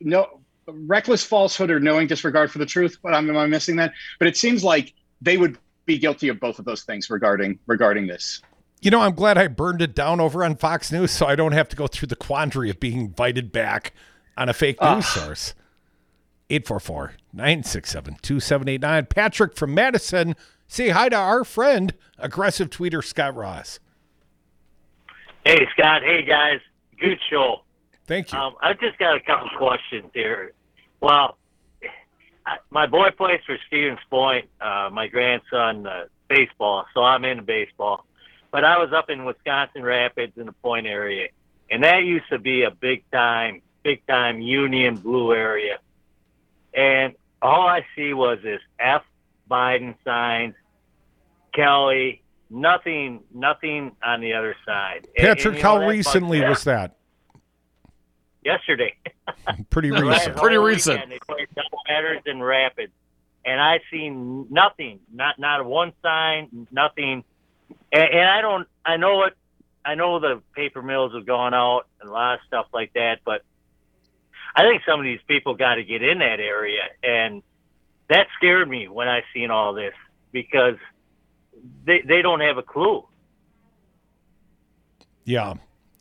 no 0.00 0.40
reckless 0.66 1.22
falsehood 1.22 1.70
or 1.70 1.80
knowing 1.80 2.06
disregard 2.06 2.50
for 2.50 2.58
the 2.58 2.66
truth. 2.66 2.98
But 3.02 3.14
am 3.14 3.36
I 3.36 3.46
missing 3.46 3.76
that? 3.76 3.92
But 4.18 4.28
it 4.28 4.36
seems 4.36 4.64
like 4.64 4.94
they 5.20 5.36
would 5.36 5.58
be 5.84 5.98
guilty 5.98 6.28
of 6.28 6.40
both 6.40 6.58
of 6.58 6.64
those 6.64 6.82
things 6.82 7.10
regarding 7.10 7.58
regarding 7.66 8.06
this. 8.06 8.42
You 8.82 8.90
know, 8.90 9.00
I'm 9.00 9.14
glad 9.14 9.38
I 9.38 9.48
burned 9.48 9.82
it 9.82 9.94
down 9.94 10.20
over 10.20 10.44
on 10.44 10.56
Fox 10.56 10.92
News, 10.92 11.10
so 11.10 11.26
I 11.26 11.34
don't 11.34 11.52
have 11.52 11.68
to 11.70 11.76
go 11.76 11.86
through 11.86 12.08
the 12.08 12.16
quandary 12.16 12.70
of 12.70 12.78
being 12.78 13.00
invited 13.00 13.50
back 13.50 13.94
on 14.36 14.48
a 14.48 14.52
fake 14.52 14.80
news 14.80 14.90
uh. 14.90 15.00
source. 15.02 15.54
844 16.48 17.14
967 17.32 18.18
2789. 18.22 19.06
Patrick 19.06 19.56
from 19.56 19.74
Madison 19.74 20.36
say 20.68 20.88
hi 20.90 21.08
to 21.08 21.16
our 21.16 21.44
friend, 21.44 21.94
aggressive 22.18 22.70
tweeter 22.70 23.04
Scot 23.04 23.34
Ross. 23.34 23.80
Hey, 25.44 25.66
Scot. 25.72 26.02
Hey, 26.02 26.22
guys. 26.22 26.60
Good 26.98 27.18
show. 27.30 27.62
Thank 28.06 28.32
you. 28.32 28.38
Um, 28.38 28.54
I've 28.60 28.80
just 28.80 28.98
got 28.98 29.16
a 29.16 29.20
couple 29.20 29.48
questions 29.56 30.10
here. 30.14 30.52
Well, 31.00 31.36
my 32.70 32.86
boy 32.86 33.10
plays 33.10 33.40
for 33.46 33.58
Stevens 33.66 33.98
Point. 34.08 34.48
Uh, 34.60 34.88
my 34.92 35.08
grandson, 35.08 35.86
uh, 35.86 36.04
baseball, 36.28 36.86
so 36.94 37.02
I'm 37.02 37.24
into 37.24 37.42
baseball. 37.42 38.06
But 38.50 38.64
I 38.64 38.78
was 38.78 38.92
up 38.92 39.10
in 39.10 39.24
Wisconsin 39.24 39.82
Rapids 39.82 40.32
in 40.36 40.46
the 40.46 40.52
Point 40.52 40.86
area, 40.86 41.28
and 41.70 41.82
that 41.84 42.04
used 42.04 42.28
to 42.30 42.38
be 42.38 42.62
a 42.62 42.70
big 42.70 43.08
time, 43.10 43.62
big 43.82 44.06
time 44.06 44.40
Union 44.40 44.96
Blue 44.96 45.34
area. 45.34 45.78
And 46.72 47.14
all 47.42 47.66
I 47.66 47.84
see 47.94 48.14
was 48.14 48.38
this 48.42 48.60
F 48.78 49.02
Biden 49.50 49.94
signs, 50.04 50.54
Kelly, 51.54 52.22
nothing, 52.50 53.20
nothing 53.34 53.92
on 54.02 54.20
the 54.20 54.34
other 54.34 54.56
side. 54.64 55.08
Patrick, 55.16 55.54
and, 55.54 55.62
how 55.62 55.86
recently 55.86 56.40
was 56.40 56.64
that? 56.64 56.96
Yesterday. 58.44 58.94
Pretty 59.70 59.90
recent. 59.90 60.36
Pretty 60.36 60.58
recent. 60.58 60.96
Weekend, 60.96 61.12
they 61.12 61.18
played 61.26 61.48
double 61.54 61.82
headers 61.86 62.22
in 62.26 62.42
Rapids, 62.42 62.92
and 63.44 63.60
I 63.60 63.80
seen 63.90 64.46
nothing, 64.50 65.00
not 65.12 65.38
not 65.38 65.64
one 65.64 65.92
sign, 66.02 66.68
nothing. 66.70 67.24
And, 67.92 68.02
and 68.02 68.28
I 68.28 68.40
don't, 68.40 68.68
I 68.84 68.96
know 68.96 69.16
what, 69.16 69.34
I 69.84 69.94
know 69.94 70.20
the 70.20 70.42
paper 70.54 70.82
mills 70.82 71.12
have 71.14 71.26
gone 71.26 71.54
out 71.54 71.86
and 72.00 72.08
a 72.08 72.12
lot 72.12 72.34
of 72.34 72.40
stuff 72.46 72.66
like 72.72 72.92
that, 72.94 73.20
but 73.24 73.42
I 74.54 74.62
think 74.62 74.82
some 74.86 75.00
of 75.00 75.04
these 75.04 75.20
people 75.26 75.54
got 75.54 75.74
to 75.74 75.84
get 75.84 76.02
in 76.02 76.18
that 76.20 76.40
area 76.40 76.82
and 77.02 77.42
that 78.08 78.26
scared 78.36 78.68
me 78.68 78.88
when 78.88 79.08
I 79.08 79.22
seen 79.34 79.50
all 79.50 79.74
this 79.74 79.94
because 80.32 80.76
they 81.84 82.02
they 82.06 82.22
don't 82.22 82.40
have 82.40 82.58
a 82.58 82.62
clue. 82.62 83.04
Yeah, 85.24 85.54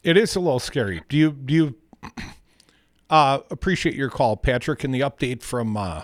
it 0.04 0.18
is 0.18 0.36
a 0.36 0.40
little 0.40 0.60
scary. 0.60 1.02
Do 1.10 1.18
you 1.18 1.32
do 1.32 1.54
you 1.54 1.76
uh, 3.10 3.40
appreciate 3.50 3.96
your 3.96 4.10
call, 4.10 4.38
Patrick, 4.38 4.84
and 4.84 4.94
the 4.94 5.00
update 5.00 5.42
from 5.42 5.76
uh, 5.76 6.04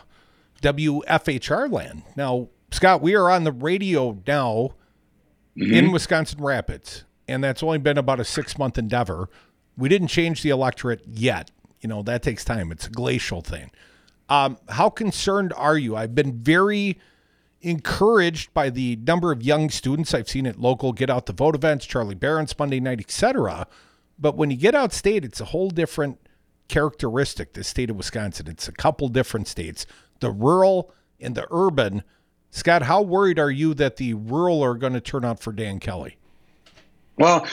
WFHR 0.61 1.71
land? 1.71 2.03
Now, 2.15 2.49
Scot, 2.71 3.01
we 3.01 3.15
are 3.15 3.29
on 3.29 3.43
the 3.43 3.51
radio 3.51 4.17
now 4.25 4.71
mm-hmm. 5.55 5.73
in 5.73 5.91
Wisconsin 5.91 6.41
Rapids, 6.41 7.03
and 7.27 7.43
that's 7.43 7.61
only 7.61 7.77
been 7.77 7.97
about 7.97 8.19
a 8.19 8.25
six 8.25 8.57
month 8.57 8.77
endeavor. 8.77 9.29
We 9.77 9.87
didn't 9.89 10.07
change 10.07 10.41
the 10.41 10.49
electorate 10.49 11.03
yet. 11.07 11.51
You 11.81 11.89
know 11.89 12.01
that 12.03 12.23
takes 12.23 12.43
time. 12.43 12.71
It's 12.71 12.87
a 12.87 12.91
glacial 12.91 13.41
thing. 13.41 13.71
Um, 14.31 14.57
how 14.69 14.89
concerned 14.89 15.51
are 15.57 15.77
you? 15.77 15.97
I've 15.97 16.15
been 16.15 16.41
very 16.41 16.97
encouraged 17.59 18.53
by 18.53 18.69
the 18.69 18.95
number 18.95 19.33
of 19.33 19.43
young 19.43 19.69
students 19.69 20.13
I've 20.13 20.29
seen 20.29 20.47
at 20.47 20.57
local 20.57 20.93
get 20.93 21.09
out 21.09 21.25
the 21.25 21.33
vote 21.33 21.53
events, 21.53 21.85
Charlie 21.85 22.15
Berens 22.15 22.57
Monday 22.57 22.79
night, 22.79 23.01
etc. 23.01 23.67
But 24.17 24.37
when 24.37 24.49
you 24.49 24.55
get 24.55 24.73
out 24.73 24.93
state, 24.93 25.25
it's 25.25 25.41
a 25.41 25.45
whole 25.45 25.69
different 25.69 26.17
characteristic. 26.69 27.51
The 27.51 27.65
state 27.65 27.89
of 27.89 27.97
Wisconsin, 27.97 28.47
it's 28.47 28.69
a 28.69 28.71
couple 28.71 29.09
different 29.09 29.49
states, 29.49 29.85
the 30.21 30.31
rural 30.31 30.93
and 31.19 31.35
the 31.35 31.45
urban. 31.51 32.01
Scot, 32.51 32.83
how 32.83 33.01
worried 33.01 33.37
are 33.37 33.51
you 33.51 33.73
that 33.73 33.97
the 33.97 34.13
rural 34.13 34.63
are 34.63 34.75
going 34.75 34.93
to 34.93 35.01
turn 35.01 35.25
out 35.25 35.41
for 35.41 35.51
Dan 35.51 35.81
Kelly? 35.81 36.15
Well, 37.21 37.45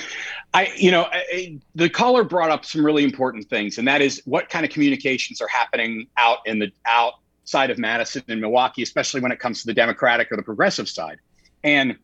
I, 0.55 0.73
you 0.79 0.91
know, 0.91 1.03
I, 1.12 1.59
the 1.75 1.91
caller 1.91 2.25
brought 2.25 2.51
up 2.51 2.64
some 2.64 2.83
really 2.83 3.05
important 3.05 3.51
things, 3.51 3.77
and 3.77 3.87
that 3.87 4.01
is 4.01 4.23
what 4.25 4.49
kind 4.49 4.64
of 4.64 4.73
communications 4.73 5.43
are 5.43 5.49
happening 5.49 6.09
out 6.16 6.39
in 6.47 6.59
the 6.59 6.73
outside 6.87 7.71
of 7.71 7.77
Madison 7.77 8.23
and 8.29 8.41
Milwaukee, 8.41 8.83
especially 8.83 9.21
when 9.21 9.31
it 9.31 9.39
comes 9.39 9.61
to 9.61 9.66
the 9.66 9.75
Democratic 9.75 10.33
or 10.33 10.37
the 10.37 10.43
progressive 10.43 10.89
side. 10.89 11.19
And, 11.62 11.99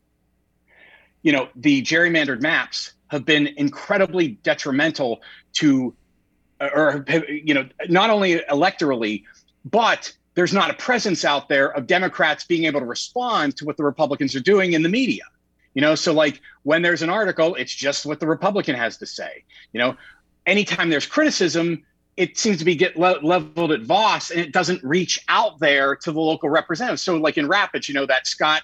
you 1.22 1.32
know, 1.32 1.48
the 1.56 1.80
gerrymandered 1.80 2.42
maps 2.42 2.92
have 3.08 3.24
been 3.24 3.46
incredibly 3.56 4.28
detrimental 4.42 5.22
to, 5.54 5.94
or, 6.60 7.06
you 7.30 7.54
know, 7.54 7.66
not 7.88 8.10
only 8.10 8.40
electorally, 8.50 9.22
but 9.64 10.14
there's 10.34 10.52
not 10.52 10.68
a 10.68 10.74
presence 10.74 11.24
out 11.24 11.48
there 11.48 11.72
of 11.72 11.86
Democrats 11.86 12.44
being 12.44 12.64
able 12.64 12.80
to 12.80 12.86
respond 12.86 13.56
to 13.56 13.64
what 13.64 13.78
the 13.78 13.84
Republicans 13.84 14.34
are 14.34 14.40
doing 14.40 14.74
in 14.74 14.82
the 14.82 14.90
media. 14.90 15.22
You 15.74 15.82
know, 15.82 15.94
so 15.94 16.12
like 16.12 16.40
when 16.62 16.82
there's 16.82 17.02
an 17.02 17.10
article, 17.10 17.54
it's 17.56 17.74
just 17.74 18.06
what 18.06 18.20
the 18.20 18.26
Republican 18.26 18.76
has 18.76 18.96
to 18.98 19.06
say. 19.06 19.44
You 19.72 19.80
know, 19.80 19.96
anytime 20.46 20.88
there's 20.88 21.06
criticism, 21.06 21.84
it 22.16 22.38
seems 22.38 22.58
to 22.58 22.64
be 22.64 22.76
get 22.76 22.96
le- 22.96 23.18
leveled 23.22 23.72
at 23.72 23.82
Vos, 23.82 24.30
and 24.30 24.40
it 24.40 24.52
doesn't 24.52 24.82
reach 24.84 25.20
out 25.28 25.58
there 25.58 25.96
to 25.96 26.12
the 26.12 26.20
local 26.20 26.48
representatives. 26.48 27.02
So, 27.02 27.16
like 27.16 27.36
in 27.38 27.48
Rapids, 27.48 27.88
you 27.88 27.94
know, 27.94 28.06
that 28.06 28.26
Scott 28.26 28.62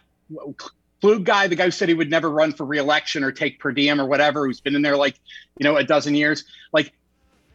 Krug 1.00 1.24
guy, 1.24 1.46
the 1.48 1.56
guy 1.56 1.64
who 1.64 1.70
said 1.70 1.88
he 1.88 1.94
would 1.94 2.10
never 2.10 2.30
run 2.30 2.52
for 2.52 2.64
reelection 2.64 3.24
or 3.24 3.32
take 3.32 3.58
per 3.58 3.72
diem 3.72 4.00
or 4.00 4.06
whatever, 4.06 4.46
who's 4.46 4.60
been 4.60 4.76
in 4.76 4.82
there 4.82 4.96
like, 4.96 5.16
you 5.58 5.64
know, 5.64 5.76
a 5.76 5.84
dozen 5.84 6.14
years, 6.14 6.44
like 6.72 6.92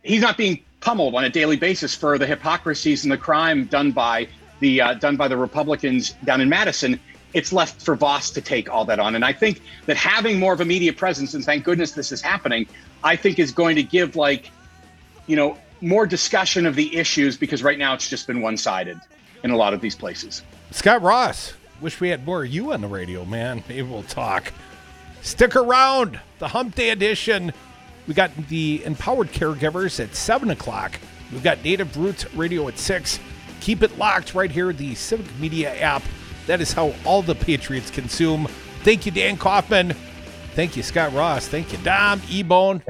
he's 0.04 0.22
not 0.22 0.38
being 0.38 0.64
pummeled 0.82 1.16
on 1.16 1.24
a 1.24 1.30
daily 1.30 1.56
basis 1.56 1.96
for 1.96 2.18
the 2.18 2.28
hypocrisies 2.28 3.04
and 3.04 3.12
the 3.12 3.18
crime 3.18 3.66
done 3.66 3.92
by 3.92 4.28
the 4.60 4.82
uh, 4.82 4.94
done 4.96 5.16
by 5.16 5.28
the 5.28 5.38
Republicans 5.38 6.12
down 6.26 6.42
in 6.42 6.50
Madison 6.50 7.00
it's 7.36 7.52
left 7.52 7.82
for 7.82 7.96
Vos 7.96 8.32
to 8.32 8.42
take 8.42 8.74
all 8.74 8.86
that 8.86 8.98
on. 8.98 9.14
And 9.14 9.24
I 9.24 9.34
think 9.34 9.62
that 9.86 9.98
having 9.98 10.40
more 10.40 10.54
of 10.54 10.62
a 10.62 10.66
media 10.66 10.94
presence, 10.94 11.34
and 11.34 11.44
thank 11.44 11.66
goodness 11.66 11.92
this 11.92 12.12
is 12.14 12.22
happening, 12.22 12.66
I 13.04 13.18
think 13.18 13.38
is 13.38 13.52
going 13.52 13.76
to 13.76 13.84
give 13.84 14.16
like, 14.16 14.50
you 15.28 15.36
know, 15.36 15.58
more 15.82 16.08
discussion 16.08 16.66
of 16.66 16.76
the 16.76 16.96
issues 16.96 17.36
because 17.36 17.62
right 17.62 17.78
now 17.78 17.94
it's 17.94 18.10
just 18.10 18.26
been 18.26 18.42
one 18.42 18.56
sided 18.56 19.00
in 19.44 19.52
a 19.52 19.58
lot 19.58 19.74
of 19.74 19.82
these 19.82 19.96
places. 19.96 20.44
Scot 20.72 21.02
Ross, 21.02 21.54
wish 21.82 22.00
we 22.00 22.08
had 22.08 22.26
more 22.26 22.46
of 22.46 22.50
you 22.50 22.72
on 22.72 22.80
the 22.80 22.88
radio, 22.88 23.26
man. 23.26 23.62
Maybe 23.68 23.82
we'll 23.82 24.04
talk. 24.04 24.54
Stick 25.22 25.58
around. 25.58 26.20
The 26.40 26.48
Hump 26.48 26.74
Day 26.76 26.92
edition. 26.92 27.52
We 28.08 28.14
got 28.14 28.34
the 28.48 28.82
Empowered 28.86 29.34
Caregivers 29.34 30.02
at 30.02 30.16
7 30.16 30.52
o'clock. 30.52 31.00
We've 31.34 31.44
got 31.44 31.62
Native 31.66 31.98
Roots 31.98 32.34
Radio 32.34 32.68
at 32.70 32.80
6. 32.80 33.20
Keep 33.60 33.84
it 33.84 33.98
locked 33.98 34.36
right 34.36 34.52
here, 34.52 34.72
the 34.72 34.96
Civic 34.96 35.28
Media 35.38 35.76
app. 35.82 36.04
That 36.48 36.62
is 36.62 36.74
how 36.74 36.94
all 37.04 37.22
the 37.22 37.36
Patriots 37.36 37.90
consume. 37.90 38.48
Thank 38.84 39.06
you, 39.06 39.12
Dan 39.12 39.38
Kaufman. 39.38 39.94
Thank 40.54 40.78
you, 40.78 40.84
Scot 40.84 41.12
Ross. 41.14 41.48
Thank 41.48 41.72
you, 41.72 41.78
Dom 41.80 42.20
Ebone. 42.22 42.82